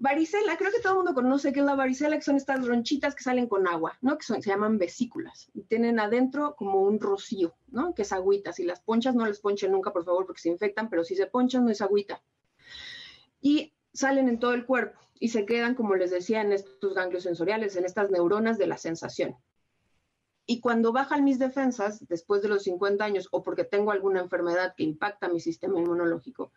Varicela, 0.03 0.57
creo 0.57 0.69
que 0.69 0.81
todo 0.81 0.91
el 0.91 0.97
mundo 0.97 1.13
conoce 1.13 1.53
que 1.53 1.61
es 1.61 1.65
la 1.65 1.75
varicela, 1.75 2.17
que 2.17 2.23
son 2.23 2.35
estas 2.35 2.67
ronchitas 2.67 3.15
que 3.15 3.23
salen 3.23 3.47
con 3.47 3.69
agua, 3.69 3.97
¿no? 4.01 4.17
Que 4.17 4.25
se 4.25 4.41
llaman 4.41 4.77
vesículas. 4.77 5.49
Y 5.53 5.61
tienen 5.63 5.97
adentro 5.97 6.57
como 6.57 6.81
un 6.81 6.99
rocío, 6.99 7.55
¿no? 7.67 7.95
Que 7.95 8.01
es 8.01 8.11
agüita. 8.11 8.51
Si 8.51 8.65
las 8.65 8.81
ponchas, 8.81 9.15
no 9.15 9.25
les 9.25 9.39
ponchen 9.39 9.71
nunca, 9.71 9.93
por 9.93 10.03
favor, 10.03 10.25
porque 10.25 10.41
se 10.41 10.49
infectan, 10.49 10.89
pero 10.89 11.05
si 11.05 11.15
se 11.15 11.27
ponchan, 11.27 11.63
no 11.63 11.71
es 11.71 11.79
agüita. 11.79 12.21
Y 13.39 13.71
salen 13.93 14.27
en 14.27 14.39
todo 14.39 14.51
el 14.51 14.65
cuerpo 14.65 14.99
y 15.21 15.29
se 15.29 15.45
quedan, 15.45 15.73
como 15.73 15.95
les 15.95 16.11
decía, 16.11 16.41
en 16.41 16.51
estos 16.51 16.93
ganglios 16.93 17.23
sensoriales, 17.23 17.77
en 17.77 17.85
estas 17.85 18.11
neuronas 18.11 18.57
de 18.57 18.67
la 18.67 18.77
sensación. 18.77 19.37
Y 20.45 20.59
cuando 20.59 20.91
bajan 20.91 21.23
mis 21.23 21.39
defensas, 21.39 22.05
después 22.09 22.41
de 22.41 22.49
los 22.49 22.63
50 22.63 23.05
años, 23.05 23.29
o 23.31 23.41
porque 23.41 23.63
tengo 23.63 23.91
alguna 23.91 24.19
enfermedad 24.19 24.73
que 24.75 24.83
impacta 24.83 25.29
mi 25.29 25.39
sistema 25.39 25.79
inmunológico, 25.79 26.51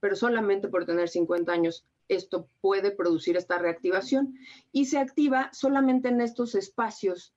pero 0.00 0.16
solamente 0.16 0.68
por 0.68 0.86
tener 0.86 1.08
50 1.08 1.52
años 1.52 1.86
esto 2.08 2.48
puede 2.60 2.90
producir 2.90 3.36
esta 3.36 3.58
reactivación 3.58 4.34
y 4.72 4.86
se 4.86 4.98
activa 4.98 5.50
solamente 5.52 6.08
en 6.08 6.20
estos 6.20 6.54
espacios. 6.54 7.34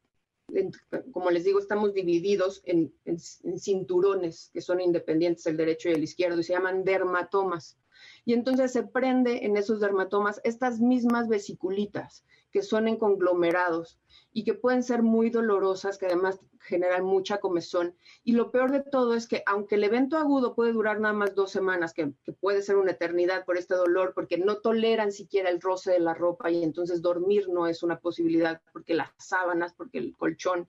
como 1.12 1.32
les 1.32 1.44
digo, 1.44 1.60
estamos 1.60 1.94
divididos 1.94 2.62
en, 2.66 2.94
en, 3.06 3.20
cinturones 3.60 4.50
que 4.54 4.62
son 4.62 4.82
independientes, 4.82 5.46
el 5.48 5.58
derecho 5.58 5.90
y 5.90 5.94
el 5.94 6.04
izquierdo, 6.04 6.40
y 6.40 6.44
se 6.44 6.54
llaman 6.54 6.84
dermatomas. 6.84 7.78
Y 8.26 8.34
entonces 8.34 8.72
se 8.72 8.84
prende 8.84 9.46
en 9.46 9.58
esos 9.58 9.80
dermatomas 9.80 10.40
estas 10.44 10.80
mismas 10.80 11.28
vesiculitas 11.28 12.24
que 12.52 12.62
son 12.62 12.88
en 12.88 12.98
conglomerados 12.98 14.00
y 14.32 14.44
que 14.44 14.54
pueden 14.54 14.84
ser 14.84 15.02
muy 15.02 15.30
dolorosas, 15.30 15.98
que 15.98 16.06
además 16.08 16.40
generan 16.60 17.04
mucha 17.04 17.40
comezón. 17.40 17.96
Y 18.24 18.34
lo 18.34 18.52
peor 18.52 18.72
de 18.72 18.82
todo 18.82 19.16
es 19.16 19.28
que 19.28 19.44
aunque 19.46 19.76
el 19.76 19.84
evento 19.84 20.18
agudo 20.18 20.56
puede 20.56 20.74
durar 20.74 21.00
nada 21.00 21.14
más 21.14 21.36
dos 21.36 21.52
semanas, 21.52 21.94
que, 21.94 22.14
puede 22.40 22.62
ser 22.62 22.78
una 22.78 22.92
eternidad 22.92 23.46
por 23.46 23.58
este 23.58 23.76
dolor, 23.76 24.14
porque 24.14 24.38
no 24.38 24.58
toleran 24.58 25.12
siquiera 25.12 25.50
el 25.50 25.62
roce 25.62 25.92
de 25.92 26.00
la 26.00 26.14
ropa 26.14 26.52
y 26.52 26.64
entonces 26.64 27.02
dormir 27.02 27.50
no 27.50 27.68
es 27.68 27.84
una 27.84 28.00
posibilidad, 28.00 28.62
porque 28.72 28.94
las 28.94 29.10
sábanas, 29.18 29.74
porque 29.74 29.98
el 29.98 30.16
colchón, 30.16 30.68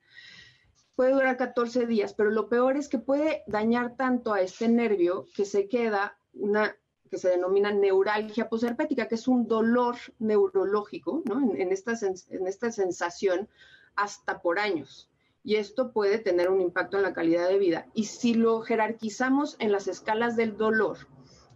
puede 0.95 1.13
durar 1.13 1.37
14 1.37 1.87
días, 1.87 2.15
pero 2.15 2.31
lo 2.31 2.49
peor 2.49 2.77
es 2.77 2.89
que 2.89 2.99
puede 2.99 3.43
dañar 3.47 3.97
tanto 3.97 4.33
a 4.33 4.43
este 4.43 4.69
nervio 4.69 5.27
que 5.35 5.45
se 5.45 5.69
queda 5.69 6.19
una 6.33 6.77
que 7.11 7.19
se 7.19 7.29
denomina 7.29 7.73
neuralgia 7.73 8.49
posherpética, 8.49 9.09
que 9.09 9.17
es 9.17 9.27
un 9.27 9.49
dolor 9.49 9.97
neurológico, 10.19 11.23
¿no? 11.27 11.55
En, 11.55 11.73
esta, 11.73 11.95
en 12.31 12.47
esta 12.47 12.71
sensación 12.71 13.49
hasta 13.97 14.41
por 14.41 14.59
años. 14.59 15.11
Y 15.43 15.57
esto 15.57 15.93
puede 15.93 16.19
tener 16.19 16.51
un 16.51 16.61
impacto 16.61 16.97
en 16.97 17.03
la 17.03 17.13
calidad 17.13 17.49
de 17.49 17.59
vida. 17.59 17.87
Y 17.95 18.05
si 18.05 18.35
lo 18.35 18.61
jerarquizamos 18.61 19.57
en 19.59 19.73
las 19.73 19.89
escalas 19.89 20.37
del 20.37 20.57
dolor, 20.57 20.99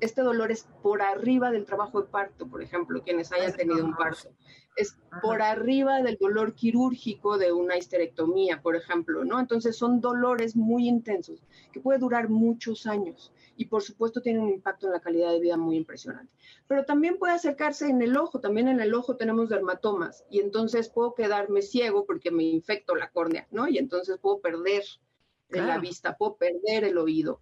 este 0.00 0.22
dolor 0.22 0.50
es 0.50 0.66
por 0.82 1.02
arriba 1.02 1.50
del 1.50 1.64
trabajo 1.64 2.02
de 2.02 2.08
parto, 2.08 2.48
por 2.48 2.62
ejemplo, 2.62 3.02
quienes 3.02 3.32
hayan 3.32 3.52
tenido 3.52 3.84
un 3.84 3.94
parto. 3.94 4.30
Es 4.76 4.96
por 5.22 5.42
arriba 5.42 6.02
del 6.02 6.16
dolor 6.20 6.54
quirúrgico 6.54 7.38
de 7.38 7.52
una 7.52 7.76
histerectomía, 7.76 8.60
por 8.60 8.76
ejemplo, 8.76 9.24
¿no? 9.24 9.38
Entonces 9.38 9.76
son 9.76 10.00
dolores 10.00 10.56
muy 10.56 10.88
intensos 10.88 11.42
que 11.72 11.80
puede 11.80 11.98
durar 11.98 12.28
muchos 12.28 12.86
años 12.86 13.32
y 13.56 13.66
por 13.66 13.82
supuesto 13.82 14.20
tiene 14.20 14.40
un 14.40 14.48
impacto 14.50 14.86
en 14.86 14.92
la 14.92 15.00
calidad 15.00 15.30
de 15.30 15.40
vida 15.40 15.56
muy 15.56 15.76
impresionante. 15.76 16.32
Pero 16.66 16.84
también 16.84 17.18
puede 17.18 17.34
acercarse 17.34 17.88
en 17.88 18.02
el 18.02 18.16
ojo, 18.16 18.40
también 18.40 18.68
en 18.68 18.80
el 18.80 18.94
ojo 18.94 19.16
tenemos 19.16 19.48
dermatomas 19.48 20.24
y 20.28 20.40
entonces 20.40 20.88
puedo 20.88 21.14
quedarme 21.14 21.62
ciego 21.62 22.04
porque 22.04 22.30
me 22.30 22.44
infecto 22.44 22.96
la 22.96 23.10
córnea, 23.10 23.46
¿no? 23.50 23.68
Y 23.68 23.78
entonces 23.78 24.18
puedo 24.18 24.40
perder 24.40 24.82
la 25.50 25.78
vista, 25.78 26.16
puedo 26.16 26.36
perder 26.36 26.84
el 26.84 26.98
oído 26.98 27.40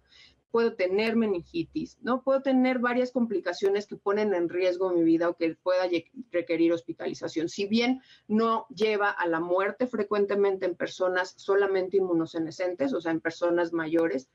puedo 0.53 0.75
tener 0.75 1.15
meningitis, 1.15 1.97
¿no? 2.03 2.21
Puedo 2.21 2.43
tener 2.43 2.77
varias 2.77 3.09
complicaciones 3.09 3.87
que 3.87 3.95
ponen 3.95 4.35
en 4.35 4.49
riesgo 4.49 4.93
mi 4.93 5.03
vida 5.03 5.27
o 5.27 5.35
que 5.35 5.55
pueda 5.55 5.89
requerir 6.31 6.71
hospitalización. 6.71 7.49
Si 7.49 7.65
bien 7.65 8.03
no 8.27 8.67
lleva 8.69 9.09
a 9.09 9.25
la 9.25 9.39
muerte 9.39 9.87
frecuentemente 9.87 10.67
en 10.67 10.75
personas 10.75 11.33
solamente 11.37 11.97
inmunosenescentes, 11.97 12.93
o 12.93 13.01
sea, 13.01 13.11
en 13.11 13.19
personas 13.19 13.73
mayores, 13.73 14.29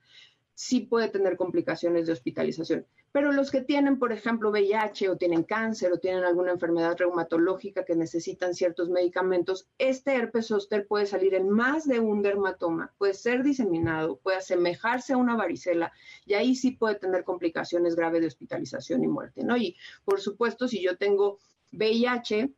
sí 0.59 0.81
puede 0.81 1.09
tener 1.09 1.37
complicaciones 1.37 2.09
de 2.09 2.13
hospitalización. 2.13 2.85
Pero 3.13 3.31
los 3.31 3.53
que 3.53 3.61
tienen, 3.61 3.97
por 3.97 4.11
ejemplo, 4.11 4.51
VIH 4.51 5.09
o 5.09 5.17
tienen 5.17 5.45
cáncer 5.45 5.93
o 5.93 6.01
tienen 6.01 6.25
alguna 6.25 6.51
enfermedad 6.51 6.97
reumatológica 6.99 7.85
que 7.85 7.95
necesitan 7.95 8.55
ciertos 8.55 8.91
medicamentos, 8.91 9.69
este 9.79 10.17
herpes 10.17 10.49
zóster 10.49 10.89
puede 10.89 11.07
salir 11.07 11.35
en 11.35 11.49
más 11.49 11.87
de 11.87 12.01
un 12.01 12.23
dermatoma, 12.23 12.93
puede 12.99 13.15
ser 13.15 13.45
diseminado, 13.45 14.17
puede 14.17 14.39
asemejarse 14.39 15.13
a 15.13 15.17
una 15.17 15.37
varicela 15.37 15.93
y 16.27 16.35
ahí 16.35 16.57
sí 16.57 16.73
puede 16.73 16.97
tener 16.97 17.23
complicaciones 17.23 17.95
graves 17.95 18.23
de 18.23 18.27
hospitalización 18.27 19.05
y 19.05 19.07
muerte, 19.07 19.45
¿no? 19.45 19.57
Y 19.57 19.77
por 20.05 20.21
supuesto, 20.21 20.67
si 20.67 20.83
yo 20.83 20.97
tengo 20.97 21.39
VIH, 21.71 22.53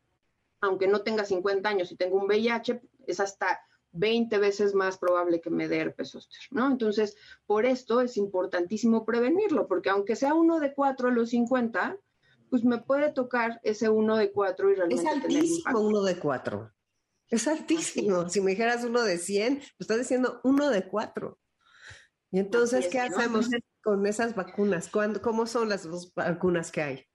aunque 0.62 0.88
no 0.88 1.02
tenga 1.02 1.26
50 1.26 1.68
años 1.68 1.92
y 1.92 1.96
tengo 1.96 2.16
un 2.16 2.24
VIH, 2.24 2.80
es 3.06 3.20
hasta 3.20 3.60
20 3.92 4.38
veces 4.38 4.74
más 4.74 4.98
probable 4.98 5.40
que 5.40 5.50
me 5.50 5.68
dé 5.68 5.78
herpes 5.78 6.10
zóster, 6.10 6.40
¿no? 6.50 6.66
Entonces, 6.70 7.16
por 7.46 7.66
esto 7.66 8.00
es 8.00 8.16
importantísimo 8.16 9.04
prevenirlo, 9.04 9.66
porque 9.66 9.90
aunque 9.90 10.16
sea 10.16 10.34
uno 10.34 10.60
de 10.60 10.74
cuatro 10.74 11.08
a 11.08 11.12
los 11.12 11.30
50, 11.30 11.98
pues 12.50 12.64
me 12.64 12.78
puede 12.78 13.12
tocar 13.12 13.60
ese 13.62 13.88
uno 13.88 14.16
de 14.16 14.32
cuatro 14.32 14.70
y 14.70 14.74
realmente 14.74 15.02
Es 15.02 15.08
altísimo 15.08 15.80
uno 15.80 16.02
de 16.02 16.18
cuatro. 16.18 16.72
Es 17.28 17.46
altísimo. 17.46 18.28
Si 18.28 18.40
me 18.40 18.50
dijeras 18.50 18.84
uno 18.84 19.02
de 19.02 19.18
100, 19.18 19.56
pues 19.56 19.72
estás 19.80 19.98
diciendo 19.98 20.40
uno 20.42 20.68
de 20.68 20.86
cuatro. 20.86 21.38
Y 22.32 22.38
entonces, 22.38 22.88
¿qué 22.88 23.00
hacemos 23.00 23.48
con 23.82 24.06
esas 24.06 24.34
vacunas? 24.34 24.88
¿Cómo 24.88 25.46
son 25.46 25.68
las 25.68 25.84
dos 25.84 26.12
vacunas 26.14 26.70
que 26.70 26.82
hay? 26.82 27.06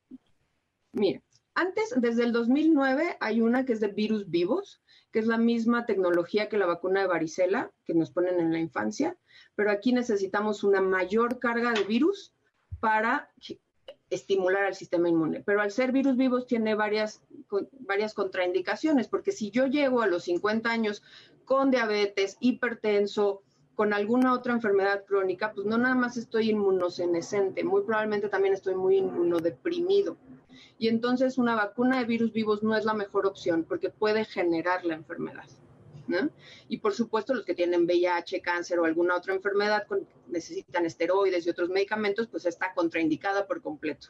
Mira, 0.91 1.21
antes, 1.53 1.93
desde 1.97 2.23
el 2.23 2.31
2009, 2.31 3.17
hay 3.19 3.41
una 3.41 3.65
que 3.65 3.73
es 3.73 3.79
de 3.79 3.87
virus 3.87 4.29
vivos, 4.29 4.81
que 5.15 5.19
es 5.19 5.27
la 5.27 5.37
misma 5.37 5.85
tecnología 5.85 6.49
que 6.49 6.57
la 6.57 6.65
vacuna 6.65 6.99
de 6.99 7.07
varicela 7.07 7.71
que 7.85 7.93
nos 7.93 8.11
ponen 8.11 8.37
en 8.37 8.51
la 8.51 8.59
infancia, 8.59 9.15
pero 9.55 9.71
aquí 9.71 9.93
necesitamos 9.93 10.61
una 10.65 10.81
mayor 10.81 11.39
carga 11.39 11.71
de 11.71 11.85
virus 11.85 12.33
para 12.81 13.31
estimular 14.09 14.65
al 14.65 14.75
sistema 14.75 15.07
inmune. 15.07 15.41
Pero 15.45 15.61
al 15.61 15.71
ser 15.71 15.93
virus 15.93 16.17
vivos 16.17 16.47
tiene 16.47 16.75
varias, 16.75 17.21
varias 17.79 18.13
contraindicaciones, 18.13 19.07
porque 19.07 19.31
si 19.31 19.51
yo 19.51 19.67
llego 19.67 20.01
a 20.01 20.07
los 20.07 20.25
50 20.25 20.69
años 20.69 21.01
con 21.45 21.71
diabetes, 21.71 22.35
hipertenso, 22.41 23.41
con 23.73 23.93
alguna 23.93 24.33
otra 24.33 24.51
enfermedad 24.51 25.05
crónica, 25.05 25.53
pues 25.53 25.65
no 25.65 25.77
nada 25.77 25.95
más 25.95 26.17
estoy 26.17 26.49
inmunosenescente, 26.49 27.63
muy 27.63 27.83
probablemente 27.83 28.27
también 28.27 28.53
estoy 28.53 28.75
muy 28.75 28.97
inmunodeprimido. 28.97 30.17
Y 30.77 30.87
entonces 30.87 31.37
una 31.37 31.55
vacuna 31.55 31.99
de 31.99 32.05
virus 32.05 32.33
vivos 32.33 32.63
no 32.63 32.75
es 32.75 32.85
la 32.85 32.93
mejor 32.93 33.25
opción 33.25 33.63
porque 33.63 33.89
puede 33.89 34.25
generar 34.25 34.85
la 34.85 34.95
enfermedad. 34.95 35.45
Y 36.67 36.77
por 36.77 36.93
supuesto, 36.93 37.33
los 37.33 37.45
que 37.45 37.55
tienen 37.55 37.85
VIH, 37.85 38.41
cáncer 38.41 38.79
o 38.79 38.85
alguna 38.85 39.15
otra 39.15 39.33
enfermedad 39.33 39.87
necesitan 40.27 40.85
esteroides 40.85 41.45
y 41.45 41.49
otros 41.49 41.69
medicamentos, 41.69 42.27
pues 42.27 42.45
está 42.45 42.73
contraindicada 42.73 43.47
por 43.47 43.61
completo. 43.61 44.09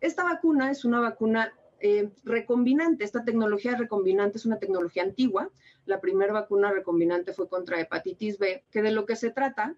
Esta 0.00 0.24
vacuna 0.24 0.70
es 0.70 0.84
una 0.84 1.00
vacuna 1.00 1.52
eh, 1.80 2.10
recombinante. 2.24 3.04
Esta 3.04 3.24
tecnología 3.24 3.76
recombinante 3.76 4.38
es 4.38 4.46
una 4.46 4.58
tecnología 4.58 5.02
antigua. 5.02 5.50
La 5.84 6.00
primera 6.00 6.32
vacuna 6.32 6.72
recombinante 6.72 7.32
fue 7.32 7.48
contra 7.48 7.80
hepatitis 7.80 8.38
B, 8.38 8.64
que 8.70 8.82
de 8.82 8.90
lo 8.90 9.04
que 9.06 9.16
se 9.16 9.30
trata 9.30 9.76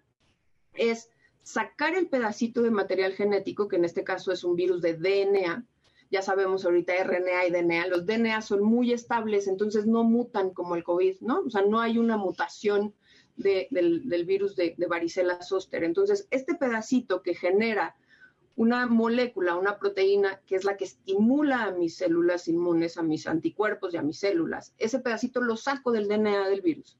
es 0.73 1.09
sacar 1.43 1.93
el 1.95 2.07
pedacito 2.07 2.61
de 2.61 2.71
material 2.71 3.13
genético, 3.13 3.67
que 3.67 3.75
en 3.75 3.85
este 3.85 4.03
caso 4.03 4.31
es 4.31 4.43
un 4.43 4.55
virus 4.55 4.81
de 4.81 4.93
DNA, 4.93 5.65
ya 6.13 6.21
sabemos 6.21 6.63
ahorita 6.63 6.93
RNA 7.03 7.47
y 7.47 7.51
DNA, 7.51 7.87
los 7.87 8.05
DNA 8.05 8.43
son 8.43 8.63
muy 8.63 8.93
estables, 8.93 9.47
entonces 9.47 9.87
no 9.87 10.03
mutan 10.03 10.51
como 10.51 10.75
el 10.75 10.83
COVID, 10.83 11.21
¿no? 11.21 11.39
O 11.39 11.49
sea, 11.49 11.63
no 11.63 11.81
hay 11.81 11.97
una 11.97 12.17
mutación 12.17 12.93
del, 13.35 14.23
virus 14.27 14.55
de, 14.55 14.75
de 14.77 14.85
varicela 14.85 15.41
zoster. 15.41 15.83
Entonces, 15.83 16.27
este 16.29 16.53
pedacito 16.53 17.23
que 17.23 17.33
genera 17.33 17.95
una 18.55 18.85
molécula, 18.85 19.55
una 19.55 19.79
proteína, 19.79 20.39
que 20.45 20.55
es 20.55 20.65
la 20.65 20.77
que 20.77 20.85
estimula 20.85 21.63
a 21.63 21.71
mis 21.71 21.97
células 21.97 22.47
inmunes, 22.47 22.99
a 22.99 23.01
mis 23.01 23.25
anticuerpos 23.25 23.95
y 23.95 23.97
a 23.97 24.03
mis 24.03 24.19
células, 24.19 24.75
ese 24.77 24.99
pedacito 24.99 25.41
lo 25.41 25.57
saco 25.57 25.91
del 25.91 26.07
DNA 26.07 26.47
del 26.47 26.61
virus 26.61 26.95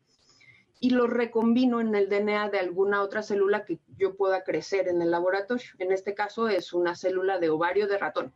y 0.80 0.90
lo 0.90 1.06
recombino 1.06 1.82
en 1.82 1.94
el 1.94 2.10
DNA 2.10 2.50
de 2.50 2.58
alguna 2.58 3.04
otra 3.04 3.22
célula 3.22 3.64
que 3.64 3.80
yo 3.96 4.18
pueda 4.18 4.44
crecer 4.44 4.88
en 4.88 5.04
el 5.04 5.12
laboratorio. 5.12 5.70
En 5.78 5.92
este 5.92 6.16
caso 6.16 6.50
es 6.50 6.74
una 6.74 6.96
célula 6.96 7.38
de 7.38 7.52
ovario 7.52 7.88
de 7.88 8.00
ratón. 8.00 8.34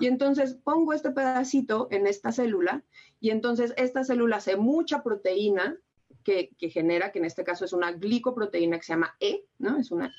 Y 0.00 0.06
entonces 0.06 0.54
pongo 0.62 0.92
este 0.92 1.10
pedacito 1.10 1.88
en 1.90 2.06
esta 2.06 2.32
célula 2.32 2.84
y 3.20 3.30
entonces 3.30 3.74
esta 3.76 4.04
célula 4.04 4.36
hace 4.36 4.56
mucha 4.56 5.02
proteína 5.02 5.78
que, 6.24 6.50
genera, 6.58 7.12
que 7.12 7.20
en 7.20 7.24
este 7.24 7.44
caso 7.44 7.64
es 7.64 7.72
una 7.72 7.92
glicoproteína 7.92 8.78
que 8.78 8.82
se 8.82 8.92
llama 8.92 9.16
E, 9.20 9.44
¿no? 9.58 9.78
Es 9.78 9.90
una 9.92 10.12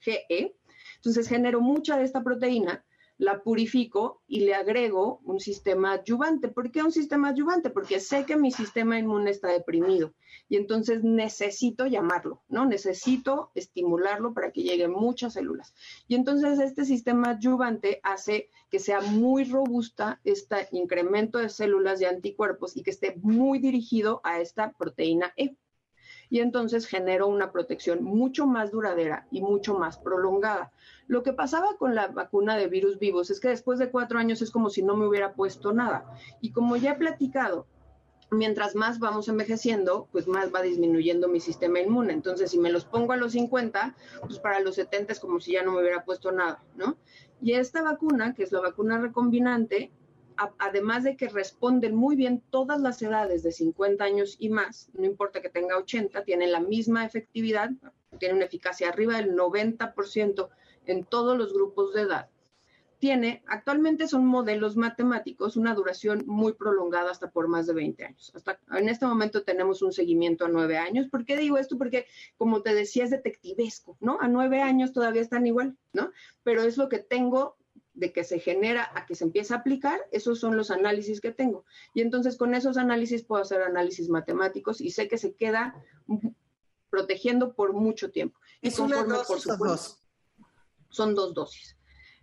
GE. 0.00 0.54
Entonces 0.96 1.28
genero 1.28 1.60
mucha 1.60 1.96
de 1.96 2.04
esta 2.04 2.22
proteína 2.22 2.84
la 3.20 3.42
purifico 3.42 4.22
y 4.26 4.40
le 4.40 4.54
agrego 4.54 5.20
un 5.24 5.40
sistema 5.40 5.92
adyuvante. 5.92 6.48
¿Por 6.48 6.72
qué 6.72 6.82
un 6.82 6.90
sistema 6.90 7.28
adyuvante? 7.28 7.68
Porque 7.68 8.00
sé 8.00 8.24
que 8.24 8.34
mi 8.34 8.50
sistema 8.50 8.98
inmune 8.98 9.30
está 9.30 9.48
deprimido 9.48 10.14
y 10.48 10.56
entonces 10.56 11.04
necesito 11.04 11.86
llamarlo, 11.86 12.42
¿no? 12.48 12.64
Necesito 12.64 13.50
estimularlo 13.54 14.32
para 14.32 14.52
que 14.52 14.62
lleguen 14.62 14.92
muchas 14.92 15.34
células. 15.34 15.74
Y 16.08 16.14
entonces 16.14 16.58
este 16.60 16.86
sistema 16.86 17.32
adyuvante 17.32 18.00
hace 18.02 18.48
que 18.70 18.78
sea 18.78 19.02
muy 19.02 19.44
robusta 19.44 20.18
este 20.24 20.68
incremento 20.72 21.38
de 21.38 21.50
células 21.50 22.00
y 22.00 22.06
anticuerpos 22.06 22.74
y 22.74 22.82
que 22.82 22.90
esté 22.90 23.16
muy 23.22 23.58
dirigido 23.58 24.22
a 24.24 24.40
esta 24.40 24.72
proteína 24.72 25.34
E 25.36 25.56
y 26.30 26.40
entonces 26.40 26.86
genero 26.86 27.26
una 27.26 27.50
protección 27.50 28.02
mucho 28.04 28.46
más 28.46 28.70
duradera 28.70 29.26
y 29.30 29.42
mucho 29.42 29.76
más 29.76 29.98
prolongada. 29.98 30.72
Lo 31.08 31.24
que 31.24 31.32
pasaba 31.32 31.76
con 31.76 31.96
la 31.96 32.06
vacuna 32.06 32.56
de 32.56 32.68
virus 32.68 33.00
vivos 33.00 33.30
es 33.30 33.40
que 33.40 33.48
después 33.48 33.80
de 33.80 33.90
cuatro 33.90 34.18
años 34.18 34.40
es 34.40 34.52
como 34.52 34.70
si 34.70 34.82
no 34.82 34.96
me 34.96 35.06
hubiera 35.06 35.34
puesto 35.34 35.72
nada. 35.72 36.04
Y 36.40 36.52
como 36.52 36.76
ya 36.76 36.92
he 36.92 36.96
platicado, 36.96 37.66
mientras 38.30 38.76
más 38.76 39.00
vamos 39.00 39.28
envejeciendo, 39.28 40.08
pues 40.12 40.28
más 40.28 40.54
va 40.54 40.62
disminuyendo 40.62 41.26
mi 41.26 41.40
sistema 41.40 41.80
inmune. 41.80 42.12
Entonces, 42.12 42.52
si 42.52 42.58
me 42.58 42.70
los 42.70 42.84
pongo 42.84 43.12
a 43.12 43.16
los 43.16 43.32
50, 43.32 43.96
pues 44.20 44.38
para 44.38 44.60
los 44.60 44.76
70 44.76 45.12
es 45.12 45.20
como 45.20 45.40
si 45.40 45.52
ya 45.52 45.64
no 45.64 45.72
me 45.72 45.80
hubiera 45.80 46.04
puesto 46.04 46.30
nada, 46.30 46.62
¿no? 46.76 46.96
Y 47.42 47.54
esta 47.54 47.82
vacuna, 47.82 48.34
que 48.34 48.44
es 48.44 48.52
la 48.52 48.60
vacuna 48.60 48.98
recombinante, 48.98 49.90
además 50.58 51.04
de 51.04 51.16
que 51.16 51.28
responden 51.28 51.94
muy 51.94 52.16
bien 52.16 52.42
todas 52.50 52.80
las 52.80 53.02
edades 53.02 53.42
de 53.42 53.52
50 53.52 54.02
años 54.02 54.36
y 54.38 54.48
más, 54.48 54.90
no 54.94 55.04
importa 55.04 55.42
que 55.42 55.50
tenga 55.50 55.76
80, 55.76 56.24
tiene 56.24 56.46
la 56.46 56.60
misma 56.60 57.04
efectividad, 57.04 57.70
tiene 58.18 58.34
una 58.34 58.46
eficacia 58.46 58.88
arriba 58.88 59.16
del 59.16 59.34
90% 59.36 60.48
en 60.86 61.04
todos 61.04 61.36
los 61.36 61.52
grupos 61.52 61.92
de 61.94 62.02
edad. 62.02 62.30
Tiene, 62.98 63.42
actualmente 63.46 64.08
son 64.08 64.26
modelos 64.26 64.76
matemáticos, 64.76 65.56
una 65.56 65.74
duración 65.74 66.24
muy 66.26 66.52
prolongada 66.52 67.10
hasta 67.10 67.30
por 67.30 67.48
más 67.48 67.66
de 67.66 67.72
20 67.72 68.04
años. 68.04 68.30
Hasta 68.34 68.60
en 68.76 68.90
este 68.90 69.06
momento 69.06 69.42
tenemos 69.42 69.80
un 69.80 69.92
seguimiento 69.92 70.44
a 70.44 70.48
9 70.48 70.76
años. 70.76 71.08
¿Por 71.08 71.24
qué 71.24 71.38
digo 71.38 71.56
esto? 71.56 71.78
Porque, 71.78 72.06
como 72.36 72.60
te 72.60 72.74
decía, 72.74 73.04
es 73.04 73.10
detectivesco, 73.10 73.96
¿no? 74.00 74.18
A 74.20 74.28
9 74.28 74.60
años 74.60 74.92
todavía 74.92 75.22
están 75.22 75.46
igual, 75.46 75.78
¿no? 75.94 76.12
Pero 76.42 76.62
es 76.62 76.76
lo 76.76 76.90
que 76.90 76.98
tengo 76.98 77.56
de 78.00 78.12
que 78.12 78.24
se 78.24 78.40
genera 78.40 78.90
a 78.94 79.04
que 79.04 79.14
se 79.14 79.24
empieza 79.24 79.54
a 79.54 79.58
aplicar, 79.58 80.00
esos 80.10 80.40
son 80.40 80.56
los 80.56 80.70
análisis 80.70 81.20
que 81.20 81.32
tengo. 81.32 81.66
Y 81.94 82.00
entonces 82.00 82.38
con 82.38 82.54
esos 82.54 82.78
análisis 82.78 83.22
puedo 83.22 83.42
hacer 83.42 83.60
análisis 83.62 84.08
matemáticos 84.08 84.80
y 84.80 84.90
sé 84.90 85.06
que 85.06 85.18
se 85.18 85.34
queda 85.34 85.84
protegiendo 86.88 87.52
por 87.54 87.74
mucho 87.74 88.10
tiempo. 88.10 88.40
¿Es 88.62 88.78
una 88.78 89.04
dosis 89.04 89.46
por 89.46 89.68
dos? 89.68 90.02
Son 90.88 91.14
dos 91.14 91.34
dosis. 91.34 91.76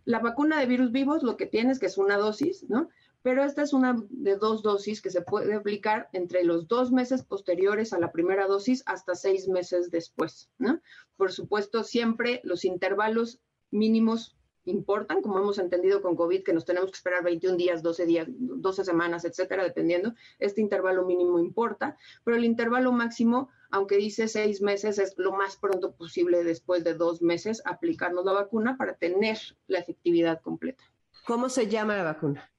La 0.04 0.20
vacuna 0.20 0.60
de 0.60 0.66
virus 0.66 0.92
vivos 0.92 1.22
lo 1.22 1.38
que 1.38 1.46
tiene 1.46 1.72
es 1.72 1.80
que 1.80 1.86
es 1.86 1.98
una 2.00 2.18
dosis, 2.18 2.64
¿no? 2.68 2.90
Pero 3.22 3.44
esta 3.44 3.62
es 3.62 3.74
una 3.74 4.02
de 4.10 4.36
dos 4.36 4.64
dosis 4.64 5.02
que 5.02 5.12
se 5.12 5.22
puede 5.22 5.54
aplicar 5.54 6.10
entre 6.12 6.44
los 6.44 6.68
dos 6.68 6.92
meses 6.92 7.24
posteriores 7.24 7.94
a 7.94 8.00
la 8.00 8.12
primera 8.12 8.48
dosis 8.48 8.82
hasta 8.88 9.14
seis 9.14 9.48
meses 9.48 9.92
después, 9.92 10.50
¿no? 10.58 10.82
Por 11.18 11.32
supuesto, 11.32 11.84
siempre 11.84 12.42
los 12.44 12.66
intervalos 12.66 13.42
mínimos 13.70 14.37
importan, 14.72 15.22
como 15.22 15.40
hemos 15.40 15.58
entendido 15.58 16.02
con 16.02 16.16
COVID, 16.16 16.44
que 16.44 16.54
nos 16.54 16.66
tenemos 16.66 16.92
que 16.92 16.98
esperar 16.98 17.24
21 17.24 17.58
días, 17.58 17.82
12 17.82 18.06
días, 18.06 18.28
12 18.30 18.84
semanas, 18.84 19.26
etcétera, 19.26 19.64
dependiendo. 19.64 20.14
Este 20.40 20.62
intervalo 20.62 21.06
mínimo 21.06 21.40
importa, 21.40 21.98
pero 22.24 22.38
el 22.38 22.46
intervalo 22.46 22.92
máximo, 22.92 23.50
aunque 23.72 23.98
dice 23.98 24.28
seis 24.28 24.62
meses, 24.62 25.00
es 25.00 25.14
lo 25.18 25.32
más 25.32 25.58
pronto 25.58 25.94
posible 25.94 26.44
después 26.44 26.84
de 26.84 26.94
dos 26.94 27.22
meses 27.22 27.62
aplicarnos 27.66 28.26
la 28.26 28.34
vacuna 28.34 28.78
para 28.78 28.94
tener 28.94 29.38
la 29.68 29.80
efectividad 29.80 30.42
completa. 30.42 30.84
¿Cómo 31.26 31.50
se 31.50 31.68
llama 31.68 31.98
la 31.98 32.04
vacuna? 32.04 32.52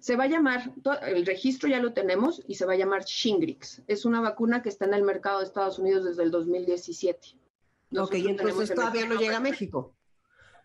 Se 0.00 0.16
va 0.16 0.24
a 0.24 0.28
llamar, 0.28 0.70
el 1.06 1.24
registro 1.24 1.66
ya 1.66 1.80
lo 1.80 1.94
tenemos 1.94 2.42
y 2.46 2.56
se 2.56 2.66
va 2.66 2.74
a 2.74 2.76
llamar 2.76 3.04
Shingrix. 3.04 3.82
Es 3.86 4.04
una 4.04 4.20
vacuna 4.20 4.62
que 4.62 4.68
está 4.68 4.84
en 4.84 4.92
el 4.92 5.02
mercado 5.02 5.38
de 5.38 5.46
Estados 5.46 5.78
Unidos 5.78 6.04
desde 6.04 6.24
el 6.24 6.30
2017. 6.30 7.28
ok, 7.98 8.14
y 8.16 8.28
entonces 8.28 8.74
todavía 8.74 9.06
no 9.06 9.14
llega 9.14 9.38
a 9.38 9.40
México 9.40 9.94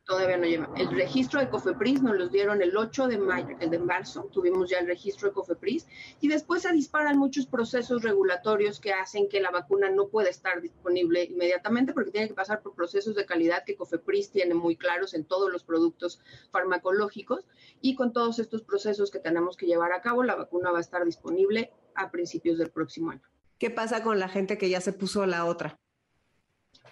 todavía 0.10 0.38
no 0.38 0.46
lleva. 0.46 0.68
El 0.76 0.90
registro 0.90 1.40
de 1.40 1.50
COFEPRIS 1.50 2.02
nos 2.02 2.18
los 2.18 2.32
dieron 2.32 2.64
el 2.64 2.76
8 2.76 3.08
de, 3.08 3.20
mayo, 3.20 3.56
el 3.60 3.70
de 3.70 3.78
marzo, 3.78 4.28
tuvimos 4.34 4.68
ya 4.68 4.80
el 4.80 4.88
registro 4.88 5.28
de 5.28 5.36
COFEPRIS, 5.36 5.86
y 6.20 6.28
después 6.28 6.64
se 6.64 6.74
disparan 6.74 7.20
muchos 7.20 7.46
procesos 7.46 8.02
regulatorios 8.02 8.80
que 8.80 8.92
hacen 8.92 9.30
que 9.30 9.40
la 9.40 9.52
vacuna 9.52 9.92
no 9.92 10.08
pueda 10.08 10.28
estar 10.28 10.62
disponible 10.62 11.26
inmediatamente 11.26 11.94
porque 11.94 12.10
tiene 12.10 12.28
que 12.28 12.34
pasar 12.34 12.64
por 12.64 12.74
procesos 12.74 13.14
de 13.14 13.28
calidad 13.28 13.64
que 13.64 13.76
COFEPRIS 13.76 14.32
tiene 14.32 14.56
muy 14.56 14.76
claros 14.76 15.14
en 15.14 15.26
todos 15.26 15.52
los 15.52 15.64
productos 15.64 16.20
farmacológicos, 16.52 17.46
y 17.80 17.94
con 17.94 18.12
todos 18.12 18.40
estos 18.40 18.64
procesos 18.64 19.12
que 19.12 19.20
tenemos 19.20 19.58
que 19.58 19.68
llevar 19.68 19.94
a 19.94 20.02
cabo, 20.02 20.24
la 20.24 20.34
vacuna 20.34 20.72
va 20.72 20.80
a 20.80 20.82
estar 20.82 21.06
disponible 21.06 21.72
a 21.94 22.10
principios 22.10 22.58
del 22.58 22.72
próximo 22.72 23.12
año. 23.12 23.22
¿Qué 23.60 23.70
pasa 23.70 24.02
con 24.02 24.18
la 24.18 24.28
gente 24.28 24.58
que 24.58 24.70
ya 24.70 24.82
se 24.82 24.92
puso 24.92 25.24
la 25.28 25.46
otra? 25.46 25.78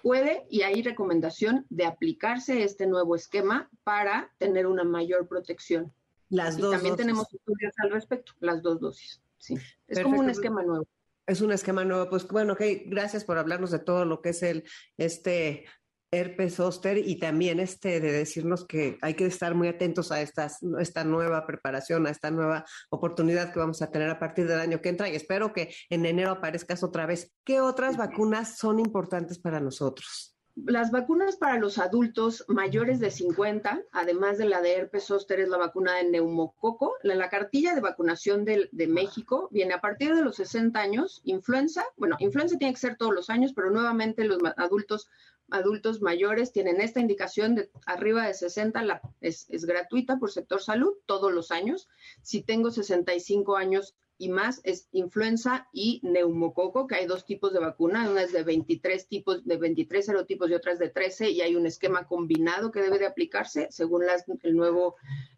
Puede 0.02 0.46
y 0.50 0.62
hay 0.62 0.82
recomendación 0.82 1.66
de 1.70 1.86
aplicarse 1.86 2.64
este 2.64 2.88
nuevo 2.88 3.16
esquema 3.16 3.70
para 3.84 4.32
tener 4.38 4.68
una 4.68 4.84
mayor 4.84 5.28
protección. 5.28 5.94
Las 6.30 6.58
dos 6.58 6.72
también 6.72 6.96
tenemos 6.96 7.34
estudios 7.34 7.74
al 7.78 7.92
respecto, 7.92 8.34
las 8.40 8.62
dos 8.62 8.80
dosis. 8.80 9.22
Sí, 9.38 9.56
es 9.88 10.00
como 10.02 10.20
un 10.20 10.30
esquema 10.30 10.64
nuevo. 10.64 10.88
Es 11.26 11.42
un 11.42 11.52
esquema 11.52 11.84
nuevo. 11.86 12.10
Pues 12.10 12.28
bueno, 12.28 12.54
ok, 12.54 12.62
gracias 12.86 13.24
por 13.24 13.38
hablarnos 13.38 13.72
de 13.72 13.80
todo 13.80 14.06
lo 14.06 14.22
que 14.22 14.30
es 14.30 14.44
el 14.44 14.64
este 14.98 15.66
herpes 16.12 16.56
zóster 16.56 16.98
y 16.98 17.20
también 17.20 17.60
este 17.60 18.00
de 18.00 18.12
decirnos 18.12 18.66
que 18.66 18.98
hay 19.02 19.14
que 19.16 19.26
estar 19.26 19.56
muy 19.56 19.68
atentos 19.68 20.12
a 20.12 20.22
estas, 20.22 20.60
esta 20.80 21.04
nueva 21.04 21.46
preparación, 21.46 22.08
a 22.08 22.12
esta 22.12 22.32
nueva 22.32 22.66
oportunidad 22.90 23.52
que 23.52 23.60
vamos 23.60 23.82
a 23.82 23.92
tener 23.92 24.10
a 24.10 24.20
partir 24.20 24.48
del 24.48 24.60
año 24.60 24.82
que 24.82 24.90
entra 24.90 25.10
y 25.10 25.16
espero 25.16 25.54
que 25.54 25.74
en 25.90 26.06
enero 26.06 26.32
aparezcas 26.32 26.84
otra 26.84 27.06
vez. 27.06 27.34
¿Qué 27.44 27.60
otras 27.60 27.98
vacunas 27.98 28.58
son 28.58 28.80
importantes 28.80 29.40
para 29.40 29.60
nosotros? 29.60 30.37
Las 30.66 30.90
vacunas 30.90 31.36
para 31.36 31.60
los 31.60 31.78
adultos 31.78 32.44
mayores 32.48 33.00
de 33.00 33.12
50, 33.12 33.84
además 33.92 34.40
de 34.40 34.46
la 34.46 34.60
de 34.60 34.74
herpes 34.74 35.04
zóster, 35.04 35.40
es 35.40 35.50
la 35.50 35.58
vacuna 35.58 35.96
de 35.96 36.06
neumococo. 36.06 36.96
La, 37.04 37.14
la 37.14 37.30
cartilla 37.30 37.76
de 37.76 37.82
vacunación 37.82 38.44
de, 38.44 38.68
de, 38.72 38.88
México 38.88 39.50
viene 39.52 39.76
a 39.76 39.82
partir 39.82 40.16
de 40.16 40.24
los 40.24 40.38
60 40.38 40.80
años. 40.80 41.22
Influenza, 41.26 41.86
bueno, 41.96 42.16
influenza 42.20 42.58
tiene 42.58 42.74
que 42.74 42.80
ser 42.80 42.98
todos 42.98 43.14
los 43.14 43.30
años, 43.30 43.54
pero 43.54 43.70
nuevamente 43.70 44.26
los 44.26 44.40
adultos 44.58 45.08
adultos 45.50 46.02
mayores 46.02 46.52
tienen 46.52 46.82
esta 46.82 47.00
indicación 47.00 47.56
de 47.56 47.70
arriba 47.86 48.28
de 48.28 48.34
60, 48.34 48.82
la, 48.82 49.02
es, 49.22 49.46
es, 49.50 49.66
gratuita 49.66 50.18
por 50.18 50.32
sector 50.32 50.62
salud 50.62 50.94
todos 51.06 51.32
los 51.32 51.52
años. 51.52 51.88
Si 52.22 52.42
tengo 52.42 52.72
65 52.72 53.56
años 53.56 53.96
y 54.18 54.30
más, 54.30 54.62
es 54.64 54.88
influenza 54.92 55.68
y 55.72 56.00
neumococo, 56.04 56.88
que 56.88 56.96
hay 56.96 57.06
dos 57.06 57.26
tipos 57.26 57.54
de 57.54 57.60
vacuna, 57.60 58.10
una 58.10 58.24
es 58.24 58.34
de 58.34 58.44
23 58.44 59.08
tipos, 59.08 59.46
de 59.46 59.58
23 59.58 60.06
serotipos 60.06 60.50
y 60.50 60.56
otra 60.56 60.74
es 60.74 60.80
de 60.80 60.90
13, 60.90 61.30
y 61.30 61.42
hay 61.42 61.56
un 61.56 61.66
esquema 61.66 62.08
combinado 62.08 62.72
que 62.72 62.82
debe 62.82 63.00
de 63.00 63.06
aplicarse 63.06 63.68
según 63.70 64.04
el, 64.42 64.56
nuevo, 64.56 64.96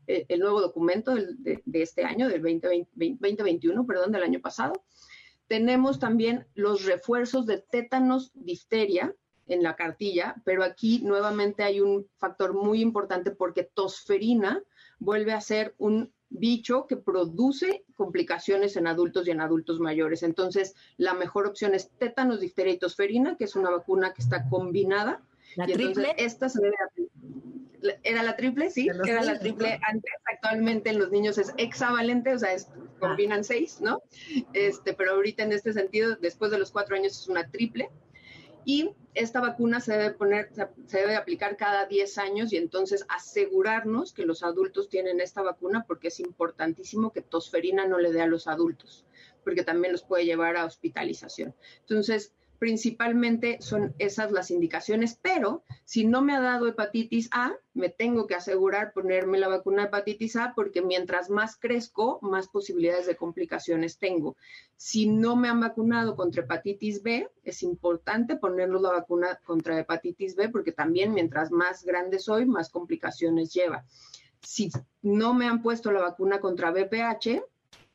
eh, 0.08 0.26
el 0.30 0.40
nuevo 0.40 0.62
documento 0.62 1.14
de, 1.16 1.62
de, 1.66 1.82
este 1.82 2.04
año, 2.04 2.30
del 2.30 2.42
2020, 2.42 2.90
2021, 2.96 3.86
perdón, 3.86 4.12
del 4.12 4.24
año 4.24 4.40
pasado. 4.40 4.74
Tenemos 5.48 6.00
también 6.00 6.48
los 6.54 6.86
refuerzos 6.86 7.46
de 7.46 7.58
tétanos, 7.58 8.32
difteria, 8.36 9.14
en 9.50 9.64
la 9.64 9.76
cartilla, 9.76 10.36
pero 10.46 10.64
aquí 10.64 11.02
nuevamente 11.04 11.64
hay 11.64 11.82
un 11.82 12.08
factor 12.18 12.54
muy 12.54 12.82
importante 12.82 13.32
porque 13.32 13.64
tosferina 13.64 14.64
vuelve 15.00 15.34
a 15.34 15.42
ser 15.42 15.76
un 15.78 16.14
bicho 16.30 16.86
que 16.88 16.98
produce 16.98 17.84
complicaciones 17.96 18.76
en 18.78 18.88
adultos 18.88 19.28
y 19.28 19.32
en 19.32 19.42
adultos 19.42 19.80
mayores. 19.80 20.24
Entonces, 20.24 20.76
la 20.98 21.14
mejor 21.14 21.48
opción 21.48 21.74
es 21.76 21.90
tétanos, 21.98 22.40
difteria 22.40 22.74
y 22.74 22.78
tosferina, 22.78 23.36
que 23.38 23.46
es 23.46 23.56
una 23.56 23.70
vacuna 23.70 24.14
que 24.14 24.22
está 24.22 24.48
combinada. 24.50 25.22
¿La 25.56 25.66
triple? 25.66 26.14
esta 26.18 26.48
se 26.48 26.62
debe 26.62 26.76
¿Era 28.04 28.24
la 28.24 28.36
triple? 28.36 28.70
Sí, 28.70 28.88
era 28.88 29.24
la 29.24 29.40
triple 29.40 29.80
antes. 29.88 30.12
Actualmente 30.26 30.90
en 30.90 31.00
los 31.00 31.12
niños 31.12 31.38
es 31.38 31.54
hexavalente, 31.58 32.34
o 32.34 32.40
sea, 32.40 32.54
es, 32.54 32.68
combinan 33.00 33.44
seis, 33.44 33.80
¿no? 33.82 34.02
Este, 34.54 34.94
pero 34.94 35.14
ahorita 35.14 35.44
en 35.44 35.54
este 35.54 35.74
sentido, 35.74 36.16
después 36.18 36.52
de 36.52 36.60
los 36.60 36.72
cuatro 36.72 36.96
años 36.96 37.14
es 37.20 37.28
una 37.28 37.50
triple 37.50 37.90
y 38.70 38.94
esta 39.16 39.42
vacuna 39.42 39.80
se 39.80 39.98
debe 39.98 40.12
poner, 40.12 40.52
se 40.86 41.00
debe 41.00 41.16
aplicar 41.16 41.58
cada 41.58 41.88
10 41.88 42.20
años 42.20 42.54
y 42.54 42.58
entonces 42.58 43.04
asegurarnos 43.10 44.14
que 44.14 44.28
los 44.28 44.44
adultos 44.44 44.90
tienen 44.90 45.22
esta 45.22 45.42
vacuna 45.42 45.86
porque 45.88 46.10
es 46.10 46.20
importantísimo 46.20 47.12
que 47.12 47.24
tosferina 47.24 47.88
no 47.88 47.98
le 47.98 48.12
dé 48.12 48.22
a 48.22 48.28
los 48.28 48.46
adultos, 48.46 49.08
porque 49.44 49.64
también 49.64 49.92
los 49.92 50.04
puede 50.04 50.26
llevar 50.26 50.56
a 50.56 50.66
hospitalización. 50.66 51.56
Entonces, 51.80 52.36
principalmente 52.60 53.58
son 53.62 53.96
esas 54.00 54.32
las 54.32 54.52
indicaciones, 54.52 55.18
pero 55.22 55.64
si 55.86 56.06
no 56.06 56.22
me 56.22 56.36
ha 56.36 56.42
dado 56.42 56.68
hepatitis 56.68 57.30
A, 57.32 57.56
me 57.74 57.90
tengo 57.90 58.28
que 58.28 58.36
asegurar 58.36 58.92
ponerme 58.92 59.40
la 59.40 59.48
vacuna 59.48 59.84
de 59.84 59.88
hepatitis 59.88 60.36
A 60.36 60.54
porque 60.54 60.82
mientras 60.82 61.30
más 61.30 61.58
crezco, 61.58 62.20
más 62.22 62.50
posibilidades 62.50 63.08
de 63.08 63.16
complicaciones 63.16 63.98
tengo. 63.98 64.36
Si 64.76 65.08
no 65.08 65.38
me 65.38 65.48
han 65.48 65.62
vacunado 65.62 66.18
contra 66.18 66.44
hepatitis 66.44 67.02
B, 67.02 67.32
es 67.44 67.64
importante 67.64 68.36
ponernos 68.36 68.82
la 68.82 68.92
vacuna 68.92 69.40
contra 69.46 69.80
hepatitis 69.80 70.36
B 70.36 70.50
porque 70.50 70.74
también 70.74 71.14
mientras 71.14 71.52
más 71.52 71.86
grande 71.86 72.20
soy, 72.20 72.46
más 72.46 72.70
complicaciones 72.70 73.54
lleva. 73.54 73.86
Si 74.42 74.70
no 75.02 75.34
me 75.34 75.48
han 75.48 75.62
puesto 75.62 75.92
la 75.92 76.02
vacuna 76.02 76.40
contra 76.40 76.72
BPH, 76.72 77.42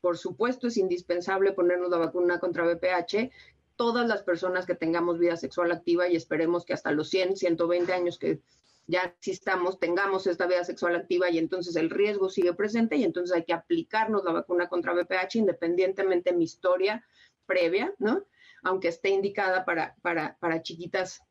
por 0.05 0.19
supuesto, 0.19 0.67
es 0.67 0.77
indispensable 0.77 1.51
ponernos 1.53 1.89
la 1.89 1.97
vacuna 1.97 2.39
contra 2.39 2.63
BPH, 2.63 3.31
todas 3.75 4.07
las 4.07 4.23
personas 4.23 4.65
que 4.65 4.75
tengamos 4.75 5.19
vida 5.19 5.37
sexual 5.37 5.71
activa 5.71 6.07
y 6.07 6.15
esperemos 6.15 6.65
que 6.65 6.73
hasta 6.73 6.91
los 6.91 7.09
100, 7.09 7.35
120 7.37 7.93
años 7.93 8.17
que 8.17 8.41
ya 8.87 9.01
existamos, 9.01 9.79
tengamos 9.79 10.27
esta 10.27 10.45
vida 10.45 10.63
sexual 10.63 10.95
activa 10.95 11.29
y 11.29 11.39
entonces 11.39 11.75
el 11.75 11.89
riesgo 11.89 12.29
sigue 12.29 12.53
presente 12.53 12.95
y 12.95 13.03
entonces 13.03 13.35
hay 13.35 13.43
que 13.43 13.53
aplicarnos 13.53 14.23
la 14.23 14.31
vacuna 14.31 14.69
contra 14.69 14.93
VPH 14.93 15.35
independientemente 15.35 16.31
de 16.31 16.37
mi 16.37 16.43
historia 16.43 17.03
previa, 17.45 17.93
¿no? 17.97 18.25
Aunque 18.63 18.89
esté 18.89 19.09
indicada 19.09 19.65
para, 19.65 19.95
para, 20.01 20.37
para 20.39 20.61
chiquitas 20.61 21.21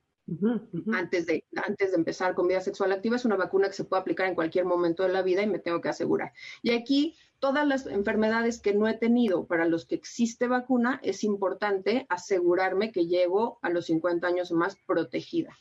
Antes, 0.93 1.27
de, 1.27 1.45
antes 1.55 1.91
de 1.91 1.97
empezar 1.97 2.35
con 2.35 2.49
vida 2.49 2.61
sexual 2.61 2.93
activa, 2.93 3.17
es 3.17 3.25
una 3.27 3.37
vacuna 3.37 3.69
que 3.69 3.75
se 3.75 3.85
puede 3.85 4.01
aplicar 4.01 4.27
en 4.27 4.35
cualquier 4.35 4.65
momento 4.65 5.03
de 5.03 5.11
la 5.11 5.23
vida 5.23 5.43
y 5.43 5.47
me 5.47 5.59
tengo 5.59 5.81
que 5.81 5.91
asegurar. 5.91 6.33
Y 6.63 6.71
aquí 6.71 7.15
todas 7.45 7.67
las 7.67 7.87
enfermedades 7.87 8.59
que 8.59 8.73
no 8.73 8.89
he 8.89 8.95
tenido 8.95 9.47
para 9.47 9.67
los 9.67 9.85
que 9.85 9.95
existe 9.95 10.49
vacuna, 10.49 10.99
es 11.03 11.25
importante 11.25 12.07
asegurarme 12.09 12.91
que 12.91 13.07
llego 13.07 13.59
a 13.61 13.69
los 13.69 13.85
50 13.85 14.27
años 14.27 14.51
más 14.51 14.77
protegida. 14.87 15.55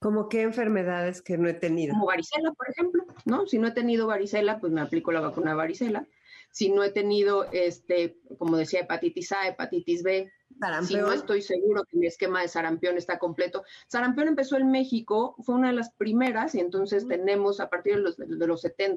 ¿Cómo 0.00 0.28
qué 0.28 0.42
enfermedades 0.42 1.22
que 1.22 1.38
no 1.38 1.48
he 1.48 1.54
tenido? 1.54 1.92
Como 1.92 2.06
varicela, 2.06 2.52
por 2.52 2.68
ejemplo, 2.68 3.04
¿no? 3.24 3.46
Si 3.46 3.58
no 3.58 3.68
he 3.68 3.70
tenido 3.70 4.08
varicela, 4.08 4.58
pues 4.58 4.72
me 4.72 4.80
aplico 4.80 5.12
la 5.12 5.20
vacuna 5.20 5.50
de 5.50 5.56
varicela. 5.56 6.06
Si 6.50 6.70
no 6.70 6.82
he 6.82 6.90
tenido, 6.90 7.46
este, 7.52 8.18
como 8.38 8.56
decía, 8.56 8.80
hepatitis 8.80 9.30
A, 9.32 9.46
hepatitis 9.46 10.02
B, 10.02 10.32
sarampión. 10.58 10.86
si 10.86 11.06
no 11.06 11.12
estoy 11.12 11.42
seguro 11.42 11.84
que 11.84 11.96
mi 11.96 12.06
esquema 12.06 12.42
de 12.42 12.48
sarampión 12.48 12.96
está 12.96 13.18
completo. 13.18 13.64
Sarampión 13.88 14.28
empezó 14.28 14.56
en 14.56 14.70
México, 14.70 15.36
fue 15.42 15.54
una 15.54 15.68
de 15.68 15.74
las 15.74 15.90
primeras 15.90 16.54
y 16.54 16.60
entonces 16.60 17.06
tenemos 17.06 17.60
a 17.60 17.68
partir 17.68 17.96
de 17.96 18.00
los, 18.00 18.16
de 18.16 18.46
los 18.46 18.60
70 18.60 18.96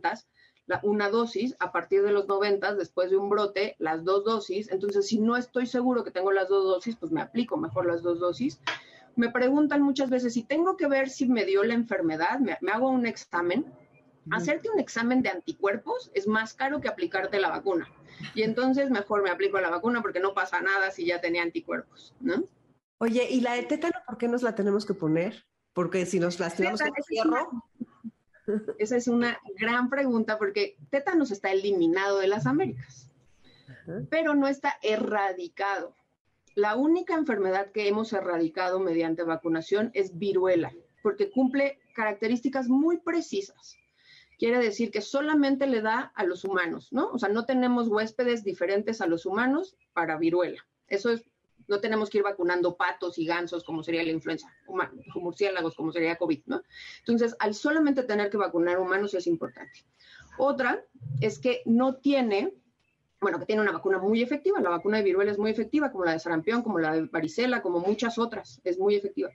una 0.84 1.10
dosis 1.10 1.56
a 1.60 1.72
partir 1.72 2.04
de 2.04 2.12
los 2.12 2.28
90, 2.28 2.76
después 2.76 3.10
de 3.10 3.18
un 3.18 3.30
brote, 3.30 3.76
las 3.80 4.04
dos 4.04 4.24
dosis. 4.24 4.70
Entonces, 4.72 5.08
si 5.08 5.20
no 5.20 5.36
estoy 5.36 5.66
seguro 5.66 6.04
que 6.04 6.12
tengo 6.12 6.32
las 6.32 6.48
dos 6.48 6.64
dosis, 6.64 6.96
pues 6.96 7.12
me 7.12 7.22
aplico 7.22 7.58
mejor 7.58 7.88
las 7.88 8.04
dos 8.04 8.20
dosis. 8.20 8.60
Me 9.16 9.32
preguntan 9.32 9.82
muchas 9.82 10.10
veces 10.10 10.34
si 10.34 10.44
tengo 10.44 10.78
que 10.78 10.88
ver 10.88 11.10
si 11.10 11.28
me 11.28 11.46
dio 11.46 11.64
la 11.64 11.74
enfermedad, 11.74 12.40
me, 12.40 12.72
hago 12.72 12.90
un 12.90 13.06
examen. 13.06 13.66
Hacerte 14.32 14.70
un 14.70 14.80
examen 14.80 15.22
de 15.22 15.30
anticuerpos 15.30 16.12
es 16.14 16.28
más 16.28 16.54
caro 16.54 16.82
que 16.82 16.88
aplicarte 16.88 17.40
la 17.40 17.50
vacuna. 17.50 17.90
Y 18.36 18.44
entonces 18.44 18.90
mejor 18.90 19.24
me 19.24 19.30
aplico 19.30 19.60
la 19.60 19.70
vacuna 19.70 20.02
porque 20.02 20.20
no 20.20 20.34
pasa 20.34 20.62
nada 20.62 20.92
si 20.92 21.06
ya 21.06 21.22
tenía 21.22 21.42
anticuerpos, 21.42 22.14
¿no? 22.20 22.44
Oye, 23.00 23.28
¿y 23.30 23.42
la 23.42 23.54
de 23.54 23.64
tétano 23.64 23.96
por 24.06 24.18
qué 24.18 24.28
nos 24.28 24.44
la 24.44 24.56
tenemos 24.56 24.86
que 24.86 24.94
poner? 24.94 25.46
Porque 25.74 26.06
si 26.06 26.20
nos 26.20 26.40
lastimamos 26.40 26.82
con 26.82 26.92
hierro... 27.10 27.64
Esa 28.78 28.98
es 28.98 29.08
una 29.08 29.40
gran 29.58 29.90
pregunta 29.90 30.38
porque 30.38 30.76
tétanos 30.90 31.32
está 31.32 31.52
eliminado 31.52 32.18
de 32.20 32.28
las 32.28 32.48
Américas, 32.48 33.10
pero 34.10 34.34
no 34.36 34.48
está 34.48 34.78
erradicado. 34.82 35.96
La 36.56 36.76
única 36.76 37.14
enfermedad 37.14 37.72
que 37.72 37.88
hemos 37.88 38.12
erradicado 38.12 38.80
mediante 38.80 39.24
vacunación 39.24 39.92
es 39.94 40.18
viruela, 40.18 40.74
porque 41.04 41.30
cumple 41.30 41.80
características 41.94 42.68
muy 42.68 42.98
precisas. 42.98 43.78
Quiere 44.40 44.60
decir 44.60 44.90
que 44.90 45.02
solamente 45.02 45.68
le 45.68 45.82
da 45.82 46.14
a 46.16 46.24
los 46.24 46.46
humanos, 46.46 46.94
¿no? 46.94 47.12
O 47.12 47.20
sea, 47.20 47.28
no 47.28 47.46
tenemos 47.46 47.90
huéspedes 47.90 48.44
diferentes 48.44 49.02
a 49.02 49.06
los 49.06 49.26
humanos 49.26 49.76
para 49.92 50.18
viruela. 50.18 50.66
Eso 50.88 51.12
es, 51.12 51.26
no 51.68 51.82
tenemos 51.82 52.10
que 52.10 52.20
ir 52.20 52.24
vacunando 52.24 52.78
patos 52.78 53.20
y 53.20 53.26
gansos 53.26 53.66
como 53.66 53.84
sería 53.84 54.02
la 54.02 54.12
influenza, 54.12 54.48
murciélagos 55.16 55.76
como 55.76 55.92
sería 55.92 56.16
COVID, 56.16 56.44
¿no? 56.46 56.64
Entonces, 57.00 57.36
al 57.40 57.54
solamente 57.54 58.04
tener 58.04 58.30
que 58.30 58.38
vacunar 58.38 58.80
humanos 58.80 59.14
es 59.14 59.28
importante. 59.28 59.86
Otra 60.38 60.86
es 61.20 61.38
que 61.38 61.62
no 61.66 61.98
tiene 61.98 62.54
bueno, 63.22 63.38
que 63.38 63.46
tiene 63.46 63.62
una 63.62 63.74
vacuna 63.74 64.00
muy 64.00 64.22
efectiva. 64.22 64.62
La 64.62 64.70
vacuna 64.70 64.98
de 64.98 65.04
viruela 65.04 65.32
es 65.32 65.38
muy 65.38 65.52
efectiva, 65.52 65.92
como 65.92 66.06
la 66.06 66.14
de 66.14 66.20
sarampión, 66.20 66.64
como 66.64 66.80
la 66.80 66.94
de 66.94 67.02
varicela, 67.08 67.62
como 67.62 67.80
muchas 67.80 68.18
otras, 68.18 68.62
es 68.64 68.80
muy 68.80 68.96
efectiva. 68.96 69.30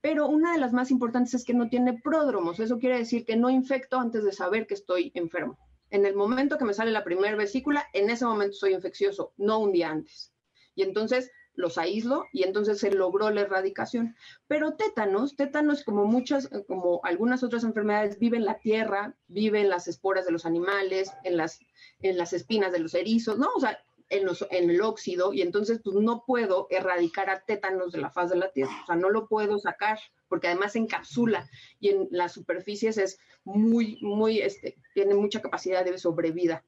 Pero 0.00 0.28
una 0.28 0.52
de 0.52 0.58
las 0.58 0.72
más 0.72 0.90
importantes 0.90 1.34
es 1.34 1.44
que 1.44 1.54
no 1.54 1.68
tiene 1.68 2.00
pródromos. 2.00 2.60
Eso 2.60 2.78
quiere 2.78 2.98
decir 2.98 3.24
que 3.24 3.36
no 3.36 3.50
infecto 3.50 3.98
antes 3.98 4.24
de 4.24 4.32
saber 4.32 4.66
que 4.66 4.74
estoy 4.74 5.10
enfermo. 5.14 5.58
En 5.90 6.04
el 6.06 6.14
momento 6.14 6.58
que 6.58 6.64
me 6.64 6.74
sale 6.74 6.90
la 6.90 7.04
primera 7.04 7.36
vesícula, 7.36 7.86
en 7.92 8.10
ese 8.10 8.24
momento 8.24 8.54
soy 8.54 8.74
infeccioso, 8.74 9.32
no 9.36 9.58
un 9.58 9.72
día 9.72 9.90
antes. 9.90 10.32
Y 10.74 10.82
entonces 10.82 11.30
los 11.58 11.76
aíslo 11.76 12.26
y 12.32 12.44
entonces 12.44 12.78
se 12.78 12.92
logró 12.92 13.30
la 13.30 13.40
erradicación. 13.40 14.14
Pero 14.46 14.74
tétanos, 14.74 15.34
tétanos 15.34 15.82
como 15.82 16.04
muchas, 16.04 16.48
como 16.68 17.00
algunas 17.02 17.42
otras 17.42 17.64
enfermedades, 17.64 18.18
vive 18.18 18.36
en 18.36 18.44
la 18.44 18.58
tierra, 18.58 19.16
vive 19.26 19.60
en 19.60 19.68
las 19.68 19.88
esporas 19.88 20.24
de 20.24 20.30
los 20.30 20.46
animales, 20.46 21.10
en 21.24 21.36
las, 21.36 21.58
en 22.00 22.16
las 22.16 22.32
espinas 22.32 22.70
de 22.70 22.78
los 22.78 22.94
erizos, 22.94 23.38
¿no? 23.38 23.48
O 23.56 23.60
sea, 23.60 23.76
en, 24.10 24.70
el 24.70 24.80
óxido 24.80 25.32
y 25.32 25.42
entonces 25.42 25.80
pues 25.82 25.96
no 25.96 26.24
puedo 26.26 26.66
erradicar 26.70 27.30
a 27.30 27.40
tétanos 27.40 27.92
de 27.92 28.00
la 28.00 28.10
faz 28.10 28.30
de 28.30 28.36
la 28.36 28.50
tierra, 28.50 28.72
o 28.82 28.86
sea, 28.86 28.96
no 28.96 29.10
lo 29.10 29.28
puedo 29.28 29.58
sacar 29.58 29.98
porque 30.28 30.48
además 30.48 30.76
encapsula 30.76 31.48
y 31.80 31.90
en 31.90 32.08
las 32.10 32.32
superficies 32.32 32.98
es 32.98 33.18
muy, 33.44 33.98
muy, 34.02 34.40
este, 34.40 34.76
tiene 34.94 35.14
mucha 35.14 35.40
capacidad 35.40 35.84
de 35.84 35.98
sobrevida. 35.98 36.64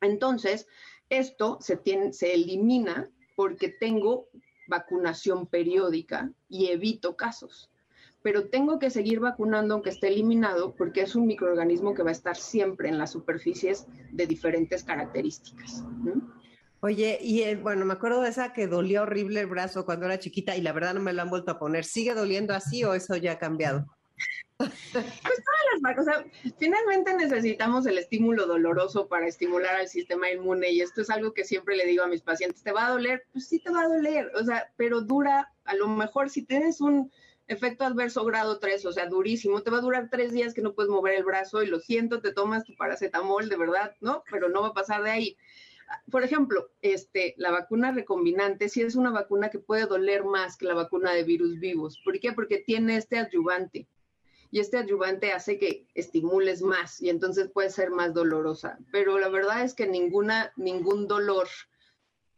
Entonces, 0.00 0.68
esto 1.08 1.58
se 1.60 2.34
elimina 2.34 3.10
porque 3.34 3.68
tengo 3.68 4.28
vacunación 4.66 5.46
periódica 5.46 6.32
y 6.48 6.66
evito 6.66 7.16
casos. 7.16 7.70
Pero 8.22 8.48
tengo 8.48 8.78
que 8.78 8.90
seguir 8.90 9.20
vacunando 9.20 9.74
aunque 9.74 9.90
esté 9.90 10.08
eliminado 10.08 10.74
porque 10.74 11.02
es 11.02 11.14
un 11.14 11.26
microorganismo 11.26 11.94
que 11.94 12.02
va 12.02 12.08
a 12.08 12.12
estar 12.12 12.36
siempre 12.36 12.88
en 12.88 12.98
las 12.98 13.12
superficies 13.12 13.86
de 14.10 14.26
diferentes 14.26 14.82
características. 14.82 15.84
Oye, 16.86 17.18
y 17.20 17.42
eh, 17.42 17.56
bueno, 17.56 17.84
me 17.84 17.94
acuerdo 17.94 18.20
de 18.20 18.28
esa 18.28 18.52
que 18.52 18.68
dolía 18.68 19.02
horrible 19.02 19.40
el 19.40 19.48
brazo 19.48 19.84
cuando 19.84 20.06
era 20.06 20.20
chiquita 20.20 20.56
y 20.56 20.60
la 20.60 20.72
verdad 20.72 20.94
no 20.94 21.00
me 21.00 21.12
lo 21.12 21.20
han 21.20 21.30
vuelto 21.30 21.50
a 21.50 21.58
poner. 21.58 21.84
¿Sigue 21.84 22.14
doliendo 22.14 22.54
así 22.54 22.84
o 22.84 22.94
eso 22.94 23.16
ya 23.16 23.32
ha 23.32 23.38
cambiado? 23.38 23.86
Pues 24.58 24.94
todas 24.94 25.82
las 25.82 25.98
o 25.98 26.04
sea, 26.04 26.24
finalmente 26.58 27.12
necesitamos 27.14 27.86
el 27.86 27.98
estímulo 27.98 28.46
doloroso 28.46 29.08
para 29.08 29.26
estimular 29.26 29.74
al 29.74 29.88
sistema 29.88 30.30
inmune 30.30 30.70
y 30.70 30.80
esto 30.80 31.02
es 31.02 31.10
algo 31.10 31.34
que 31.34 31.44
siempre 31.44 31.76
le 31.76 31.84
digo 31.84 32.04
a 32.04 32.06
mis 32.06 32.22
pacientes, 32.22 32.62
¿te 32.62 32.72
va 32.72 32.86
a 32.86 32.90
doler? 32.90 33.24
Pues 33.32 33.48
sí 33.48 33.58
te 33.58 33.70
va 33.70 33.82
a 33.82 33.88
doler, 33.88 34.30
o 34.34 34.44
sea, 34.44 34.72
pero 34.76 35.02
dura, 35.02 35.52
a 35.64 35.74
lo 35.74 35.88
mejor 35.88 36.30
si 36.30 36.42
tienes 36.42 36.80
un 36.80 37.10
efecto 37.48 37.84
adverso 37.84 38.24
grado 38.24 38.58
3, 38.58 38.86
o 38.86 38.92
sea, 38.92 39.06
durísimo, 39.06 39.62
te 39.62 39.70
va 39.70 39.78
a 39.78 39.82
durar 39.82 40.08
tres 40.10 40.32
días 40.32 40.54
que 40.54 40.62
no 40.62 40.74
puedes 40.74 40.90
mover 40.90 41.14
el 41.14 41.24
brazo 41.24 41.62
y 41.62 41.66
lo 41.66 41.78
siento, 41.78 42.20
te 42.20 42.32
tomas 42.32 42.64
tu 42.64 42.74
paracetamol, 42.76 43.48
de 43.48 43.56
verdad, 43.56 43.94
¿no? 44.00 44.24
Pero 44.30 44.48
no 44.48 44.62
va 44.62 44.68
a 44.68 44.74
pasar 44.74 45.02
de 45.02 45.10
ahí. 45.10 45.36
Por 46.10 46.24
ejemplo, 46.24 46.70
este, 46.82 47.34
la 47.36 47.50
vacuna 47.50 47.92
recombinante 47.92 48.68
sí 48.68 48.82
es 48.82 48.96
una 48.96 49.10
vacuna 49.10 49.50
que 49.50 49.58
puede 49.58 49.86
doler 49.86 50.24
más 50.24 50.56
que 50.56 50.66
la 50.66 50.74
vacuna 50.74 51.12
de 51.12 51.24
virus 51.24 51.58
vivos. 51.58 52.00
¿Por 52.04 52.18
qué? 52.18 52.32
Porque 52.32 52.58
tiene 52.58 52.96
este 52.96 53.18
adyuvante 53.18 53.88
y 54.50 54.60
este 54.60 54.78
adyuvante 54.78 55.32
hace 55.32 55.58
que 55.58 55.86
estimules 55.94 56.62
más 56.62 57.00
y 57.02 57.10
entonces 57.10 57.50
puede 57.50 57.70
ser 57.70 57.90
más 57.90 58.14
dolorosa. 58.14 58.78
Pero 58.92 59.18
la 59.18 59.28
verdad 59.28 59.62
es 59.64 59.74
que 59.74 59.86
ninguna, 59.86 60.52
ningún 60.56 61.06
dolor 61.08 61.48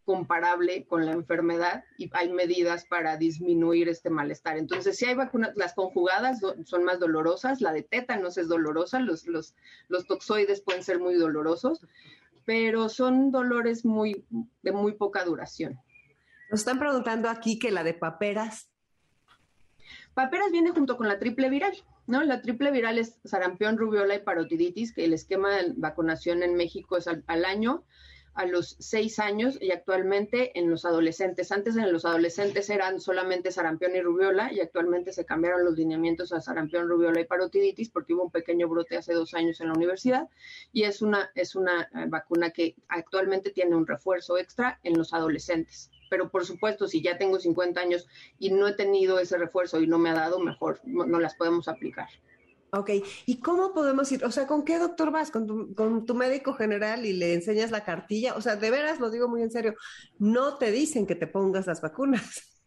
comparable 0.09 0.87
con 0.87 1.05
la 1.05 1.13
enfermedad 1.13 1.85
y 1.99 2.09
hay 2.15 2.33
medidas 2.33 2.87
para 2.87 3.19
disminuir 3.19 3.91
este 3.91 4.09
malestar. 4.09 4.57
Entonces, 4.57 4.97
si 4.97 5.05
hay 5.05 5.15
vacunas, 5.15 5.53
las 5.55 5.75
conjugadas 5.75 6.41
son 6.65 6.85
más 6.85 6.99
dolorosas, 6.99 7.61
la 7.61 7.75
de 7.75 7.83
tétanos 7.83 8.39
es 8.39 8.49
dolorosa, 8.49 9.01
los, 9.01 9.27
los, 9.27 9.55
los 9.89 10.07
toxoides 10.07 10.63
pueden 10.63 10.83
ser 10.83 10.99
muy 10.99 11.17
dolorosos, 11.17 11.87
pero 12.49 12.89
son 12.89 13.31
dolores 13.31 13.85
muy, 13.85 14.25
de 14.63 14.73
muy 14.73 14.93
poca 14.95 15.23
duración. 15.23 15.79
Nos 16.51 16.61
están 16.61 16.79
preguntando 16.79 17.29
aquí 17.29 17.59
que 17.59 17.71
la 17.71 17.85
de 17.85 17.93
paperas. 17.93 18.71
Paperas 20.15 20.51
viene 20.51 20.71
junto 20.71 20.97
con 20.97 21.09
la 21.09 21.19
triple 21.19 21.51
viral. 21.51 21.75
¿no? 22.07 22.23
La 22.23 22.41
triple 22.41 22.71
viral 22.71 22.97
es 22.97 23.21
sarampión, 23.23 23.77
rubiola 23.77 24.15
y 24.15 24.21
parotiditis, 24.21 24.95
que 24.95 25.05
el 25.05 25.13
esquema 25.13 25.57
de 25.57 25.75
vacunación 25.77 26.43
en 26.43 26.55
México 26.55 26.97
es 26.97 27.07
al, 27.07 27.45
año, 27.45 27.85
a 28.35 28.47
los 28.47 28.77
seis 28.79 29.19
años 29.19 29.59
y 29.61 29.71
actualmente 29.71 30.59
en 30.59 30.71
los 30.71 30.85
adolescentes. 30.85 31.53
Antes 31.53 31.77
en 31.77 31.93
los 31.93 32.05
adolescentes 32.05 32.71
eran 32.71 33.01
solamente 33.01 33.51
sarampión 33.51 33.95
y 33.97 34.01
rubiola 34.01 34.53
y 34.53 34.61
actualmente 34.61 35.13
se 35.13 35.25
cambiaron 35.25 35.65
los 35.65 35.77
lineamientos 35.77 36.33
a 36.33 36.41
sarampión, 36.41 36.89
rubiola 36.89 37.21
y 37.21 37.25
parotiditis 37.25 37.91
porque 37.91 38.15
hubo 38.15 38.25
un 38.25 38.31
pequeño 38.31 38.69
brote 38.69 38.97
hace 38.97 39.13
dos 39.13 39.35
años 39.35 39.61
en 39.61 39.69
la 39.69 39.75
universidad 39.75 40.29
y 40.73 40.85
es 40.85 41.03
una, 41.03 41.31
es 41.35 41.55
una 41.55 41.83
eh, 41.83 42.07
vacuna 42.09 42.51
que 42.51 42.77
actualmente 42.89 43.51
tiene 43.51 43.75
un 43.75 43.87
refuerzo 43.87 44.39
extra 44.39 44.79
en 44.83 44.97
los 44.97 45.13
adolescentes 45.13 45.91
pero 46.09 46.31
por 46.31 46.45
supuesto, 46.45 46.89
si 46.89 47.03
ya 47.03 47.19
tengo 47.19 47.39
50 47.39 47.81
años 47.81 48.09
y 48.39 48.51
no 48.51 48.67
he 48.67 48.73
tenido 48.73 49.19
ese 49.19 49.39
refuerzo 49.39 49.81
y 49.81 49.87
no 49.87 49.99
me 49.99 50.11
ha 50.11 50.15
dado, 50.15 50.39
mejor 50.39 50.81
no, 50.85 51.21
las 51.21 51.35
podemos 51.35 51.69
aplicar. 51.69 52.09
Ok, 52.71 52.91
¿y 53.25 53.41
cómo 53.41 53.73
podemos 53.73 54.13
ir? 54.13 54.25
O 54.25 54.31
sea, 54.31 54.47
¿con 54.47 54.65
qué 54.65 54.79
doctor 54.79 55.11
vas? 55.11 55.31
¿Con 55.31 55.47
tu, 55.47 55.75
¿Con 55.75 56.05
tu, 56.05 56.15
médico 56.15 56.53
general 56.53 57.07
y 57.07 57.15
le 57.15 57.33
enseñas 57.33 57.71
la 57.71 57.83
cartilla? 57.83 58.35
O 58.35 58.43
sea, 58.43 58.57
de 58.57 58.71
veras, 58.71 59.01
lo 59.01 59.11
digo 59.11 59.27
muy 59.27 59.43
en 59.43 59.51
serio, 59.51 59.75
no 60.19 60.59
te 60.59 60.71
dicen 60.71 61.07
que 61.07 61.15
te 61.15 61.27
pongas 61.27 61.67
las 61.67 61.81
vacunas. 61.81 62.61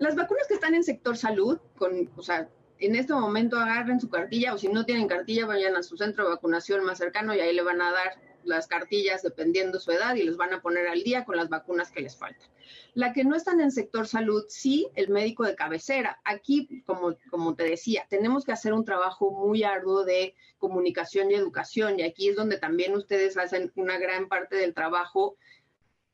Las 0.00 0.16
vacunas 0.16 0.46
que 0.48 0.54
están 0.54 0.74
en 0.74 0.82
sector 0.82 1.16
salud, 1.16 1.58
con, 1.76 2.10
o 2.16 2.22
sea, 2.22 2.48
en 2.78 2.96
este 2.96 3.12
momento 3.12 3.56
agarren 3.58 4.00
su 4.00 4.08
cartilla 4.08 4.54
o 4.54 4.58
si 4.58 4.68
no 4.68 4.84
tienen 4.84 5.08
cartilla, 5.08 5.46
vayan 5.46 5.76
a 5.76 5.82
su 5.82 5.96
centro 5.96 6.24
de 6.24 6.30
vacunación 6.30 6.84
más 6.84 6.98
cercano 6.98 7.34
y 7.34 7.40
ahí 7.40 7.54
le 7.54 7.62
van 7.62 7.80
a 7.80 7.90
dar 7.90 8.27
las 8.48 8.66
cartillas 8.66 9.22
dependiendo 9.22 9.78
su 9.78 9.92
edad 9.92 10.14
y 10.16 10.24
les 10.24 10.36
van 10.36 10.52
a 10.52 10.60
poner 10.60 10.88
al 10.88 11.02
día 11.02 11.24
con 11.24 11.36
las 11.36 11.48
vacunas 11.48 11.90
que 11.90 12.00
les 12.00 12.16
faltan. 12.16 12.48
La 12.94 13.12
que 13.12 13.24
no 13.24 13.36
están 13.36 13.60
en 13.60 13.70
sector 13.70 14.06
salud, 14.06 14.44
sí, 14.48 14.88
el 14.94 15.08
médico 15.08 15.44
de 15.44 15.54
cabecera. 15.54 16.20
Aquí, 16.24 16.82
como, 16.86 17.16
como 17.30 17.54
te 17.54 17.64
decía, 17.64 18.06
tenemos 18.08 18.44
que 18.44 18.52
hacer 18.52 18.72
un 18.72 18.84
trabajo 18.84 19.30
muy 19.30 19.62
arduo 19.62 20.04
de 20.04 20.34
comunicación 20.58 21.30
y 21.30 21.34
educación 21.34 22.00
y 22.00 22.02
aquí 22.02 22.30
es 22.30 22.36
donde 22.36 22.58
también 22.58 22.96
ustedes 22.96 23.36
hacen 23.36 23.72
una 23.76 23.98
gran 23.98 24.28
parte 24.28 24.56
del 24.56 24.74
trabajo 24.74 25.36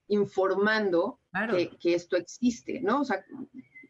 informando 0.09 1.21
que, 1.81 1.95
esto 1.95 2.17
existe, 2.17 2.81
¿no? 2.81 3.01
O 3.01 3.05
sea, 3.05 3.25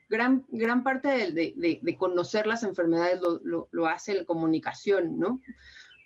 gran, 0.09 0.45
gran 0.49 0.85
parte 0.85 1.09
de, 1.33 1.81
de, 1.83 1.97
conocer 1.97 2.47
las 2.47 2.63
enfermedades 2.63 3.21
lo, 3.21 3.41
lo, 3.43 3.69
lo, 3.73 3.87
hace 3.87 4.15
la 4.15 4.25
comunicación, 4.25 5.19
¿no? 5.19 5.41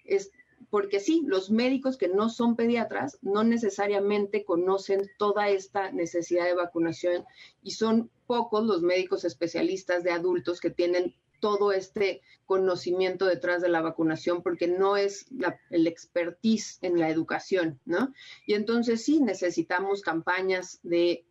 Es, 0.05 0.31
porque 0.71 1.01
sí, 1.01 1.23
los 1.27 1.51
médicos 1.51 1.97
que 1.97 2.09
no 2.09 2.29
son 2.29 2.57
pediatras 2.57 3.19
no 3.23 3.45
necesariamente 3.45 4.45
conocen 4.45 5.11
toda 5.19 5.49
esta 5.49 5.93
necesidad 5.93 6.45
de 6.45 6.55
vacunación 6.55 7.25
y 7.63 7.73
son 7.73 8.11
pocos 8.27 8.65
los 8.65 8.83
médicos 8.83 9.25
especialistas 9.25 10.05
de 10.05 10.11
adultos 10.11 10.61
que 10.61 10.71
tienen 10.71 11.15
todo 11.41 11.73
este 11.73 12.23
conocimiento 12.49 13.27
detrás 13.27 13.61
de 13.61 13.69
la 13.69 13.83
vacunación 13.83 14.43
porque 14.43 14.67
no 14.69 14.97
es 14.97 15.27
el 15.69 15.87
expertise 15.87 16.79
en 16.81 16.99
la 16.99 17.11
educación, 17.11 17.79
¿no? 17.85 18.15
Y 18.47 18.55
entonces 18.55 19.05
sí 19.05 19.21
necesitamos 19.21 20.01
campañas 20.01 20.81
de, 20.83 21.27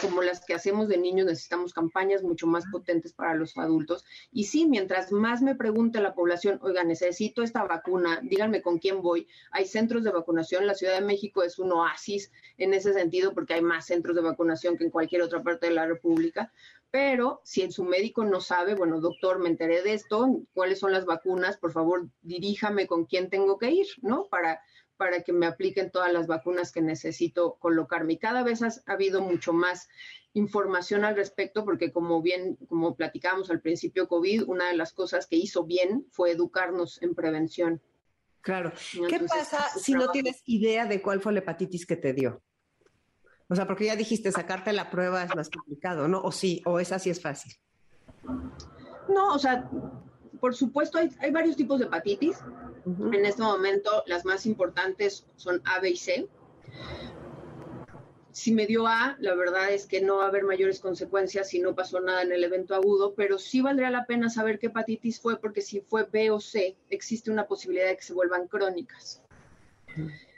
como 0.00 0.22
las 0.22 0.46
que 0.46 0.54
hacemos 0.54 0.86
de 0.86 0.98
niños, 0.98 1.26
necesitamos 1.26 1.74
campañas 1.74 2.22
mucho 2.22 2.46
más 2.46 2.64
potentes 2.70 3.12
para 3.12 3.34
los 3.34 3.58
adultos. 3.58 4.04
Y 4.30 4.44
sí, 4.44 4.66
mientras 4.66 5.10
más 5.10 5.42
me 5.42 5.56
pregunte 5.56 6.00
la 6.00 6.14
población, 6.14 6.60
oiga, 6.62 6.84
necesito 6.84 7.42
esta 7.42 7.64
vacuna, 7.64 8.20
díganme 8.22 8.62
con 8.62 8.78
quién 8.78 9.02
voy. 9.02 9.26
Hay 9.50 9.66
centros 9.66 10.04
de 10.04 10.12
vacunación, 10.12 10.64
la 10.64 10.76
Ciudad 10.76 10.94
de 10.94 11.04
México 11.04 11.42
es 11.42 11.58
un 11.58 11.72
oasis 11.72 12.30
en 12.56 12.72
ese 12.72 12.92
sentido 12.92 13.34
porque 13.34 13.54
hay 13.54 13.62
más 13.62 13.86
centros 13.86 14.14
de 14.14 14.22
vacunación 14.22 14.78
que 14.78 14.84
en 14.84 14.90
cualquier 14.90 15.22
otra 15.22 15.42
parte 15.42 15.66
de 15.66 15.74
la 15.74 15.86
República, 15.86 16.52
pero 16.92 17.40
si 17.42 17.62
en 17.62 17.72
su 17.72 17.84
médico 17.84 18.22
no 18.22 18.42
sabe, 18.42 18.74
bueno, 18.74 19.00
doctor, 19.00 19.38
me 19.38 19.48
enteré 19.48 19.82
de 19.82 19.94
esto, 19.94 20.42
¿cuáles 20.52 20.78
son 20.78 20.92
las 20.92 21.06
vacunas? 21.06 21.56
Por 21.56 21.72
favor, 21.72 22.06
diríjame 22.20 22.86
con 22.86 23.06
quién 23.06 23.30
tengo 23.30 23.58
que 23.58 23.70
ir, 23.70 23.86
¿no? 24.02 24.26
Para, 24.26 24.60
para 24.98 25.22
que 25.22 25.32
me 25.32 25.46
apliquen 25.46 25.90
todas 25.90 26.12
las 26.12 26.26
vacunas 26.26 26.70
que 26.70 26.82
necesito 26.82 27.54
colocarme. 27.54 28.12
Y 28.12 28.18
cada 28.18 28.42
vez 28.42 28.62
ha, 28.62 28.70
habido 28.84 29.22
mucho 29.22 29.54
más 29.54 29.88
información 30.34 31.06
al 31.06 31.16
respecto, 31.16 31.64
porque 31.64 31.92
como 31.92 32.20
bien, 32.20 32.56
como 32.68 32.94
platicábamos 32.94 33.50
al 33.50 33.62
principio 33.62 34.06
COVID, 34.06 34.42
una 34.46 34.68
de 34.68 34.76
las 34.76 34.92
cosas 34.92 35.26
que 35.26 35.36
hizo 35.36 35.64
bien 35.64 36.04
fue 36.10 36.32
educarnos 36.32 37.00
en 37.00 37.14
prevención. 37.14 37.80
Claro. 38.42 38.70
¿Qué 39.08 39.18
pasa 39.20 39.66
si 39.78 39.94
no 39.94 40.10
tienes 40.10 40.42
idea 40.44 40.84
de 40.84 41.00
cuál 41.00 41.22
fue 41.22 41.32
la 41.32 41.38
hepatitis 41.38 41.86
que 41.86 41.96
te 41.96 42.12
dio? 42.12 42.42
O 43.48 43.54
sea, 43.54 43.66
porque 43.66 43.86
ya 43.86 43.96
dijiste, 43.96 44.32
sacarte 44.32 44.72
la 44.72 44.90
prueba 44.90 45.22
es 45.22 45.34
más 45.34 45.50
complicado, 45.50 46.08
¿no? 46.08 46.20
O 46.22 46.32
sí, 46.32 46.62
o 46.64 46.78
esa 46.78 46.98
sí 46.98 47.10
es 47.10 47.20
fácil. 47.20 47.52
No, 49.08 49.34
o 49.34 49.38
sea, 49.38 49.68
por 50.40 50.54
supuesto 50.54 50.98
hay, 50.98 51.10
hay 51.20 51.30
varios 51.30 51.56
tipos 51.56 51.78
de 51.78 51.86
hepatitis. 51.86 52.38
En 52.84 53.24
este 53.24 53.42
momento 53.42 54.02
las 54.06 54.24
más 54.24 54.46
importantes 54.46 55.26
son 55.36 55.60
A, 55.64 55.80
B 55.80 55.90
y 55.90 55.96
C. 55.96 56.28
Si 58.32 58.50
me 58.52 58.66
dio 58.66 58.86
A, 58.86 59.16
la 59.20 59.34
verdad 59.34 59.70
es 59.70 59.86
que 59.86 60.00
no 60.00 60.16
va 60.16 60.24
a 60.24 60.28
haber 60.28 60.44
mayores 60.44 60.80
consecuencias 60.80 61.50
si 61.50 61.60
no 61.60 61.74
pasó 61.74 62.00
nada 62.00 62.22
en 62.22 62.32
el 62.32 62.42
evento 62.42 62.74
agudo, 62.74 63.14
pero 63.14 63.38
sí 63.38 63.60
valdría 63.60 63.90
la 63.90 64.06
pena 64.06 64.30
saber 64.30 64.58
qué 64.58 64.68
hepatitis 64.68 65.20
fue, 65.20 65.38
porque 65.38 65.60
si 65.60 65.80
fue 65.82 66.04
B 66.10 66.30
o 66.30 66.40
C, 66.40 66.76
existe 66.88 67.30
una 67.30 67.46
posibilidad 67.46 67.88
de 67.88 67.96
que 67.96 68.02
se 68.02 68.14
vuelvan 68.14 68.48
crónicas. 68.48 69.22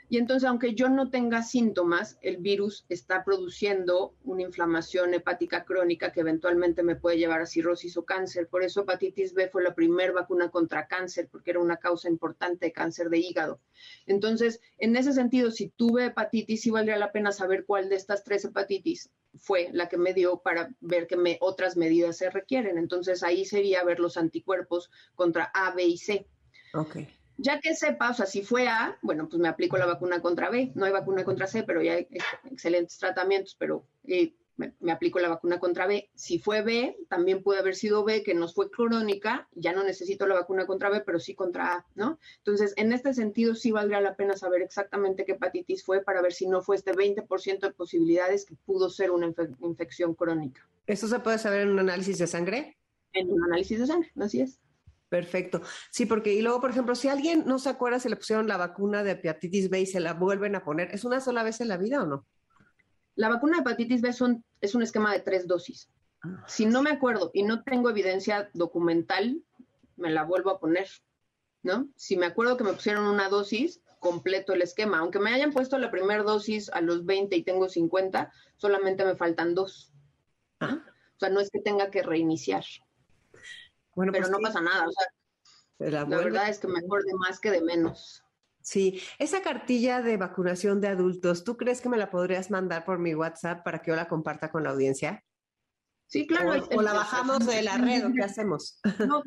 Y 0.07 0.17
entonces, 0.17 0.47
aunque 0.47 0.75
yo 0.75 0.87
no 0.87 1.09
tenga 1.09 1.41
síntomas, 1.41 2.19
el 2.21 2.37
virus 2.37 2.85
está 2.89 3.23
produciendo 3.23 4.13
una 4.23 4.43
inflamación 4.43 5.13
hepática 5.15 5.65
crónica 5.65 6.11
que 6.11 6.19
eventualmente 6.19 6.83
me 6.83 6.95
puede 6.95 7.17
llevar 7.17 7.41
a 7.41 7.47
cirrosis 7.47 7.97
o 7.97 8.05
cáncer. 8.05 8.47
Por 8.47 8.63
eso 8.63 8.81
hepatitis 8.81 9.33
B 9.33 9.49
fue 9.49 9.63
la 9.63 9.73
primera 9.73 10.13
vacuna 10.13 10.51
contra 10.51 10.87
cáncer, 10.87 11.27
porque 11.31 11.51
era 11.51 11.59
una 11.59 11.77
causa 11.77 12.07
importante 12.07 12.67
de 12.67 12.71
cáncer 12.71 13.09
de 13.09 13.17
hígado. 13.17 13.59
Entonces, 14.05 14.61
en 14.77 14.95
ese 14.95 15.11
sentido, 15.11 15.49
si 15.49 15.69
tuve 15.69 16.05
hepatitis, 16.05 16.61
sí 16.61 16.69
valdría 16.69 16.97
la 16.97 17.11
pena 17.11 17.31
saber 17.31 17.65
cuál 17.65 17.89
de 17.89 17.95
estas 17.95 18.23
tres 18.23 18.45
hepatitis 18.45 19.09
fue 19.37 19.69
la 19.73 19.89
que 19.89 19.97
me 19.97 20.13
dio 20.13 20.37
para 20.37 20.69
ver 20.81 21.07
qué 21.07 21.17
me, 21.17 21.37
otras 21.41 21.77
medidas 21.77 22.17
se 22.17 22.29
requieren. 22.29 22.77
Entonces, 22.77 23.23
ahí 23.23 23.43
sería 23.43 23.83
ver 23.83 23.99
los 23.99 24.17
anticuerpos 24.17 24.91
contra 25.15 25.45
A, 25.45 25.73
B 25.73 25.83
y 25.83 25.97
C. 25.97 26.27
Okay. 26.73 27.07
Ya 27.37 27.59
que 27.59 27.75
sepa, 27.75 28.11
o 28.11 28.13
sea, 28.13 28.25
si 28.25 28.43
fue 28.43 28.67
A, 28.67 28.97
bueno, 29.01 29.27
pues 29.27 29.39
me 29.39 29.47
aplico 29.47 29.77
la 29.77 29.85
vacuna 29.85 30.21
contra 30.21 30.49
B. 30.49 30.71
No 30.75 30.85
hay 30.85 30.91
vacuna 30.91 31.23
contra 31.23 31.47
C, 31.47 31.63
pero 31.63 31.81
ya 31.81 31.93
hay 31.93 32.07
excelentes 32.45 32.97
tratamientos, 32.97 33.55
pero 33.59 33.85
eh, 34.05 34.33
me, 34.57 34.91
aplico 34.91 35.19
la 35.19 35.29
vacuna 35.29 35.59
contra 35.59 35.87
B. 35.87 36.09
Si 36.15 36.39
fue 36.39 36.61
B, 36.61 36.97
también 37.09 37.43
puede 37.43 37.59
haber 37.59 37.75
sido 37.75 38.03
B, 38.03 38.23
que 38.23 38.33
nos 38.33 38.53
fue 38.53 38.69
crónica, 38.69 39.47
ya 39.53 39.73
no 39.73 39.83
necesito 39.83 40.27
la 40.27 40.35
vacuna 40.35 40.65
contra 40.65 40.89
B, 40.89 41.01
pero 41.01 41.19
sí 41.19 41.35
contra 41.35 41.73
A, 41.73 41.85
¿no? 41.95 42.19
Entonces, 42.37 42.73
en 42.77 42.93
este 42.93 43.13
sentido, 43.13 43.55
sí 43.55 43.71
valdría 43.71 44.01
la 44.01 44.15
pena 44.15 44.37
saber 44.37 44.61
exactamente 44.61 45.25
qué 45.25 45.33
hepatitis 45.33 45.83
fue 45.83 46.01
para 46.01 46.21
ver 46.21 46.33
si 46.33 46.47
no 46.47 46.61
fue 46.61 46.77
este 46.77 46.93
20% 46.93 47.59
de 47.59 47.73
posibilidades 47.73 48.45
que 48.45 48.55
pudo 48.65 48.89
ser 48.89 49.11
una 49.11 49.33
infección 49.61 50.15
crónica. 50.15 50.67
¿Eso 50.87 51.07
se 51.07 51.19
puede 51.19 51.39
saber 51.39 51.61
en 51.61 51.71
un 51.71 51.79
análisis 51.79 52.17
de 52.19 52.27
sangre? 52.27 52.77
En 53.13 53.31
un 53.31 53.43
análisis 53.43 53.79
de 53.79 53.87
sangre, 53.87 54.11
así 54.19 54.41
es. 54.41 54.59
Perfecto. 55.09 55.61
Sí, 55.91 56.05
porque 56.05 56.33
y 56.33 56.41
luego, 56.41 56.59
por 56.59 56.71
ejemplo, 56.71 56.95
si 56.95 57.07
alguien 57.07 57.43
no 57.45 57.59
se 57.59 57.69
acuerda 57.69 57.99
si 57.99 58.09
le 58.09 58.15
pusieron 58.15 58.47
la 58.47 58.57
vacuna 58.57 59.03
de 59.03 59.11
hepatitis 59.11 59.69
B 59.69 59.81
y 59.81 59.85
se 59.85 59.99
la 59.99 60.13
vuelven 60.13 60.55
a 60.55 60.63
poner, 60.63 60.89
¿es 60.93 61.05
una 61.05 61.19
sola 61.19 61.43
vez 61.43 61.61
en 61.61 61.67
la 61.67 61.77
vida 61.77 62.01
o 62.01 62.05
no? 62.05 62.25
La 63.15 63.29
vacuna 63.29 63.57
de 63.57 63.61
hepatitis 63.61 64.01
B 64.01 64.13
son, 64.13 64.43
es 64.61 64.75
un 64.75 64.81
esquema 64.81 65.13
de 65.13 65.19
tres 65.19 65.47
dosis. 65.47 65.89
Ah. 66.23 66.43
Si 66.47 66.65
no 66.65 66.81
me 66.81 66.89
acuerdo 66.89 67.31
y 67.33 67.43
no 67.43 67.63
tengo 67.63 67.89
evidencia 67.89 68.49
documental, 68.53 69.41
me 69.95 70.09
la 70.09 70.23
vuelvo 70.23 70.49
a 70.49 70.59
poner, 70.59 70.89
¿no? 71.63 71.87
Si 71.95 72.17
me 72.17 72.25
acuerdo 72.25 72.57
que 72.57 72.63
me 72.63 72.73
pusieron 72.73 73.05
una 73.05 73.29
dosis, 73.29 73.81
completo 73.99 74.53
el 74.53 74.61
esquema. 74.61 74.99
Aunque 74.99 75.19
me 75.19 75.33
hayan 75.33 75.51
puesto 75.51 75.77
la 75.77 75.91
primera 75.91 76.23
dosis 76.23 76.69
a 76.69 76.81
los 76.81 77.05
20 77.05 77.35
y 77.35 77.43
tengo 77.43 77.69
50, 77.69 78.31
solamente 78.57 79.05
me 79.05 79.15
faltan 79.15 79.55
dos. 79.55 79.93
Ah. 80.59 80.83
O 81.15 81.19
sea, 81.19 81.29
no 81.29 81.39
es 81.39 81.49
que 81.49 81.61
tenga 81.61 81.89
que 81.89 82.03
reiniciar. 82.03 82.63
Bueno, 83.95 84.11
pero 84.11 84.23
pues 84.23 84.31
no 84.31 84.39
pasa 84.39 84.61
nada. 84.61 84.87
O 84.87 84.91
sea, 84.91 86.05
la, 86.05 86.05
verdad 86.05 86.49
es 86.49 86.59
que 86.59 86.67
mejor 86.67 87.03
de 87.03 87.13
más 87.15 87.39
que 87.39 87.51
de 87.51 87.61
menos. 87.61 88.23
Sí, 88.61 89.01
esa 89.19 89.41
cartilla 89.41 90.01
de 90.01 90.17
vacunación 90.17 90.81
de 90.81 90.87
adultos, 90.87 91.43
¿tú 91.43 91.55
crees 91.55 91.81
que 91.81 91.89
me 91.89 91.97
la 91.97 92.09
podrías 92.09 92.51
mandar 92.51 92.83
por 92.83 92.99
mi 92.99 93.13
WhatsApp 93.13 93.63
para 93.63 93.81
que 93.81 93.91
yo 93.91 93.95
la 93.95 94.07
comparta 94.07 94.51
con 94.51 94.63
la 94.63 94.71
audiencia? 94.71 95.23
Sí, 96.07 96.27
claro. 96.27 96.63
O, 96.75 96.81
la 96.81 96.93
bajamos 96.93 97.45
de 97.45 97.61
la 97.63 97.77
red, 97.77 98.03
qué 98.15 98.23
hacemos? 98.23 98.79
No, 99.07 99.23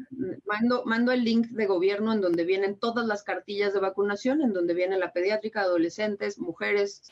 mando, 0.47 0.85
mando 0.85 1.13
el 1.13 1.25
link 1.25 1.49
de 1.49 1.67
gobierno 1.67 2.13
en 2.13 2.21
donde 2.21 2.45
vienen 2.45 2.79
todas 2.79 3.07
las 3.07 3.25
cartillas 3.25 3.75
de 3.75 3.81
vacunación, 3.81 4.43
en 4.43 4.53
donde 4.53 4.75
viene 4.75 4.99
la 4.99 5.13
pediátrica, 5.13 5.63
adolescentes, 5.63 6.39
mujeres, 6.39 7.03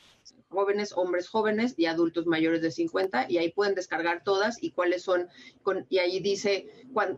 jóvenes, 0.49 0.93
hombres 0.95 1.27
jóvenes 1.27 1.73
y 1.77 1.85
adultos 1.85 2.25
mayores 2.25 2.61
de 2.61 2.71
50 2.71 3.29
y 3.29 3.37
ahí 3.37 3.51
pueden 3.51 3.75
descargar 3.75 4.23
todas 4.23 4.63
y 4.63 4.71
cuáles 4.71 5.03
son, 5.03 5.27
con, 5.61 5.85
y 5.89 5.99
ahí 5.99 6.19
dice 6.19 6.67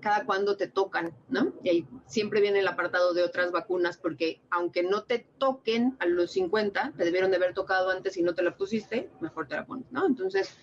cada 0.01 0.25
cuándo 0.25 0.57
te 0.57 0.67
tocan, 0.67 1.13
¿no? 1.29 1.53
Y 1.63 1.69
ahí 1.69 1.87
siempre 2.07 2.41
viene 2.41 2.59
el 2.59 2.67
apartado 2.67 3.13
de 3.13 3.23
otras 3.23 3.51
vacunas 3.51 3.97
porque 3.97 4.41
aunque 4.49 4.83
no 4.83 5.03
te 5.03 5.27
toquen 5.37 5.95
a 5.99 6.05
los 6.05 6.31
50, 6.31 6.93
te 6.97 7.05
debieron 7.05 7.29
de 7.29 7.37
haber 7.37 7.53
tocado 7.53 7.91
antes 7.91 8.17
y 8.17 8.23
no 8.23 8.33
te 8.33 8.41
la 8.41 8.57
pusiste, 8.57 9.09
mejor 9.21 9.47
te 9.47 9.55
la 9.55 9.65
pones, 9.65 9.91
¿no? 9.91 10.05
Entonces, 10.07 10.55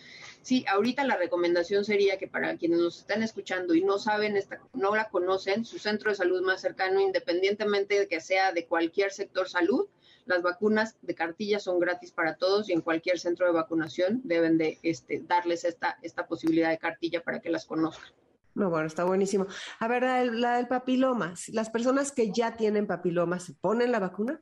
sí, 0.47 0.65
ahorita 0.69 1.03
la 1.03 1.17
recomendación 1.17 1.85
sería 1.85 2.19
que 2.19 2.29
para 2.29 2.57
quienes 2.57 2.79
nos 2.79 3.01
están 3.01 3.25
escuchando 3.25 3.75
y 3.75 3.83
no 3.83 3.99
saben, 3.99 4.37
esta, 4.37 4.61
no 4.75 4.95
la 4.95 5.09
conocen, 5.09 5.65
su 5.65 5.81
centro 5.81 6.11
de 6.11 6.17
salud 6.17 6.41
más 6.43 6.61
cercano, 6.61 7.01
independientemente 7.01 7.99
de 7.99 8.07
que 8.07 8.21
sea 8.21 8.53
de 8.53 8.65
cualquier 8.67 9.11
sector 9.11 9.49
salud, 9.49 9.89
las 10.25 10.43
vacunas 10.43 10.97
de 11.03 11.17
cartilla 11.17 11.59
son 11.59 11.81
gratis 11.81 12.13
para 12.13 12.37
todos 12.37 12.69
y 12.69 12.75
en 12.75 12.81
cualquier 12.81 13.19
centro 13.19 13.47
de 13.47 13.55
vacunación 13.55 14.21
deben 14.23 14.57
de 14.57 14.79
este, 14.85 15.21
darles 15.27 15.65
esta, 15.65 15.99
esta 16.03 16.29
posibilidad 16.29 16.71
de 16.71 16.79
cartilla 16.79 17.25
para 17.25 17.41
que 17.41 17.51
las 17.51 17.67
conozcan. 17.67 18.13
No, 18.55 18.71
bueno, 18.71 18.87
está 18.87 19.03
buenísimo. 19.03 19.49
A 19.81 19.89
ver, 19.89 20.05
la, 20.33 20.59
del 20.59 20.69
papiloma, 20.69 21.35
las 21.49 21.71
personas 21.71 22.13
que 22.13 22.31
ya 22.31 22.57
tienen 22.57 22.87
papiloma, 22.87 23.41
¿se 23.41 23.53
ponen 23.55 23.91
la 23.91 23.99
vacuna? 23.99 24.41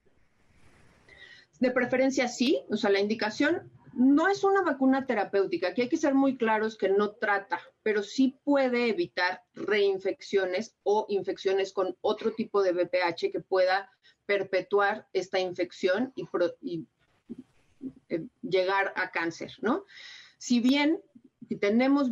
De 1.60 1.70
preferencia 1.70 2.28
sí, 2.28 2.62
o 2.68 2.76
sea, 2.76 2.90
la 2.90 3.00
indicación 3.00 3.70
no 3.96 4.28
es 4.28 4.44
una 4.44 4.62
vacuna 4.62 5.06
terapéutica, 5.06 5.68
aquí 5.68 5.82
hay 5.82 5.88
que 5.88 5.96
ser 5.96 6.14
muy 6.14 6.36
claros 6.36 6.76
que 6.76 6.88
no 6.88 7.12
trata, 7.12 7.60
pero 7.82 8.02
sí 8.02 8.38
puede 8.44 8.88
evitar 8.88 9.42
reinfecciones 9.54 10.76
o 10.82 11.06
infecciones 11.08 11.72
con 11.72 11.96
otro 12.00 12.32
tipo 12.32 12.62
de 12.62 12.72
BPH 12.72 13.30
que 13.32 13.40
pueda 13.40 13.90
perpetuar 14.26 15.06
esta 15.12 15.38
infección 15.38 16.12
y, 16.14 16.86
eh, 18.08 18.26
llegar 18.42 18.92
a 18.96 19.10
cáncer, 19.10 19.52
¿no? 19.60 19.84
Si 20.38 20.60
bien 20.60 21.00
tenemos 21.60 22.10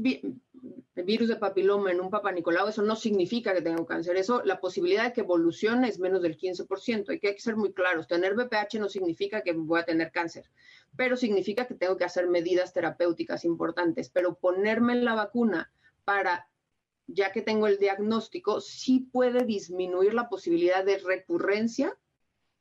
virus 0.96 1.28
de 1.28 1.36
papiloma 1.36 1.90
en 1.90 2.00
un 2.00 2.10
papá 2.10 2.32
Nicolau, 2.32 2.68
eso 2.68 2.82
no 2.82 2.96
significa 2.96 3.54
que 3.54 3.62
tenga 3.62 3.84
cáncer. 3.86 4.16
Eso, 4.16 4.42
la 4.44 4.60
posibilidad 4.60 5.04
de 5.04 5.12
que 5.12 5.22
evolucione 5.22 5.88
es 5.88 5.98
menos 5.98 6.20
del 6.20 6.36
15%. 6.36 7.08
Hay 7.08 7.18
que, 7.18 7.28
hay 7.28 7.34
que 7.34 7.40
ser 7.40 7.56
muy 7.56 7.72
claros. 7.72 8.06
Tener 8.06 8.34
BPH 8.34 8.78
no 8.78 8.88
significa 8.88 9.40
que 9.40 9.52
voy 9.52 9.80
a 9.80 9.84
tener 9.84 10.12
cáncer, 10.12 10.50
pero 10.94 11.16
significa 11.16 11.66
que 11.66 11.74
tengo 11.74 11.96
que 11.96 12.04
hacer 12.04 12.28
medidas 12.28 12.74
terapéuticas 12.74 13.44
importantes. 13.44 14.10
Pero 14.10 14.34
ponerme 14.34 14.96
la 14.96 15.14
vacuna 15.14 15.72
para 16.04 16.48
ya 17.06 17.32
que 17.32 17.42
tengo 17.42 17.66
el 17.66 17.78
diagnóstico, 17.78 18.60
sí 18.60 19.00
puede 19.00 19.44
disminuir 19.44 20.14
la 20.14 20.28
posibilidad 20.28 20.84
de 20.84 20.98
recurrencia 20.98 21.96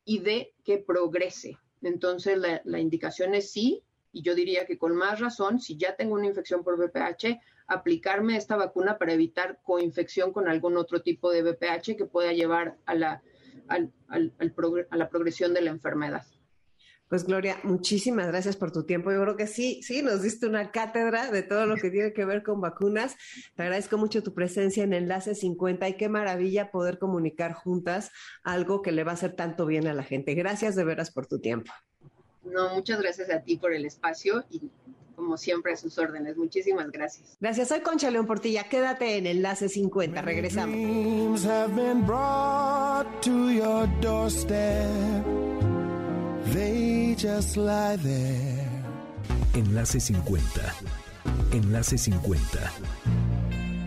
y 0.04 0.20
de 0.20 0.54
que 0.64 0.78
progrese. 0.78 1.58
Entonces, 1.82 2.38
la, 2.38 2.80
indicación 2.80 3.34
es 3.34 3.52
sí, 3.52 3.84
y 4.12 4.22
yo 4.22 4.36
diría 4.36 4.66
que 4.66 4.78
con 4.78 4.96
más 4.96 5.20
razón, 5.20 5.60
si 5.60 5.78
ya 5.78 5.96
tengo 5.96 6.16
una 6.16 6.28
infección 6.28 6.64
por 6.64 6.78
VPH, 6.78 7.40
aplicarme 7.68 8.38
esta 8.38 8.56
vacuna 8.56 8.98
para 8.98 9.14
evitar 9.14 9.60
coinfección 9.64 10.34
con 10.34 10.48
algún 10.48 10.78
otro 10.78 11.02
tipo 11.02 11.32
de 11.32 11.44
VPH 11.44 11.96
que 11.98 12.06
pueda 12.06 12.34
llevar 12.34 12.78
a 12.86 12.96
la, 12.96 13.24
a 13.68 14.98
la 14.98 15.10
progresión 15.10 15.54
de 15.54 15.62
la 15.62 15.70
enfermedad. 15.70 16.26
Pues 17.12 17.26
Gloria, 17.26 17.60
muchísimas 17.64 18.28
gracias 18.28 18.56
por 18.56 18.72
tu 18.72 18.86
tiempo. 18.86 19.12
Yo 19.12 19.22
creo 19.22 19.36
que 19.36 19.46
sí, 19.46 19.82
sí, 19.84 20.02
nos 20.02 20.22
diste 20.22 20.48
una 20.48 20.72
cátedra 20.72 21.30
de 21.30 21.44
todo 21.44 21.66
lo 21.66 21.76
que 21.76 21.92
tiene 21.92 22.14
que 22.14 22.24
ver 22.24 22.42
con 22.42 22.62
vacunas. 22.62 23.18
Te 23.54 23.64
agradezco 23.64 23.98
mucho 23.98 24.24
tu 24.24 24.34
presencia 24.34 24.86
en 24.86 24.94
Enlace 24.94 25.36
50 25.36 25.90
y 25.90 25.98
qué 25.98 26.08
maravilla 26.08 26.72
poder 26.72 27.00
comunicar 27.00 27.52
juntas 27.52 28.12
algo 28.44 28.82
que 28.82 28.94
le 28.94 29.04
va 29.04 29.12
a 29.12 29.16
hacer 29.16 29.36
tanto 29.36 29.66
bien 29.66 29.88
a 29.88 29.94
la 29.94 30.04
gente. 30.04 30.36
Gracias 30.36 30.78
de 30.78 30.86
veras 30.86 31.12
por 31.12 31.28
tu 31.28 31.42
tiempo. 31.42 31.74
No, 32.44 32.74
muchas 32.74 33.00
gracias 33.02 33.30
a 33.30 33.40
ti 33.42 33.58
por 33.58 33.74
el 33.74 33.86
espacio 33.86 34.44
y 34.50 34.62
como 35.16 35.38
siempre 35.38 35.74
a 35.74 35.78
sus 35.78 35.98
órdenes. 35.98 36.36
Muchísimas 36.36 36.90
gracias. 36.92 37.38
Gracias. 37.40 37.68
Soy 37.68 37.82
Concha 37.82 38.10
León 38.10 38.26
Portilla. 38.26 38.64
Quédate 38.64 39.18
en 39.18 39.28
Enlace 39.28 39.70
50. 39.70 40.22
Regresamos. 40.22 40.76
Enlace 49.54 50.00
50. 50.00 50.76
Enlace 51.54 51.98
50. 51.98 52.72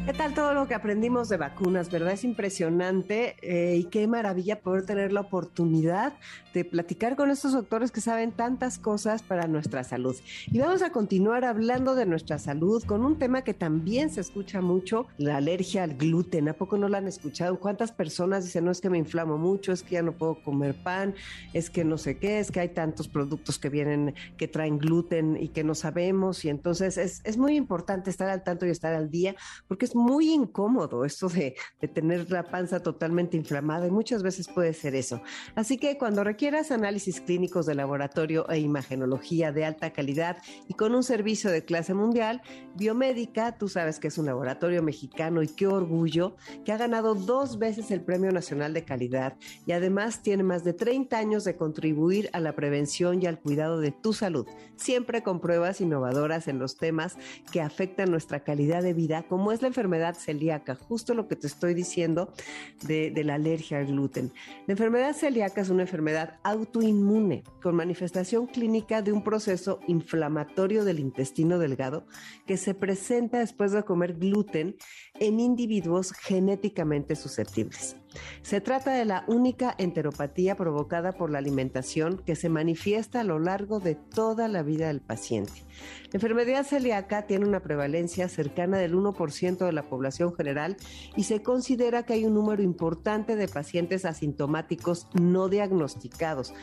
¿Qué 0.04 0.12
tal 0.12 0.34
todo 0.34 0.52
lo 0.52 0.68
que 0.68 0.74
aprendimos 0.74 1.30
de 1.30 1.38
vacunas? 1.38 1.90
¿Verdad? 1.90 2.12
Es 2.12 2.24
impresionante 2.24 3.36
eh, 3.40 3.76
y 3.76 3.84
qué 3.84 4.06
maravilla 4.06 4.60
poder 4.60 4.84
tener 4.84 5.12
la 5.12 5.22
oportunidad 5.22 6.12
de 6.52 6.62
platicar 6.66 7.16
con 7.16 7.30
estos 7.30 7.52
doctores 7.52 7.90
que 7.90 8.02
saben 8.02 8.30
tantas 8.30 8.78
cosas 8.78 9.22
para 9.22 9.48
nuestra 9.48 9.82
salud. 9.82 10.14
Y 10.52 10.58
vamos 10.58 10.82
a 10.82 10.92
continuar 10.92 11.46
hablando 11.46 11.94
de 11.94 12.04
nuestra 12.04 12.38
salud 12.38 12.84
con 12.84 13.02
un 13.02 13.18
tema 13.18 13.42
que 13.42 13.54
también 13.54 14.10
se 14.10 14.20
escucha 14.20 14.60
mucho, 14.60 15.06
la 15.16 15.38
alergia 15.38 15.84
al 15.84 15.94
gluten. 15.94 16.50
¿A 16.50 16.52
poco 16.52 16.76
no 16.76 16.88
la 16.90 16.98
han 16.98 17.08
escuchado? 17.08 17.58
¿Cuántas 17.58 17.90
personas 17.90 18.44
dicen, 18.44 18.66
no 18.66 18.70
es 18.72 18.82
que 18.82 18.90
me 18.90 18.98
inflamo 18.98 19.38
mucho, 19.38 19.72
es 19.72 19.82
que 19.82 19.94
ya 19.94 20.02
no 20.02 20.12
puedo 20.12 20.34
comer 20.42 20.74
pan, 20.74 21.14
es 21.54 21.70
que 21.70 21.82
no 21.82 21.96
sé 21.96 22.18
qué, 22.18 22.40
es 22.40 22.50
que 22.50 22.60
hay 22.60 22.68
tantos 22.68 23.08
productos 23.08 23.58
que 23.58 23.70
vienen, 23.70 24.14
que 24.36 24.48
traen 24.48 24.78
gluten 24.78 25.38
y 25.40 25.48
que 25.48 25.64
no 25.64 25.74
sabemos? 25.74 26.44
Y 26.44 26.50
entonces 26.50 26.98
es, 26.98 27.22
es 27.24 27.38
muy 27.38 27.56
importante 27.56 28.10
estar 28.10 28.28
al 28.28 28.44
tanto 28.44 28.66
y 28.66 28.70
estar 28.70 28.92
al 28.92 29.10
día 29.10 29.34
porque 29.66 29.86
es 29.86 29.93
muy 29.94 30.32
incómodo 30.32 31.04
esto 31.04 31.28
de, 31.28 31.54
de, 31.80 31.88
tener 31.88 32.30
la 32.30 32.42
panza 32.42 32.82
totalmente 32.82 33.36
inflamada 33.36 33.86
y 33.86 33.90
muchas 33.90 34.22
veces 34.22 34.48
puede 34.48 34.74
ser 34.74 34.94
eso. 34.94 35.22
Así 35.54 35.78
que 35.78 35.96
cuando 35.96 36.24
requieras 36.24 36.72
análisis 36.72 37.20
clínicos 37.20 37.66
de 37.66 37.74
laboratorio 37.74 38.48
e 38.50 38.58
imagenología 38.58 39.52
de 39.52 39.64
alta 39.64 39.92
calidad 39.92 40.38
y 40.68 40.74
con 40.74 40.94
un 40.94 41.04
servicio 41.04 41.50
de 41.50 41.64
clase 41.64 41.94
mundial, 41.94 42.42
Biomédica, 42.74 43.56
tú 43.56 43.68
sabes 43.68 44.00
que 44.00 44.08
es 44.08 44.18
un 44.18 44.26
laboratorio 44.26 44.82
mexicano 44.82 45.42
y 45.42 45.48
qué 45.48 45.68
orgullo, 45.68 46.36
que 46.64 46.72
ha 46.72 46.76
ganado 46.76 47.14
dos 47.14 47.58
veces 47.58 47.90
el 47.92 48.02
Premio 48.02 48.32
Nacional 48.32 48.74
de 48.74 48.84
Calidad 48.84 49.36
y 49.64 49.72
además 49.72 50.22
tiene 50.22 50.42
más 50.42 50.64
de 50.64 50.72
30 50.72 51.16
años 51.16 51.44
de 51.44 51.56
contribuir 51.56 52.30
a 52.32 52.40
la 52.40 52.56
prevención 52.56 53.22
y 53.22 53.26
al 53.26 53.40
cuidado 53.40 53.78
de 53.78 53.92
tu 53.92 54.12
salud, 54.12 54.46
siempre 54.76 55.22
con 55.22 55.40
pruebas 55.40 55.80
innovadoras 55.80 56.48
en 56.48 56.58
los 56.58 56.76
temas 56.76 57.16
que 57.52 57.60
afectan 57.60 58.10
nuestra 58.10 58.40
calidad 58.40 58.82
de 58.82 58.92
vida, 58.92 59.22
como 59.28 59.52
es 59.52 59.62
la 59.62 59.68
enfermedad 59.68 59.83
celíaca, 60.14 60.74
justo 60.74 61.14
lo 61.14 61.28
que 61.28 61.36
te 61.36 61.46
estoy 61.46 61.74
diciendo 61.74 62.32
de, 62.82 63.10
de 63.10 63.24
la 63.24 63.34
alergia 63.34 63.78
al 63.78 63.86
gluten. 63.86 64.32
La 64.66 64.72
enfermedad 64.72 65.14
celíaca 65.14 65.60
es 65.60 65.70
una 65.70 65.82
enfermedad 65.82 66.38
autoinmune 66.42 67.44
con 67.62 67.76
manifestación 67.76 68.46
clínica 68.46 69.02
de 69.02 69.12
un 69.12 69.22
proceso 69.22 69.80
inflamatorio 69.86 70.84
del 70.84 71.00
intestino 71.00 71.58
delgado 71.58 72.06
que 72.46 72.56
se 72.56 72.74
presenta 72.74 73.38
después 73.38 73.72
de 73.72 73.84
comer 73.84 74.14
gluten 74.14 74.76
en 75.20 75.40
individuos 75.40 76.12
genéticamente 76.12 77.16
susceptibles. 77.16 77.96
Se 78.42 78.60
trata 78.60 78.92
de 78.92 79.04
la 79.04 79.24
única 79.26 79.74
enteropatía 79.78 80.56
provocada 80.56 81.12
por 81.12 81.30
la 81.30 81.38
alimentación 81.38 82.18
que 82.18 82.36
se 82.36 82.48
manifiesta 82.48 83.20
a 83.20 83.24
lo 83.24 83.38
largo 83.38 83.80
de 83.80 83.94
toda 83.94 84.48
la 84.48 84.62
vida 84.62 84.88
del 84.88 85.00
paciente. 85.00 85.52
La 86.12 86.18
enfermedad 86.18 86.64
celíaca 86.64 87.26
tiene 87.26 87.46
una 87.46 87.60
prevalencia 87.60 88.28
cercana 88.28 88.78
del 88.78 88.94
1% 88.94 89.66
de 89.66 89.72
la 89.72 89.82
población 89.82 90.34
general 90.34 90.76
y 91.16 91.24
se 91.24 91.42
considera 91.42 92.04
que 92.04 92.12
hay 92.12 92.24
un 92.24 92.34
número 92.34 92.62
importante 92.62 93.36
de 93.36 93.48
pacientes 93.48 94.04
asintomáticos 94.04 95.08
no 95.14 95.48
diagnosticados, 95.48 96.54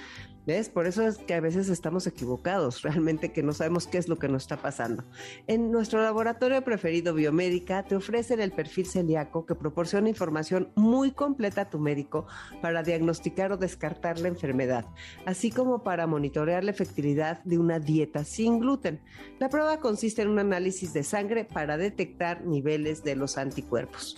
Por 0.70 0.86
eso 0.86 1.08
es 1.08 1.18
que 1.18 1.34
a 1.34 1.40
veces 1.40 1.70
estamos 1.70 2.08
equivocados, 2.08 2.82
realmente 2.84 3.32
que 3.32 3.44
no 3.44 3.54
sabemos 3.54 3.88
qué 3.88 3.98
es 3.98 4.08
lo 4.08 4.20
que 4.20 4.28
nos 4.28 4.44
está 4.44 4.58
pasando. 4.58 5.04
En 5.48 5.72
nuestro 5.72 6.02
laboratorio 6.02 6.62
preferido 6.64 7.14
Biomédica 7.14 7.84
te 7.84 7.96
ofrecen 7.96 8.42
el 8.42 8.52
perfil 8.52 8.86
celíaco 8.86 9.46
que 9.46 9.56
proporciona 9.56 10.10
información 10.10 10.72
muy 10.76 11.12
completa 11.12 11.62
a 11.62 11.70
tu 11.70 11.80
médico 11.80 12.26
para 12.62 12.84
diagnosticar 12.84 13.52
o 13.52 13.58
descartar 13.58 14.20
la 14.20 14.28
enfermedad, 14.28 14.86
así 15.26 15.52
como 15.52 15.84
para 15.84 16.08
monitorear 16.08 16.64
la 16.64 16.72
efectividad 16.72 17.44
de 17.44 17.58
una 17.58 17.80
dieta 17.80 18.26
sin 18.26 18.60
gluten. 18.60 19.02
La 19.40 19.50
prueba 19.50 19.80
consiste 19.80 20.22
en 20.22 20.30
un 20.30 20.40
análisis 20.40 20.94
de 20.94 21.04
sangre 21.04 21.46
para 21.46 21.78
detectar 21.78 22.46
niveles 22.46 23.04
de 23.04 23.16
los 23.16 23.38
anticuerpos. 23.38 24.18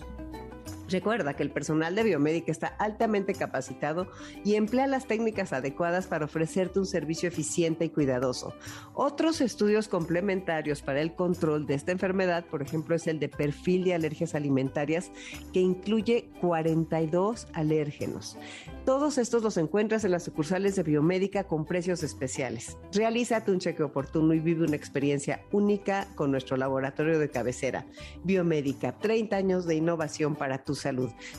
Recuerda 0.94 1.34
que 1.34 1.42
el 1.42 1.50
personal 1.50 1.96
de 1.96 2.04
biomédica 2.04 2.52
está 2.52 2.68
altamente 2.68 3.34
capacitado 3.34 4.06
y 4.44 4.54
emplea 4.54 4.86
las 4.86 5.08
técnicas 5.08 5.52
adecuadas 5.52 6.06
para 6.06 6.26
ofrecerte 6.26 6.78
un 6.78 6.86
servicio 6.86 7.28
eficiente 7.28 7.84
y 7.84 7.88
cuidadoso. 7.88 8.54
Otros 8.92 9.40
estudios 9.40 9.88
complementarios 9.88 10.82
para 10.82 11.00
el 11.00 11.16
control 11.16 11.66
de 11.66 11.74
esta 11.74 11.90
enfermedad, 11.90 12.44
por 12.46 12.62
ejemplo, 12.62 12.94
es 12.94 13.08
el 13.08 13.18
de 13.18 13.28
perfil 13.28 13.82
de 13.82 13.94
alergias 13.94 14.36
alimentarias, 14.36 15.10
que 15.52 15.58
incluye 15.58 16.28
42 16.40 17.48
alérgenos. 17.54 18.38
Todos 18.84 19.18
estos 19.18 19.42
los 19.42 19.56
encuentras 19.56 20.04
en 20.04 20.12
las 20.12 20.22
sucursales 20.22 20.76
de 20.76 20.84
biomédica 20.84 21.42
con 21.42 21.64
precios 21.64 22.04
especiales. 22.04 22.76
Realízate 22.92 23.50
un 23.50 23.58
cheque 23.58 23.82
oportuno 23.82 24.32
y 24.32 24.38
vive 24.38 24.64
una 24.64 24.76
experiencia 24.76 25.42
única 25.50 26.06
con 26.14 26.30
nuestro 26.30 26.56
laboratorio 26.56 27.18
de 27.18 27.30
cabecera. 27.30 27.84
Biomédica, 28.22 28.92
30 29.00 29.34
años 29.34 29.66
de 29.66 29.74
innovación 29.74 30.36
para 30.36 30.62
tu 30.62 30.76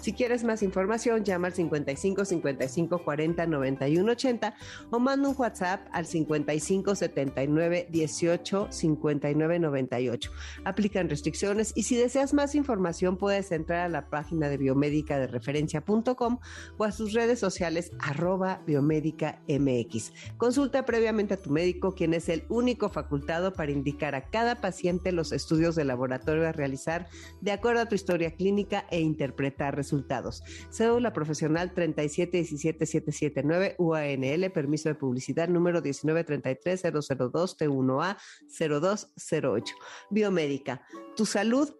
Si 0.01 0.13
quieres 0.13 0.43
más 0.43 0.63
información, 0.63 1.23
llama 1.23 1.47
al 1.47 1.53
55 1.53 2.25
55 2.25 3.03
40 3.03 3.45
91 3.45 4.11
80 4.11 4.55
o 4.91 4.99
manda 4.99 5.29
un 5.29 5.35
WhatsApp 5.37 5.87
al 5.91 6.05
55 6.05 6.95
79 6.95 7.87
18 7.89 8.67
59 8.71 9.59
98. 9.59 10.31
Aplican 10.63 11.09
restricciones 11.09 11.73
y 11.75 11.83
si 11.83 11.95
deseas 11.95 12.33
más 12.33 12.55
información 12.55 13.17
puedes 13.17 13.51
entrar 13.51 13.81
a 13.81 13.89
la 13.89 14.09
página 14.09 14.49
de 14.49 14.57
biomédica 14.57 15.19
de 15.19 15.27
referencia.com 15.27 16.39
o 16.77 16.83
a 16.83 16.91
sus 16.91 17.13
redes 17.13 17.39
sociales 17.39 17.91
arroba 17.99 18.61
biomédica 18.65 19.41
MX. 19.47 20.13
Consulta 20.37 20.85
previamente 20.85 21.35
a 21.35 21.41
tu 21.41 21.51
médico, 21.51 21.93
quien 21.93 22.13
es 22.13 22.29
el 22.29 22.45
único 22.49 22.89
facultado 22.89 23.53
para 23.53 23.71
indicar 23.71 24.15
a 24.15 24.29
cada 24.29 24.55
paciente 24.61 25.11
los 25.11 25.31
estudios 25.31 25.75
de 25.75 25.85
laboratorio 25.85 26.47
a 26.47 26.51
realizar 26.51 27.07
de 27.41 27.51
acuerdo 27.51 27.81
a 27.81 27.85
tu 27.87 27.95
historia 27.95 28.31
clínica 28.31 28.85
e 28.89 28.99
interpretar 29.25 29.75
resultados. 29.75 30.43
Cédula 30.69 31.11
profesional 31.11 31.73
3717779 31.73 33.75
UANL, 33.77 34.51
permiso 34.51 34.89
de 34.89 34.95
publicidad 34.95 35.47
número 35.47 35.81
1933002 35.81 37.57
T1A 37.57 38.17
0208. 38.47 39.75
Biomédica, 40.11 40.85
tu 41.15 41.25
salud, 41.25 41.73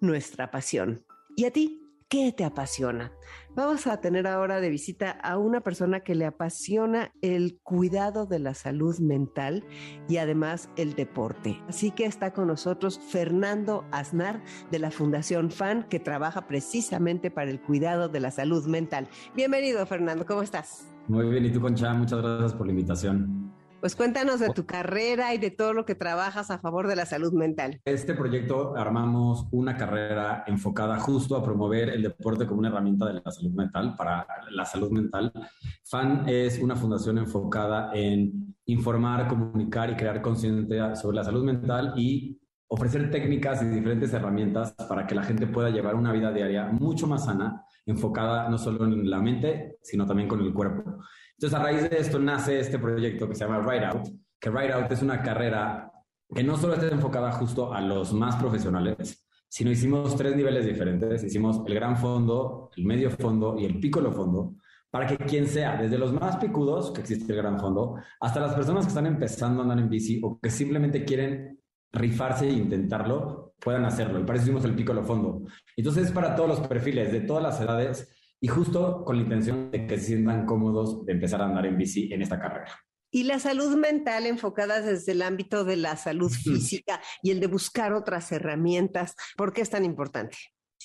nuestra 0.00 0.50
pasión. 0.50 1.04
¿Y 1.36 1.44
a 1.44 1.52
ti? 1.52 1.81
¿Qué 2.12 2.30
te 2.30 2.44
apasiona? 2.44 3.10
Vamos 3.56 3.86
a 3.86 4.02
tener 4.02 4.26
ahora 4.26 4.60
de 4.60 4.68
visita 4.68 5.12
a 5.12 5.38
una 5.38 5.62
persona 5.62 6.00
que 6.00 6.14
le 6.14 6.26
apasiona 6.26 7.10
el 7.22 7.58
cuidado 7.62 8.26
de 8.26 8.38
la 8.38 8.52
salud 8.52 8.98
mental 8.98 9.64
y 10.10 10.18
además 10.18 10.68
el 10.76 10.92
deporte. 10.92 11.58
Así 11.68 11.90
que 11.90 12.04
está 12.04 12.34
con 12.34 12.48
nosotros 12.48 12.98
Fernando 12.98 13.86
Aznar 13.92 14.42
de 14.70 14.78
la 14.78 14.90
Fundación 14.90 15.50
FAN 15.50 15.84
que 15.88 16.00
trabaja 16.00 16.46
precisamente 16.46 17.30
para 17.30 17.50
el 17.50 17.62
cuidado 17.62 18.10
de 18.10 18.20
la 18.20 18.30
salud 18.30 18.66
mental. 18.66 19.08
Bienvenido 19.34 19.86
Fernando, 19.86 20.26
¿cómo 20.26 20.42
estás? 20.42 20.92
Muy 21.08 21.30
bien, 21.30 21.46
¿y 21.46 21.50
tú 21.50 21.62
Concha? 21.62 21.94
Muchas 21.94 22.20
gracias 22.20 22.52
por 22.52 22.66
la 22.66 22.72
invitación. 22.72 23.51
Pues 23.82 23.96
cuéntanos 23.96 24.38
de 24.38 24.50
tu 24.50 24.64
carrera 24.64 25.34
y 25.34 25.38
de 25.38 25.50
todo 25.50 25.72
lo 25.72 25.84
que 25.84 25.96
trabajas 25.96 26.52
a 26.52 26.60
favor 26.60 26.86
de 26.86 26.94
la 26.94 27.04
salud 27.04 27.32
mental. 27.32 27.80
Este 27.84 28.14
proyecto 28.14 28.76
armamos 28.76 29.48
una 29.50 29.76
carrera 29.76 30.44
enfocada 30.46 31.00
justo 31.00 31.34
a 31.34 31.42
promover 31.42 31.88
el 31.88 32.00
deporte 32.00 32.46
como 32.46 32.60
una 32.60 32.68
herramienta 32.68 33.06
de 33.06 33.14
la 33.14 33.32
salud 33.32 33.50
mental, 33.50 33.96
para 33.96 34.24
la 34.52 34.64
salud 34.64 34.92
mental. 34.92 35.32
FAN 35.82 36.28
es 36.28 36.60
una 36.60 36.76
fundación 36.76 37.18
enfocada 37.18 37.90
en 37.92 38.54
informar, 38.66 39.26
comunicar 39.26 39.90
y 39.90 39.96
crear 39.96 40.22
conciencia 40.22 40.94
sobre 40.94 41.16
la 41.16 41.24
salud 41.24 41.42
mental 41.42 41.94
y 41.96 42.40
ofrecer 42.68 43.10
técnicas 43.10 43.64
y 43.64 43.66
diferentes 43.66 44.12
herramientas 44.12 44.76
para 44.88 45.08
que 45.08 45.16
la 45.16 45.24
gente 45.24 45.48
pueda 45.48 45.70
llevar 45.70 45.96
una 45.96 46.12
vida 46.12 46.30
diaria 46.30 46.66
mucho 46.66 47.08
más 47.08 47.24
sana, 47.24 47.66
enfocada 47.86 48.48
no 48.48 48.58
solo 48.58 48.84
en 48.84 49.08
la 49.08 49.20
mente, 49.20 49.78
sino 49.82 50.06
también 50.06 50.28
con 50.28 50.40
el 50.40 50.52
cuerpo. 50.52 50.98
Entonces, 51.36 51.58
a 51.58 51.62
raíz 51.62 51.90
de 51.90 51.98
esto 51.98 52.18
nace 52.18 52.60
este 52.60 52.78
proyecto 52.78 53.28
que 53.28 53.34
se 53.34 53.44
llama 53.44 53.60
Ride 53.60 53.86
Out, 53.86 54.08
que 54.38 54.50
Ride 54.50 54.72
Out 54.72 54.92
es 54.92 55.02
una 55.02 55.22
carrera 55.22 55.90
que 56.34 56.42
no 56.42 56.56
solo 56.56 56.74
está 56.74 56.88
enfocada 56.88 57.32
justo 57.32 57.72
a 57.72 57.80
los 57.80 58.12
más 58.12 58.36
profesionales, 58.36 59.26
sino 59.48 59.70
hicimos 59.70 60.16
tres 60.16 60.34
niveles 60.34 60.64
diferentes. 60.64 61.22
Hicimos 61.24 61.60
el 61.66 61.74
gran 61.74 61.96
fondo, 61.96 62.70
el 62.76 62.86
medio 62.86 63.10
fondo 63.10 63.58
y 63.58 63.66
el 63.66 63.78
piccolo 63.78 64.10
fondo, 64.12 64.54
para 64.90 65.06
que 65.06 65.16
quien 65.18 65.46
sea, 65.46 65.76
desde 65.76 65.98
los 65.98 66.12
más 66.12 66.36
picudos, 66.36 66.90
que 66.90 67.02
existe 67.02 67.32
el 67.32 67.38
gran 67.38 67.58
fondo, 67.58 67.96
hasta 68.20 68.40
las 68.40 68.54
personas 68.54 68.84
que 68.84 68.88
están 68.88 69.06
empezando 69.06 69.60
a 69.60 69.64
andar 69.64 69.78
en 69.78 69.90
bici 69.90 70.20
o 70.22 70.38
que 70.40 70.48
simplemente 70.48 71.04
quieren 71.04 71.60
rifarse 71.92 72.48
e 72.48 72.52
intentarlo, 72.52 73.51
puedan 73.62 73.84
hacerlo. 73.84 74.20
Y 74.20 74.24
para 74.24 74.38
eso 74.38 74.44
hicimos 74.44 74.64
el 74.64 74.74
piccolo 74.74 75.04
fondo. 75.04 75.42
Entonces, 75.76 76.06
es 76.06 76.12
para 76.12 76.34
todos 76.34 76.48
los 76.48 76.68
perfiles, 76.68 77.12
de 77.12 77.20
todas 77.20 77.42
las 77.42 77.60
edades, 77.60 78.08
y 78.40 78.48
justo 78.48 79.04
con 79.04 79.16
la 79.16 79.22
intención 79.22 79.70
de 79.70 79.86
que 79.86 79.98
se 79.98 80.06
sientan 80.06 80.46
cómodos 80.46 81.04
de 81.06 81.12
empezar 81.12 81.40
a 81.42 81.46
andar 81.46 81.66
en 81.66 81.76
bici 81.76 82.12
en 82.12 82.22
esta 82.22 82.40
carrera. 82.40 82.72
Y 83.14 83.24
la 83.24 83.38
salud 83.38 83.76
mental 83.76 84.26
enfocada 84.26 84.80
desde 84.80 85.12
el 85.12 85.22
ámbito 85.22 85.64
de 85.64 85.76
la 85.76 85.96
salud 85.96 86.30
física 86.30 87.00
y 87.22 87.30
el 87.30 87.40
de 87.40 87.46
buscar 87.46 87.92
otras 87.92 88.32
herramientas, 88.32 89.14
¿por 89.36 89.52
qué 89.52 89.60
es 89.60 89.70
tan 89.70 89.84
importante? 89.84 90.36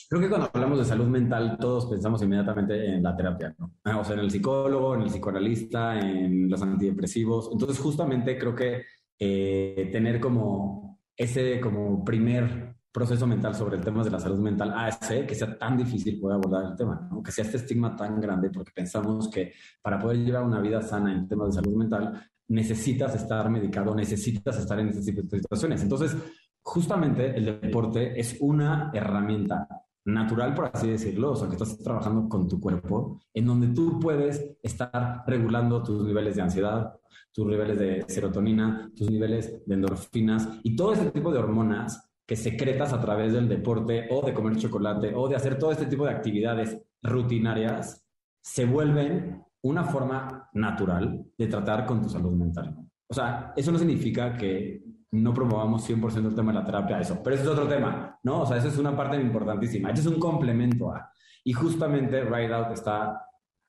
Creo 0.09 0.21
que 0.21 0.29
cuando 0.29 0.49
hablamos 0.53 0.77
de 0.77 0.85
salud 0.85 1.07
mental, 1.07 1.57
todos 1.59 1.87
pensamos 1.87 2.21
inmediatamente 2.21 2.95
en 2.95 3.01
la 3.01 3.15
terapia, 3.15 3.55
¿no? 3.57 3.73
Ah, 3.83 3.99
o 3.99 4.03
sea, 4.03 4.13
en 4.13 4.19
el 4.19 4.29
psicólogo, 4.29 4.95
en 4.95 5.01
el 5.01 5.07
psicoanalista, 5.09 5.99
en 5.99 6.49
los 6.49 6.61
antidepresivos. 6.61 7.49
Entonces, 7.51 7.79
justamente 7.79 8.37
creo 8.37 8.53
que 8.53 8.83
eh, 9.17 9.89
tener 9.91 10.19
como 10.19 10.86
ese 11.17 11.59
como 11.59 12.05
primer 12.05 12.75
proceso 12.91 13.27
mental 13.27 13.53
sobre 13.53 13.77
el 13.77 13.83
tema 13.83 14.03
de 14.03 14.09
la 14.09 14.19
salud 14.19 14.39
mental 14.39 14.73
hace 14.75 15.25
que 15.25 15.35
sea 15.35 15.57
tan 15.57 15.77
difícil 15.77 16.19
poder 16.19 16.35
abordar 16.35 16.71
el 16.71 16.77
tema, 16.77 17.07
¿no? 17.11 17.21
que 17.21 17.31
sea 17.31 17.45
este 17.45 17.57
estigma 17.57 17.95
tan 17.95 18.19
grande, 18.19 18.49
porque 18.49 18.71
pensamos 18.73 19.29
que 19.29 19.53
para 19.81 19.99
poder 19.99 20.17
llevar 20.17 20.43
una 20.43 20.59
vida 20.61 20.81
sana 20.81 21.13
en 21.13 21.27
temas 21.27 21.49
de 21.49 21.61
salud 21.61 21.75
mental 21.75 22.23
necesitas 22.47 23.13
estar 23.15 23.49
medicado, 23.49 23.93
necesitas 23.93 24.57
estar 24.57 24.79
en 24.79 24.91
de 24.91 25.01
situaciones. 25.01 25.81
Entonces, 25.81 26.15
justamente 26.61 27.35
el 27.35 27.59
deporte 27.61 28.19
es 28.19 28.37
una 28.39 28.91
herramienta 28.93 29.67
natural, 30.05 30.53
por 30.53 30.71
así 30.73 30.89
decirlo, 30.89 31.31
o 31.31 31.35
sea, 31.35 31.49
que 31.49 31.55
estás 31.55 31.77
trabajando 31.79 32.29
con 32.29 32.47
tu 32.47 32.59
cuerpo, 32.59 33.19
en 33.33 33.45
donde 33.45 33.67
tú 33.67 33.99
puedes 33.99 34.57
estar 34.63 35.23
regulando 35.27 35.83
tus 35.83 36.05
niveles 36.05 36.37
de 36.37 36.41
ansiedad, 36.41 36.93
tus 37.37 37.45
niveles 37.45 37.77
de 37.77 38.03
serotonina, 38.07 38.91
tus 38.95 39.11
niveles 39.11 39.63
de 39.63 39.75
endorfinas 39.75 40.49
y 40.63 40.75
todo 40.75 40.93
ese 40.93 41.11
tipo 41.11 41.31
de 41.31 41.37
hormonas 41.37 42.09
que 42.25 42.35
secretas 42.35 42.93
a 42.93 42.99
través 42.99 43.31
del 43.31 43.47
deporte 43.47 44.07
o 44.09 44.25
de 44.25 44.33
comer 44.33 44.57
chocolate 44.57 45.13
o 45.13 45.29
de 45.29 45.35
hacer 45.35 45.55
todo 45.59 45.71
este 45.71 45.85
tipo 45.85 46.03
de 46.03 46.13
actividades 46.13 46.81
rutinarias 47.03 48.03
se 48.41 48.65
vuelven 48.65 49.45
una 49.61 49.83
forma 49.83 50.49
natural 50.53 51.25
de 51.37 51.45
tratar 51.45 51.85
con 51.85 52.01
tu 52.01 52.09
salud 52.09 52.31
mental. 52.31 52.75
O 53.07 53.13
sea, 53.13 53.53
eso 53.55 53.71
no 53.71 53.77
significa 53.77 54.35
que 54.35 54.81
no 55.11 55.31
promovamos 55.31 55.87
100% 55.87 56.29
el 56.29 56.33
tema 56.33 56.51
de 56.51 56.57
la 56.57 56.65
terapia, 56.65 56.99
eso, 56.99 57.21
pero 57.23 57.35
eso 57.35 57.43
es 57.43 57.49
otro 57.51 57.67
tema, 57.67 58.17
¿no? 58.23 58.41
O 58.41 58.45
sea, 58.47 58.57
eso 58.57 58.69
es 58.69 58.79
una 58.79 58.97
parte 58.97 59.21
importantísima. 59.21 59.91
Eso 59.91 60.01
es 60.01 60.07
un 60.07 60.19
complemento 60.19 60.91
a. 60.91 61.11
Y 61.43 61.53
justamente 61.53 62.23
Ride 62.23 62.51
Out 62.55 62.71
está 62.71 63.27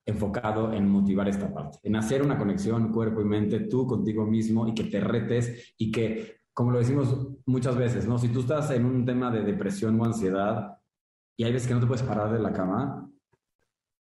enfocado 0.09 0.73
en 0.73 0.89
motivar 0.89 1.29
esta 1.29 1.53
parte, 1.53 1.79
en 1.83 1.95
hacer 1.95 2.23
una 2.23 2.39
conexión 2.39 2.91
cuerpo 2.91 3.21
y 3.21 3.27
mente 3.27 3.61
tú 3.61 3.87
contigo 3.87 4.25
mismo 4.25 4.67
y 4.67 4.75
que 4.75 4.85
te 4.85 5.01
retes 5.01 5.75
y 5.77 5.93
que, 5.93 6.41
como 6.55 6.71
lo 6.71 6.79
decimos 6.79 7.29
muchas 7.45 7.77
veces, 7.77 8.09
¿no? 8.09 8.17
Si 8.19 8.29
tú 8.29 8.41
estás 8.41 8.71
en 8.71 8.87
un 8.87 9.05
tema 9.05 9.31
de 9.31 9.43
depresión 9.43 10.01
o 10.01 10.07
ansiedad 10.07 10.79
y 11.37 11.45
hay 11.45 11.53
veces 11.53 11.69
que 11.69 11.75
no 11.75 11.81
te 11.81 11.87
puedes 11.87 12.03
parar 12.03 12.33
de 12.33 12.39
la 12.39 12.55
cama, 12.55 13.07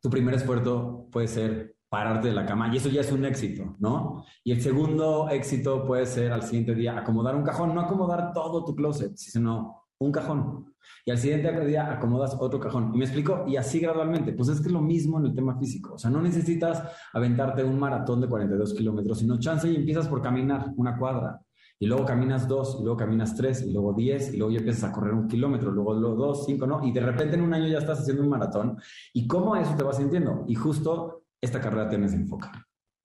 tu 0.02 0.10
primer 0.10 0.34
esfuerzo 0.34 1.08
puede 1.10 1.28
ser 1.28 1.76
pararte 1.88 2.28
de 2.28 2.34
la 2.34 2.44
cama 2.44 2.68
y 2.70 2.76
eso 2.76 2.90
ya 2.90 3.00
es 3.00 3.10
un 3.10 3.24
éxito, 3.24 3.76
¿no? 3.78 4.22
Y 4.44 4.52
el 4.52 4.60
segundo 4.60 5.30
éxito 5.30 5.86
puede 5.86 6.04
ser 6.04 6.30
al 6.30 6.42
siguiente 6.42 6.74
día 6.74 6.98
acomodar 6.98 7.34
un 7.34 7.42
cajón, 7.42 7.74
no 7.74 7.80
acomodar 7.80 8.34
todo 8.34 8.66
tu 8.66 8.76
closet, 8.76 9.16
sino 9.16 9.85
un 9.98 10.12
cajón. 10.12 10.74
Y 11.04 11.10
al 11.10 11.18
siguiente 11.18 11.52
día 11.64 11.90
acomodas 11.92 12.36
otro 12.38 12.60
cajón. 12.60 12.92
Y 12.94 12.98
me 12.98 13.04
explico, 13.04 13.44
y 13.46 13.56
así 13.56 13.80
gradualmente. 13.80 14.32
Pues 14.32 14.48
es 14.48 14.60
que 14.60 14.66
es 14.66 14.72
lo 14.72 14.80
mismo 14.80 15.18
en 15.18 15.26
el 15.26 15.34
tema 15.34 15.58
físico. 15.58 15.94
O 15.94 15.98
sea, 15.98 16.10
no 16.10 16.20
necesitas 16.20 16.82
aventarte 17.12 17.64
un 17.64 17.78
maratón 17.78 18.20
de 18.20 18.28
42 18.28 18.74
kilómetros, 18.74 19.18
sino 19.18 19.38
chance 19.38 19.68
y 19.68 19.76
empiezas 19.76 20.08
por 20.08 20.22
caminar 20.22 20.72
una 20.76 20.96
cuadra. 20.98 21.40
Y 21.78 21.86
luego 21.86 22.06
caminas 22.06 22.48
dos, 22.48 22.78
y 22.80 22.84
luego 22.84 22.96
caminas 22.96 23.36
tres, 23.36 23.62
y 23.62 23.70
luego 23.70 23.92
diez, 23.92 24.32
y 24.32 24.38
luego 24.38 24.50
ya 24.50 24.60
empiezas 24.60 24.84
a 24.84 24.92
correr 24.92 25.12
un 25.12 25.28
kilómetro, 25.28 25.70
luego, 25.70 25.92
luego 25.94 26.16
dos, 26.16 26.46
cinco, 26.46 26.66
¿no? 26.66 26.82
Y 26.82 26.90
de 26.90 27.00
repente 27.00 27.36
en 27.36 27.42
un 27.42 27.52
año 27.52 27.68
ya 27.68 27.78
estás 27.78 28.00
haciendo 28.00 28.22
un 28.22 28.30
maratón. 28.30 28.78
¿Y 29.12 29.26
cómo 29.26 29.56
eso 29.56 29.74
te 29.76 29.84
vas 29.84 29.98
sintiendo? 29.98 30.44
Y 30.48 30.54
justo 30.54 31.24
esta 31.40 31.60
carrera 31.60 31.88
tiene 31.88 32.06
ese 32.06 32.16
enfoque. 32.16 32.48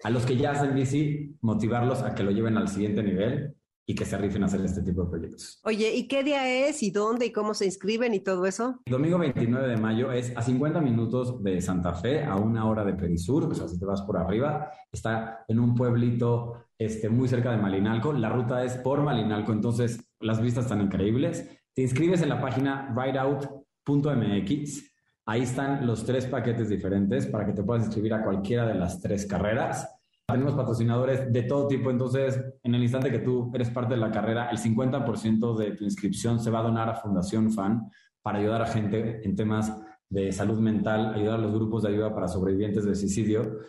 A 0.04 0.10
los 0.10 0.26
que 0.26 0.38
ya 0.38 0.52
hacen 0.52 0.74
bici, 0.74 1.36
motivarlos 1.42 2.02
a 2.02 2.16
que 2.16 2.24
lo 2.24 2.32
lleven 2.32 2.58
al 2.58 2.70
siguiente 2.70 3.04
nivel 3.04 3.56
y 3.92 3.96
que 3.96 4.06
se 4.06 4.18
rifen 4.18 4.42
a 4.44 4.46
hacer 4.46 4.62
este 4.62 4.82
tipo 4.82 5.04
de 5.04 5.10
proyectos. 5.10 5.60
Oye, 5.66 5.94
¿y 5.94 6.08
qué 6.08 6.24
día 6.24 6.50
es 6.66 6.82
y 6.82 6.92
dónde 6.92 7.26
y 7.26 7.34
cómo 7.34 7.54
se 7.54 7.66
inscriben 7.66 8.14
y 8.14 8.22
todo 8.22 8.46
eso? 8.46 8.80
domingo 8.86 9.18
29 9.18 9.68
de 9.68 9.76
mayo 9.76 10.14
es 10.14 10.32
a 10.38 10.42
50 10.42 10.80
minutos 10.80 11.44
de 11.44 11.60
Santa 11.60 11.94
Fe, 11.94 12.24
a 12.24 12.38
una 12.38 12.70
hora 12.70 12.86
de 12.86 12.94
Perisur, 12.94 13.44
o 13.44 13.54
sea, 13.54 13.68
si 13.68 13.78
te 13.78 13.86
vas 13.86 14.02
por 14.04 14.16
arriba, 14.16 14.72
está 14.94 15.44
en 15.50 15.60
un 15.60 15.76
pueblito 15.76 16.68
este, 16.78 17.10
muy 17.10 17.28
cerca 17.28 17.52
de 17.52 17.58
Malinalco. 17.58 18.14
La 18.14 18.30
ruta 18.30 18.64
es 18.64 18.78
por 18.78 19.02
Malinalco, 19.02 19.52
entonces 19.52 20.10
las 20.22 20.42
vistas 20.42 20.64
están 20.64 20.80
increíbles. 20.80 21.50
Te 21.74 21.82
inscribes 21.82 22.22
en 22.22 22.30
la 22.30 22.40
página 22.40 22.96
rideout.mx. 22.96 24.84
Ahí 25.26 25.42
están 25.42 25.86
los 25.86 26.06
tres 26.06 26.28
paquetes 26.28 26.70
diferentes 26.70 27.28
para 27.28 27.46
que 27.46 27.52
te 27.52 27.62
puedas 27.62 27.84
inscribir 27.84 28.14
a 28.14 28.24
cualquiera 28.24 28.66
de 28.66 28.76
las 28.76 29.02
tres 29.02 29.26
carreras. 29.26 30.01
Tenemos 30.32 30.54
patrocinadores 30.54 31.32
de 31.32 31.44
todo 31.44 31.68
tipo, 31.68 31.90
entonces 31.92 32.42
en 32.64 32.76
el 32.76 32.82
instante 32.82 33.12
que 33.12 33.20
tú 33.20 33.52
eres 33.54 33.70
parte 33.70 33.94
de 33.94 34.00
la 34.00 34.12
carrera, 34.12 34.50
el 34.50 34.58
50% 34.58 35.58
de 35.58 35.72
tu 35.72 35.84
inscripción 35.84 36.40
se 36.40 36.50
va 36.50 36.60
a 36.60 36.64
donar 36.64 36.90
a 36.90 36.96
Fundación 36.96 37.52
FAN 37.52 37.90
para 38.22 38.40
ayudar 38.40 38.62
a 38.62 38.68
gente 38.68 39.22
en 39.24 39.36
temas 39.36 39.76
de 40.10 40.32
salud 40.32 40.60
mental, 40.60 41.14
ayudar 41.14 41.36
a 41.36 41.42
los 41.42 41.54
grupos 41.54 41.84
de 41.84 41.90
ayuda 41.90 42.14
para 42.14 42.28
sobrevivientes 42.28 42.86
de 42.86 42.96
suicidio 42.96 43.60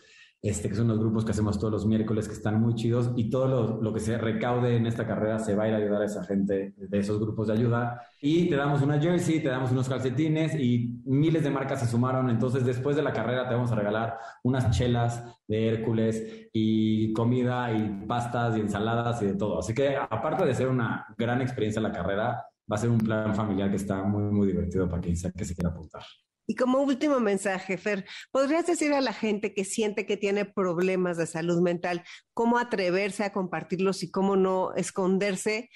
este, 0.43 0.69
que 0.69 0.75
son 0.75 0.89
los 0.89 0.99
grupos 0.99 1.25
que 1.25 1.31
hacemos 1.31 1.57
todos 1.57 1.73
los 1.73 1.87
miércoles, 1.87 2.27
que 2.27 2.35
están 2.35 2.61
muy 2.61 2.75
chidos, 2.75 3.13
y 3.15 3.31
todo 3.31 3.81
lo, 3.81 3.93
que 3.95 4.01
se 4.01 4.19
recaude 4.19 4.77
en 4.77 4.87
esta 4.87 5.07
carrera 5.07 5.39
se 5.39 5.55
va 5.55 5.65
a 5.65 5.69
ir 5.69 5.75
a 5.75 5.77
ayudar 5.77 6.03
a 6.03 6.07
esa 6.07 6.25
gente 6.25 6.75
de 6.77 6.99
esos 6.99 7.21
grupos 7.21 7.47
de 7.47 7.53
ayuda. 7.53 8.03
Y 8.21 8.49
te 8.49 8.57
damos 8.57 8.83
una 8.83 9.01
jersey, 9.01 9.41
te 9.41 9.49
damos 9.49 9.71
unos 9.71 9.89
calcetines, 9.89 10.57
y 10.57 11.01
miles 11.05 11.45
de 11.45 11.51
marcas 11.51 11.79
se 11.79 11.87
sumaron. 11.87 12.29
Entonces, 12.29 12.65
después 12.65 12.97
de 12.97 13.03
la 13.03 13.13
carrera, 13.13 13.49
te 13.49 13.55
vamos 13.55 13.71
a 13.71 13.77
regalar 13.77 14.19
unas 14.43 14.69
chelas 14.77 15.23
de 15.47 15.69
Hércules, 15.69 16.49
y 16.53 17.13
comida, 17.13 17.73
y 17.73 18.05
pastas, 18.09 18.57
y 18.57 18.61
ensaladas, 18.61 19.23
y 19.23 19.27
de 19.27 19.35
todo. 19.37 19.61
Así 19.61 19.73
que, 19.73 19.97
aparte 19.97 20.45
de 20.45 20.55
ser 20.55 20.67
una 20.67 21.07
gran 21.17 21.41
experiencia 21.41 21.81
la 21.81 21.93
carrera, 21.93 22.45
va 22.71 22.77
a 22.77 22.79
ser 22.79 22.91
un 22.91 22.99
plan 22.99 23.33
familiar 23.35 23.71
que 23.71 23.77
está 23.77 24.03
muy, 24.03 24.25
muy 24.25 24.49
divertido 24.49 24.89
para 24.89 25.03
quien 25.03 25.17
sea 25.17 25.31
que 25.31 25.45
se 25.45 25.55
quiera 25.55 25.71
apuntar. 25.71 26.03
Y 26.53 26.55
como 26.55 26.83
último 26.83 27.19
mensaje, 27.19 27.79
Fer, 27.79 28.05
¿podrías 28.31 28.67
decir 28.67 28.93
a 28.93 29.01
la 29.01 29.15
gente 29.15 29.55
que 29.55 29.65
siente 29.65 30.05
que 30.05 30.19
tiene 30.19 30.45
problemas 30.45 31.17
de 31.17 31.27
salud 31.27 31.63
mental 31.63 32.05
cómo 32.35 32.59
atreverse 32.59 33.25
a 33.25 33.33
compartirlos 33.33 34.03
y 34.03 34.11
cómo 34.11 34.37
no 34.37 34.75
esconderse 34.75 35.71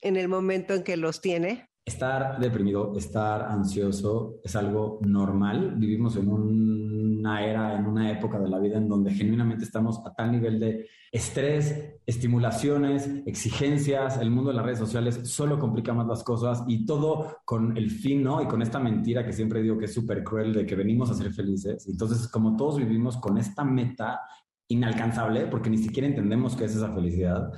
en 0.00 0.16
el 0.16 0.28
momento 0.28 0.72
en 0.72 0.84
que 0.84 0.96
los 0.96 1.20
tiene? 1.20 1.68
Estar 1.84 2.38
deprimido, 2.38 2.96
estar 2.96 3.42
ansioso 3.42 4.40
es 4.44 4.54
algo 4.54 5.00
normal. 5.02 5.74
Vivimos 5.76 6.16
en 6.16 6.28
una 6.28 7.44
era, 7.44 7.76
en 7.76 7.86
una 7.86 8.10
época 8.10 8.38
de 8.38 8.48
la 8.48 8.60
vida 8.60 8.78
en 8.78 8.88
donde 8.88 9.10
genuinamente 9.10 9.64
estamos 9.64 10.00
a 10.06 10.14
tal 10.14 10.30
nivel 10.30 10.60
de 10.60 10.86
estrés, 11.10 11.96
estimulaciones, 12.06 13.10
exigencias. 13.26 14.16
El 14.18 14.30
mundo 14.30 14.50
de 14.50 14.56
las 14.56 14.64
redes 14.64 14.78
sociales 14.78 15.20
solo 15.24 15.58
complica 15.58 15.92
más 15.92 16.06
las 16.06 16.22
cosas 16.22 16.62
y 16.68 16.86
todo 16.86 17.38
con 17.44 17.76
el 17.76 17.90
fin, 17.90 18.22
¿no? 18.22 18.40
Y 18.40 18.46
con 18.46 18.62
esta 18.62 18.78
mentira 18.78 19.26
que 19.26 19.32
siempre 19.32 19.60
digo 19.60 19.76
que 19.76 19.86
es 19.86 19.94
súper 19.94 20.22
cruel 20.22 20.52
de 20.52 20.64
que 20.64 20.76
venimos 20.76 21.10
a 21.10 21.14
ser 21.14 21.32
felices. 21.32 21.88
Entonces, 21.88 22.28
como 22.28 22.56
todos 22.56 22.78
vivimos 22.78 23.16
con 23.16 23.38
esta 23.38 23.64
meta 23.64 24.20
inalcanzable, 24.68 25.48
porque 25.48 25.68
ni 25.68 25.78
siquiera 25.78 26.06
entendemos 26.06 26.54
qué 26.54 26.64
es 26.64 26.76
esa 26.76 26.94
felicidad 26.94 27.50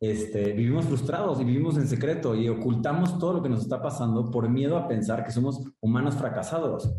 este, 0.00 0.52
vivimos 0.52 0.86
frustrados 0.86 1.40
y 1.40 1.44
vivimos 1.44 1.76
en 1.76 1.88
secreto 1.88 2.34
y 2.34 2.48
ocultamos 2.48 3.18
todo 3.18 3.34
lo 3.34 3.42
que 3.42 3.48
nos 3.48 3.62
está 3.62 3.82
pasando 3.82 4.30
por 4.30 4.48
miedo 4.48 4.76
a 4.76 4.86
pensar 4.86 5.24
que 5.24 5.32
somos 5.32 5.62
humanos 5.80 6.14
fracasados. 6.14 6.94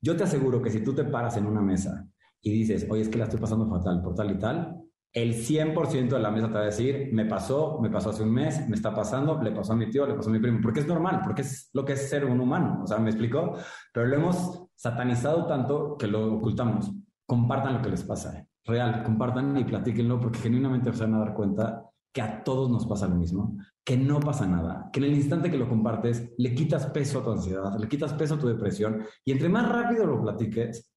Yo 0.00 0.16
te 0.16 0.24
aseguro 0.24 0.62
que 0.62 0.70
si 0.70 0.80
tú 0.80 0.94
te 0.94 1.04
paras 1.04 1.36
en 1.36 1.46
una 1.46 1.60
mesa 1.60 2.06
y 2.40 2.52
dices, 2.52 2.86
oye, 2.88 3.02
es 3.02 3.08
que 3.08 3.18
la 3.18 3.24
estoy 3.24 3.40
pasando 3.40 3.68
fatal 3.68 4.00
por 4.02 4.14
tal 4.14 4.30
y 4.30 4.38
tal, 4.38 4.80
el 5.12 5.34
100% 5.34 6.08
de 6.08 6.18
la 6.18 6.30
mesa 6.30 6.48
te 6.48 6.54
va 6.54 6.60
a 6.60 6.66
decir, 6.66 7.10
me 7.12 7.24
pasó, 7.24 7.80
me 7.80 7.90
pasó 7.90 8.10
hace 8.10 8.22
un 8.22 8.32
mes, 8.32 8.68
me 8.68 8.76
está 8.76 8.94
pasando, 8.94 9.42
le 9.42 9.50
pasó 9.52 9.72
a 9.72 9.76
mi 9.76 9.90
tío, 9.90 10.06
le 10.06 10.14
pasó 10.14 10.30
a 10.30 10.32
mi 10.32 10.38
primo, 10.38 10.60
porque 10.62 10.80
es 10.80 10.86
normal, 10.86 11.20
porque 11.24 11.42
es 11.42 11.70
lo 11.72 11.84
que 11.84 11.94
es 11.94 12.08
ser 12.08 12.24
un 12.24 12.40
humano, 12.40 12.82
o 12.84 12.86
sea, 12.86 12.98
me 12.98 13.10
explico, 13.10 13.54
pero 13.92 14.06
lo 14.06 14.16
hemos 14.16 14.66
satanizado 14.74 15.46
tanto 15.46 15.96
que 15.96 16.06
lo 16.06 16.34
ocultamos. 16.34 16.92
Compartan 17.26 17.74
lo 17.74 17.82
que 17.82 17.90
les 17.90 18.04
pasa, 18.04 18.46
real, 18.64 19.02
compartan 19.02 19.56
y 19.56 19.64
platíquenlo, 19.64 20.20
porque 20.20 20.38
genuinamente 20.38 20.92
se 20.92 21.04
van 21.04 21.14
a 21.14 21.18
dar 21.20 21.34
cuenta 21.34 21.84
que 22.12 22.22
a 22.22 22.42
todos 22.42 22.70
nos 22.70 22.86
pasa 22.86 23.06
lo 23.06 23.16
mismo, 23.16 23.56
que 23.84 23.96
no 23.96 24.20
pasa 24.20 24.46
nada, 24.46 24.90
que 24.92 25.00
en 25.00 25.06
el 25.06 25.14
instante 25.14 25.50
que 25.50 25.58
lo 25.58 25.68
compartes 25.68 26.32
le 26.38 26.54
quitas 26.54 26.86
peso 26.86 27.20
a 27.20 27.24
tu 27.24 27.32
ansiedad, 27.32 27.78
le 27.78 27.88
quitas 27.88 28.12
peso 28.14 28.34
a 28.34 28.38
tu 28.38 28.48
depresión 28.48 29.02
y 29.24 29.32
entre 29.32 29.48
más 29.48 29.68
rápido 29.68 30.06
lo 30.06 30.22
platiques, 30.22 30.90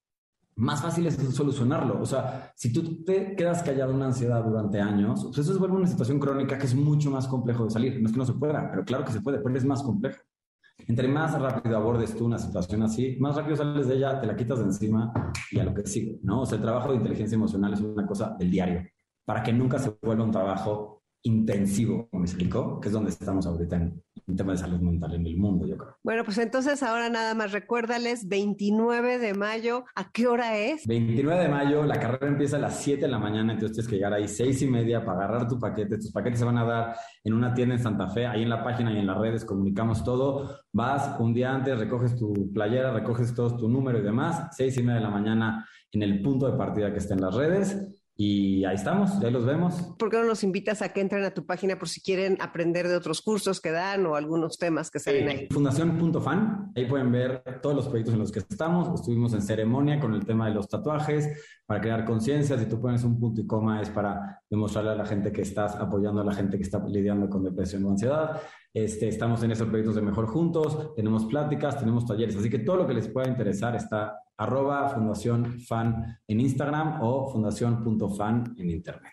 más 0.56 0.82
fácil 0.82 1.06
es 1.06 1.14
solucionarlo. 1.14 2.00
O 2.00 2.06
sea, 2.06 2.52
si 2.54 2.72
tú 2.72 3.02
te 3.04 3.34
quedas 3.34 3.62
callado 3.62 3.94
una 3.94 4.06
ansiedad 4.06 4.44
durante 4.44 4.80
años, 4.80 5.24
pues 5.24 5.38
eso 5.38 5.52
se 5.52 5.58
vuelve 5.58 5.76
una 5.76 5.86
situación 5.86 6.18
crónica 6.18 6.58
que 6.58 6.66
es 6.66 6.74
mucho 6.74 7.10
más 7.10 7.26
complejo 7.26 7.64
de 7.64 7.70
salir. 7.70 8.00
No 8.00 8.06
es 8.06 8.12
que 8.12 8.18
no 8.18 8.26
se 8.26 8.34
pueda, 8.34 8.70
pero 8.70 8.84
claro 8.84 9.04
que 9.04 9.12
se 9.12 9.20
puede, 9.20 9.38
pero 9.38 9.56
es 9.56 9.64
más 9.64 9.82
complejo. 9.82 10.20
Entre 10.88 11.06
más 11.06 11.40
rápido 11.40 11.76
abordes 11.76 12.16
tú 12.16 12.26
una 12.26 12.38
situación 12.38 12.82
así, 12.82 13.16
más 13.20 13.36
rápido 13.36 13.56
sales 13.56 13.86
de 13.86 13.96
ella, 13.96 14.20
te 14.20 14.26
la 14.26 14.36
quitas 14.36 14.58
de 14.58 14.64
encima 14.64 15.12
y 15.50 15.58
a 15.58 15.64
lo 15.64 15.74
que 15.74 15.86
sigue, 15.86 16.18
¿no? 16.22 16.42
O 16.42 16.46
sea, 16.46 16.56
el 16.56 16.62
trabajo 16.62 16.90
de 16.90 16.96
inteligencia 16.96 17.36
emocional 17.36 17.72
es 17.72 17.80
una 17.80 18.06
cosa 18.06 18.34
del 18.38 18.50
diario, 18.50 18.82
para 19.24 19.42
que 19.42 19.52
nunca 19.52 19.78
se 19.78 19.96
vuelva 20.02 20.24
un 20.24 20.32
trabajo 20.32 20.91
intensivo, 21.22 22.08
me 22.12 22.22
explicó, 22.22 22.80
que 22.80 22.88
es 22.88 22.92
donde 22.92 23.10
estamos 23.10 23.46
ahorita 23.46 23.76
en, 23.76 24.02
en 24.26 24.36
tema 24.36 24.52
de 24.52 24.58
salud 24.58 24.80
mental 24.80 25.14
en 25.14 25.26
el 25.26 25.36
mundo, 25.36 25.66
yo 25.66 25.76
creo. 25.76 25.96
Bueno, 26.02 26.24
pues 26.24 26.38
entonces 26.38 26.82
ahora 26.82 27.08
nada 27.08 27.34
más 27.34 27.52
recuérdales, 27.52 28.28
29 28.28 29.18
de 29.18 29.34
mayo, 29.34 29.84
¿a 29.94 30.10
qué 30.10 30.26
hora 30.26 30.58
es? 30.58 30.86
29 30.86 31.42
de 31.42 31.48
mayo, 31.48 31.84
la 31.84 31.98
carrera 31.98 32.28
empieza 32.28 32.56
a 32.56 32.60
las 32.60 32.80
7 32.80 33.02
de 33.02 33.08
la 33.08 33.18
mañana, 33.18 33.52
entonces 33.52 33.76
tienes 33.76 33.88
que 33.88 33.96
llegar 33.96 34.12
ahí 34.12 34.26
6 34.26 34.62
y 34.62 34.66
media 34.66 35.04
para 35.04 35.24
agarrar 35.24 35.48
tu 35.48 35.58
paquete. 35.58 35.96
Tus 35.96 36.12
paquetes 36.12 36.40
se 36.40 36.44
van 36.44 36.58
a 36.58 36.64
dar 36.64 36.96
en 37.24 37.34
una 37.34 37.54
tienda 37.54 37.74
en 37.74 37.82
Santa 37.82 38.08
Fe, 38.08 38.26
ahí 38.26 38.42
en 38.42 38.50
la 38.50 38.64
página 38.64 38.92
y 38.92 38.98
en 38.98 39.06
las 39.06 39.18
redes 39.18 39.44
comunicamos 39.44 40.04
todo. 40.04 40.60
Vas 40.72 41.20
un 41.20 41.34
día 41.34 41.54
antes, 41.54 41.78
recoges 41.78 42.16
tu 42.16 42.52
playera, 42.52 42.92
recoges 42.92 43.34
todo 43.34 43.56
tu 43.56 43.68
número 43.68 43.98
y 43.98 44.02
demás, 44.02 44.48
6 44.56 44.76
y 44.78 44.82
media 44.82 44.96
de 44.96 45.02
la 45.02 45.10
mañana 45.10 45.68
en 45.92 46.02
el 46.02 46.22
punto 46.22 46.50
de 46.50 46.56
partida 46.56 46.90
que 46.90 46.98
está 46.98 47.14
en 47.14 47.20
las 47.20 47.34
redes 47.34 48.01
y 48.14 48.64
ahí 48.64 48.74
estamos, 48.74 49.10
ahí 49.22 49.30
los 49.30 49.46
vemos. 49.46 49.94
¿Por 49.98 50.10
qué 50.10 50.18
no 50.18 50.24
los 50.24 50.44
invitas 50.44 50.82
a 50.82 50.90
que 50.90 51.00
entren 51.00 51.24
a 51.24 51.32
tu 51.32 51.46
página 51.46 51.78
por 51.78 51.88
si 51.88 52.00
quieren 52.00 52.36
aprender 52.40 52.86
de 52.86 52.96
otros 52.96 53.22
cursos 53.22 53.60
que 53.60 53.70
dan 53.70 54.04
o 54.06 54.16
algunos 54.16 54.58
temas 54.58 54.90
que 54.90 54.98
salen 54.98 55.28
ahí? 55.28 55.48
Fundación.fan, 55.50 56.72
ahí 56.76 56.84
pueden 56.86 57.10
ver 57.10 57.42
todos 57.62 57.74
los 57.74 57.88
proyectos 57.88 58.14
en 58.14 58.20
los 58.20 58.30
que 58.30 58.40
estamos. 58.40 59.00
Estuvimos 59.00 59.32
en 59.32 59.40
ceremonia 59.40 59.98
con 59.98 60.12
el 60.14 60.26
tema 60.26 60.48
de 60.48 60.54
los 60.54 60.68
tatuajes 60.68 61.28
para 61.64 61.80
crear 61.80 62.04
conciencia. 62.04 62.58
Si 62.58 62.66
tú 62.66 62.80
pones 62.80 63.02
un 63.02 63.18
punto 63.18 63.40
y 63.40 63.46
coma 63.46 63.80
es 63.80 63.88
para 63.88 64.42
demostrarle 64.50 64.90
a 64.90 64.96
la 64.96 65.06
gente 65.06 65.32
que 65.32 65.42
estás 65.42 65.74
apoyando 65.76 66.20
a 66.20 66.24
la 66.24 66.34
gente 66.34 66.58
que 66.58 66.64
está 66.64 66.84
lidiando 66.86 67.30
con 67.30 67.42
depresión 67.42 67.84
o 67.86 67.90
ansiedad. 67.90 68.40
Este, 68.74 69.08
estamos 69.08 69.42
en 69.42 69.52
esos 69.52 69.68
proyectos 69.68 69.96
de 69.96 70.02
Mejor 70.02 70.26
Juntos, 70.26 70.94
tenemos 70.94 71.26
pláticas, 71.26 71.78
tenemos 71.78 72.06
talleres, 72.06 72.36
así 72.36 72.48
que 72.48 72.60
todo 72.60 72.76
lo 72.76 72.86
que 72.86 72.94
les 72.94 73.06
pueda 73.06 73.28
interesar 73.28 73.76
está 73.76 74.18
arroba 74.42 74.88
Fundación 74.88 75.60
Fan 75.60 76.18
en 76.26 76.40
Instagram 76.40 77.00
o 77.00 77.30
fundación.fan 77.30 78.54
en 78.58 78.70
Internet. 78.70 79.12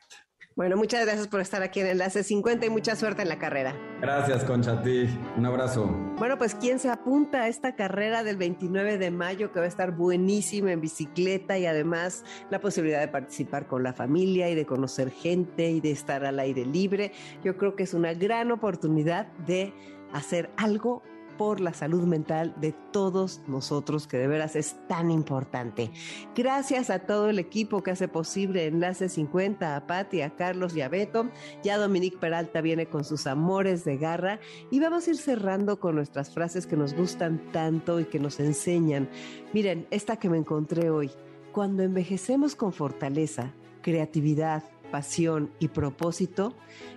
Bueno, 0.60 0.76
muchas 0.76 1.06
gracias 1.06 1.30
por 1.30 1.40
estar 1.40 1.64
aquí 1.64 1.80
en 1.80 1.88
Enlace 1.88 2.22
50 2.22 2.66
y 2.66 2.70
mucha 2.70 2.94
suerte 2.98 3.22
en 3.22 3.30
la 3.30 3.40
carrera. 3.40 3.74
Gracias, 4.02 4.44
Concha, 4.44 4.74
a 4.74 4.82
ti. 4.82 5.06
Un 5.38 5.46
abrazo. 5.46 5.86
Bueno, 6.18 6.38
pues 6.38 6.54
¿quién 6.54 6.80
se 6.80 6.90
apunta 6.90 7.44
a 7.44 7.48
esta 7.48 7.78
carrera 7.78 8.26
del 8.26 8.36
29 8.36 8.98
de 8.98 9.10
mayo 9.10 9.54
que 9.54 9.60
va 9.60 9.66
a 9.66 9.70
estar 9.70 9.96
buenísima 9.96 10.74
en 10.74 10.82
bicicleta 10.82 11.58
y 11.58 11.66
además 11.66 12.26
la 12.50 12.60
posibilidad 12.60 13.00
de 13.00 13.08
participar 13.08 13.68
con 13.68 13.84
la 13.84 13.94
familia 13.94 14.50
y 14.50 14.56
de 14.56 14.66
conocer 14.66 15.12
gente 15.12 15.72
y 15.72 15.80
de 15.80 15.92
estar 15.92 16.26
al 16.26 16.40
aire 16.40 16.66
libre? 16.66 17.14
Yo 17.42 17.56
creo 17.56 17.78
que 17.78 17.84
es 17.84 17.94
una 17.94 18.14
gran 18.14 18.52
oportunidad 18.52 19.28
de 19.46 19.74
hacer 20.12 20.50
algo 20.58 21.04
por 21.40 21.62
la 21.62 21.74
salud 21.74 22.04
mental 22.04 22.54
de 22.60 22.74
todos 22.92 23.40
nosotros, 23.48 24.08
que 24.08 24.18
de 24.18 24.28
veras 24.28 24.58
es 24.58 24.76
tan 24.90 25.10
importante. 25.10 25.90
Gracias 26.36 26.90
a 26.90 27.00
todo 27.00 27.30
el 27.30 27.40
equipo 27.40 27.82
que 27.82 27.92
hace 27.92 28.10
posible 28.10 28.68
Enlace 28.68 29.08
50, 29.08 29.78
a 29.78 29.88
Patti, 29.88 30.22
a 30.22 30.36
Carlos 30.36 30.76
y 30.76 30.82
a 30.82 30.90
Beto. 30.90 31.30
Ya 31.64 31.78
Dominique 31.78 32.18
Peralta 32.18 32.60
viene 32.60 32.88
con 32.88 33.06
sus 33.06 33.26
amores 33.26 33.86
de 33.86 33.96
garra 33.96 34.42
y 34.70 34.82
vamos 34.82 35.08
a 35.08 35.12
ir 35.12 35.16
cerrando 35.16 35.80
con 35.80 35.96
nuestras 35.96 36.30
frases 36.30 36.68
que 36.68 36.76
nos 36.76 36.94
gustan 36.94 37.40
tanto 37.54 38.02
y 38.02 38.04
que 38.04 38.20
nos 38.20 38.42
enseñan. 38.42 39.10
Miren, 39.54 39.88
esta 39.92 40.18
que 40.18 40.30
me 40.30 40.38
encontré 40.38 40.90
hoy. 40.90 41.10
Cuando 41.54 41.84
envejecemos 41.84 42.54
con 42.54 42.74
fortaleza, 42.74 43.54
creatividad, 43.82 44.66
pasión 44.92 45.54
y 45.58 45.70
propósito, 45.70 46.54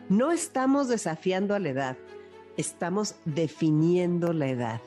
no 0.08 0.32
estamos 0.32 0.88
desafiando 0.88 1.54
a 1.54 1.60
la 1.60 1.68
edad 1.68 1.96
estamos 2.56 3.16
definiendo 3.24 4.32
la 4.32 4.48
edad. 4.48 4.80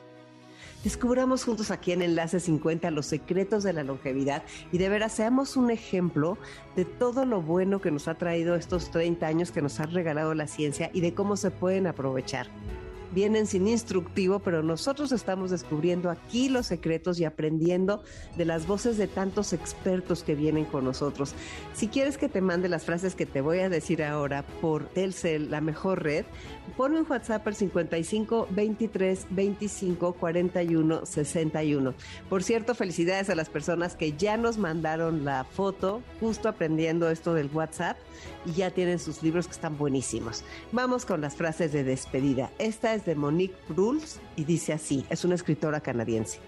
Descubramos 0.84 1.44
juntos 1.44 1.70
aquí 1.70 1.92
en 1.92 2.02
Enlace 2.02 2.38
50 2.38 2.90
los 2.92 3.06
secretos 3.06 3.64
de 3.64 3.72
la 3.72 3.82
longevidad 3.82 4.44
y 4.70 4.78
de 4.78 4.88
veras 4.88 5.12
seamos 5.12 5.56
un 5.56 5.70
ejemplo 5.70 6.38
de 6.76 6.84
todo 6.84 7.24
lo 7.24 7.42
bueno 7.42 7.80
que 7.80 7.90
nos 7.90 8.06
ha 8.06 8.14
traído 8.14 8.54
estos 8.54 8.90
30 8.92 9.26
años 9.26 9.50
que 9.50 9.62
nos 9.62 9.80
ha 9.80 9.86
regalado 9.86 10.32
la 10.34 10.46
ciencia 10.46 10.90
y 10.92 11.00
de 11.00 11.12
cómo 11.12 11.36
se 11.36 11.50
pueden 11.50 11.88
aprovechar 11.88 12.46
vienen 13.12 13.46
sin 13.46 13.68
instructivo, 13.68 14.38
pero 14.40 14.62
nosotros 14.62 15.12
estamos 15.12 15.50
descubriendo 15.50 16.10
aquí 16.10 16.48
los 16.48 16.66
secretos 16.66 17.18
y 17.20 17.24
aprendiendo 17.24 18.02
de 18.36 18.44
las 18.44 18.66
voces 18.66 18.96
de 18.98 19.06
tantos 19.06 19.52
expertos 19.52 20.22
que 20.22 20.34
vienen 20.34 20.64
con 20.64 20.84
nosotros. 20.84 21.34
Si 21.74 21.88
quieres 21.88 22.18
que 22.18 22.28
te 22.28 22.40
mande 22.40 22.68
las 22.68 22.84
frases 22.84 23.14
que 23.14 23.26
te 23.26 23.40
voy 23.40 23.60
a 23.60 23.68
decir 23.68 24.02
ahora 24.02 24.44
por 24.60 24.86
Telcel, 24.88 25.50
la 25.50 25.60
mejor 25.60 26.02
red, 26.02 26.24
ponme 26.76 27.00
un 27.00 27.06
WhatsApp 27.08 27.46
al 27.46 27.54
55 27.54 28.48
23 28.50 29.26
25 29.30 30.12
41 30.14 31.06
61. 31.06 31.94
Por 32.28 32.42
cierto, 32.42 32.74
felicidades 32.74 33.30
a 33.30 33.34
las 33.34 33.48
personas 33.48 33.96
que 33.96 34.12
ya 34.12 34.36
nos 34.36 34.58
mandaron 34.58 35.24
la 35.24 35.44
foto 35.44 36.02
justo 36.20 36.48
aprendiendo 36.48 37.10
esto 37.10 37.34
del 37.34 37.50
WhatsApp 37.52 37.96
y 38.44 38.52
ya 38.52 38.70
tienen 38.70 38.98
sus 38.98 39.22
libros 39.22 39.46
que 39.46 39.52
están 39.52 39.76
buenísimos. 39.78 40.44
Vamos 40.72 41.04
con 41.04 41.20
las 41.20 41.36
frases 41.36 41.72
de 41.72 41.84
despedida. 41.84 42.50
Esta 42.58 42.94
de 43.04 43.14
Monique 43.14 43.56
Bruls 43.68 44.20
y 44.36 44.44
dice 44.44 44.72
así, 44.72 45.04
es 45.10 45.24
una 45.24 45.34
escritora 45.34 45.80
canadiense. 45.80 46.38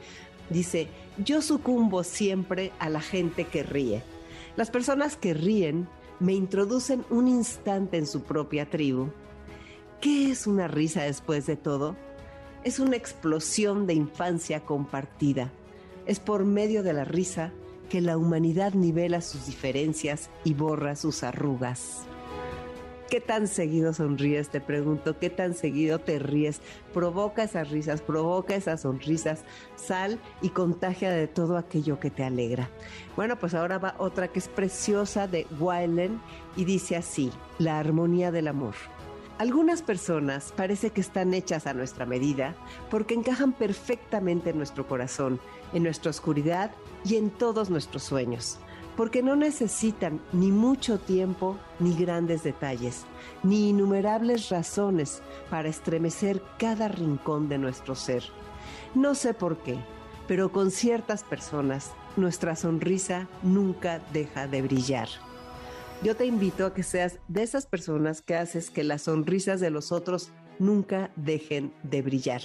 Dice, 0.50 0.88
yo 1.18 1.42
sucumbo 1.42 2.04
siempre 2.04 2.72
a 2.78 2.88
la 2.88 3.00
gente 3.00 3.44
que 3.44 3.62
ríe. 3.62 4.02
Las 4.56 4.70
personas 4.70 5.16
que 5.16 5.34
ríen 5.34 5.88
me 6.20 6.32
introducen 6.32 7.04
un 7.10 7.28
instante 7.28 7.96
en 7.96 8.06
su 8.06 8.22
propia 8.22 8.68
tribu. 8.68 9.10
¿Qué 10.00 10.30
es 10.30 10.46
una 10.46 10.68
risa 10.68 11.02
después 11.02 11.46
de 11.46 11.56
todo? 11.56 11.96
Es 12.64 12.80
una 12.80 12.96
explosión 12.96 13.86
de 13.86 13.94
infancia 13.94 14.64
compartida. 14.64 15.52
Es 16.06 16.18
por 16.18 16.44
medio 16.44 16.82
de 16.82 16.92
la 16.92 17.04
risa 17.04 17.52
que 17.88 18.00
la 18.00 18.16
humanidad 18.16 18.74
nivela 18.74 19.20
sus 19.20 19.46
diferencias 19.46 20.30
y 20.44 20.54
borra 20.54 20.96
sus 20.96 21.22
arrugas. 21.22 22.02
¿Qué 23.10 23.22
tan 23.22 23.48
seguido 23.48 23.94
sonríes? 23.94 24.50
Te 24.50 24.60
pregunto, 24.60 25.18
¿qué 25.18 25.30
tan 25.30 25.54
seguido 25.54 25.98
te 25.98 26.18
ríes? 26.18 26.60
Provoca 26.92 27.42
esas 27.42 27.70
risas, 27.70 28.02
provoca 28.02 28.54
esas 28.54 28.82
sonrisas, 28.82 29.44
sal 29.76 30.20
y 30.42 30.50
contagia 30.50 31.10
de 31.10 31.26
todo 31.26 31.56
aquello 31.56 31.98
que 32.00 32.10
te 32.10 32.22
alegra. 32.22 32.68
Bueno, 33.16 33.38
pues 33.38 33.54
ahora 33.54 33.78
va 33.78 33.94
otra 33.96 34.28
que 34.28 34.38
es 34.38 34.48
preciosa 34.48 35.26
de 35.26 35.46
Wylen 35.58 36.20
y 36.54 36.66
dice 36.66 36.96
así, 36.96 37.32
la 37.58 37.78
armonía 37.78 38.30
del 38.30 38.46
amor. 38.46 38.74
Algunas 39.38 39.80
personas 39.80 40.52
parece 40.54 40.90
que 40.90 41.00
están 41.00 41.32
hechas 41.32 41.66
a 41.66 41.72
nuestra 41.72 42.04
medida 42.04 42.56
porque 42.90 43.14
encajan 43.14 43.54
perfectamente 43.54 44.50
en 44.50 44.58
nuestro 44.58 44.86
corazón, 44.86 45.40
en 45.72 45.84
nuestra 45.84 46.10
oscuridad 46.10 46.72
y 47.06 47.16
en 47.16 47.30
todos 47.30 47.70
nuestros 47.70 48.02
sueños 48.02 48.58
porque 48.98 49.22
no 49.22 49.36
necesitan 49.36 50.20
ni 50.32 50.50
mucho 50.50 50.98
tiempo 50.98 51.56
ni 51.78 51.94
grandes 51.94 52.42
detalles, 52.42 53.04
ni 53.44 53.68
innumerables 53.68 54.48
razones 54.48 55.22
para 55.50 55.68
estremecer 55.68 56.42
cada 56.58 56.88
rincón 56.88 57.48
de 57.48 57.58
nuestro 57.58 57.94
ser. 57.94 58.24
No 58.96 59.14
sé 59.14 59.34
por 59.34 59.58
qué, 59.58 59.78
pero 60.26 60.50
con 60.50 60.72
ciertas 60.72 61.22
personas 61.22 61.92
nuestra 62.16 62.56
sonrisa 62.56 63.28
nunca 63.44 64.00
deja 64.12 64.48
de 64.48 64.62
brillar. 64.62 65.08
Yo 66.02 66.16
te 66.16 66.26
invito 66.26 66.66
a 66.66 66.74
que 66.74 66.82
seas 66.82 67.20
de 67.28 67.44
esas 67.44 67.66
personas 67.66 68.20
que 68.20 68.34
haces 68.34 68.68
que 68.68 68.82
las 68.82 69.02
sonrisas 69.02 69.60
de 69.60 69.70
los 69.70 69.92
otros 69.92 70.32
nunca 70.58 71.10
dejen 71.16 71.72
de 71.82 72.02
brillar. 72.02 72.42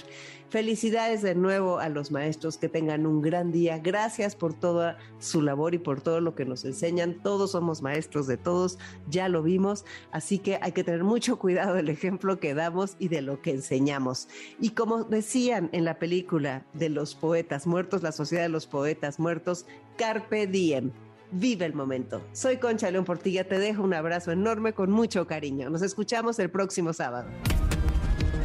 Felicidades 0.54 1.22
de 1.22 1.34
nuevo 1.34 1.80
a 1.80 1.88
los 1.88 2.12
maestros, 2.12 2.58
que 2.58 2.68
tengan 2.68 3.06
un 3.06 3.20
gran 3.20 3.50
día. 3.50 3.78
Gracias 3.78 4.36
por 4.36 4.54
toda 4.54 4.98
su 5.18 5.42
labor 5.42 5.74
y 5.74 5.78
por 5.78 6.00
todo 6.00 6.20
lo 6.20 6.36
que 6.36 6.44
nos 6.44 6.64
enseñan. 6.64 7.20
Todos 7.22 7.50
somos 7.52 7.82
maestros 7.82 8.28
de 8.28 8.36
todos, 8.36 8.78
ya 9.10 9.28
lo 9.28 9.42
vimos, 9.42 9.84
así 10.12 10.38
que 10.38 10.60
hay 10.62 10.70
que 10.70 10.84
tener 10.84 11.02
mucho 11.02 11.38
cuidado 11.40 11.74
del 11.74 11.88
ejemplo 11.88 12.38
que 12.38 12.54
damos 12.54 12.94
y 13.00 13.08
de 13.08 13.20
lo 13.20 13.42
que 13.42 13.50
enseñamos. 13.50 14.28
Y 14.60 14.70
como 14.70 15.02
decían 15.02 15.70
en 15.72 15.84
la 15.84 15.98
película 15.98 16.64
de 16.72 16.88
los 16.88 17.16
poetas 17.16 17.66
muertos, 17.66 18.04
la 18.04 18.12
sociedad 18.12 18.44
de 18.44 18.48
los 18.48 18.66
poetas 18.66 19.18
muertos, 19.18 19.66
Carpe 19.96 20.46
Diem. 20.46 20.92
Vive 21.32 21.64
el 21.66 21.74
momento. 21.74 22.22
Soy 22.32 22.58
Concha 22.58 22.88
León 22.92 23.04
Portilla, 23.04 23.48
te 23.48 23.58
dejo 23.58 23.82
un 23.82 23.92
abrazo 23.92 24.30
enorme 24.30 24.72
con 24.72 24.92
mucho 24.92 25.26
cariño. 25.26 25.68
Nos 25.68 25.82
escuchamos 25.82 26.38
el 26.38 26.48
próximo 26.48 26.92
sábado. 26.92 27.28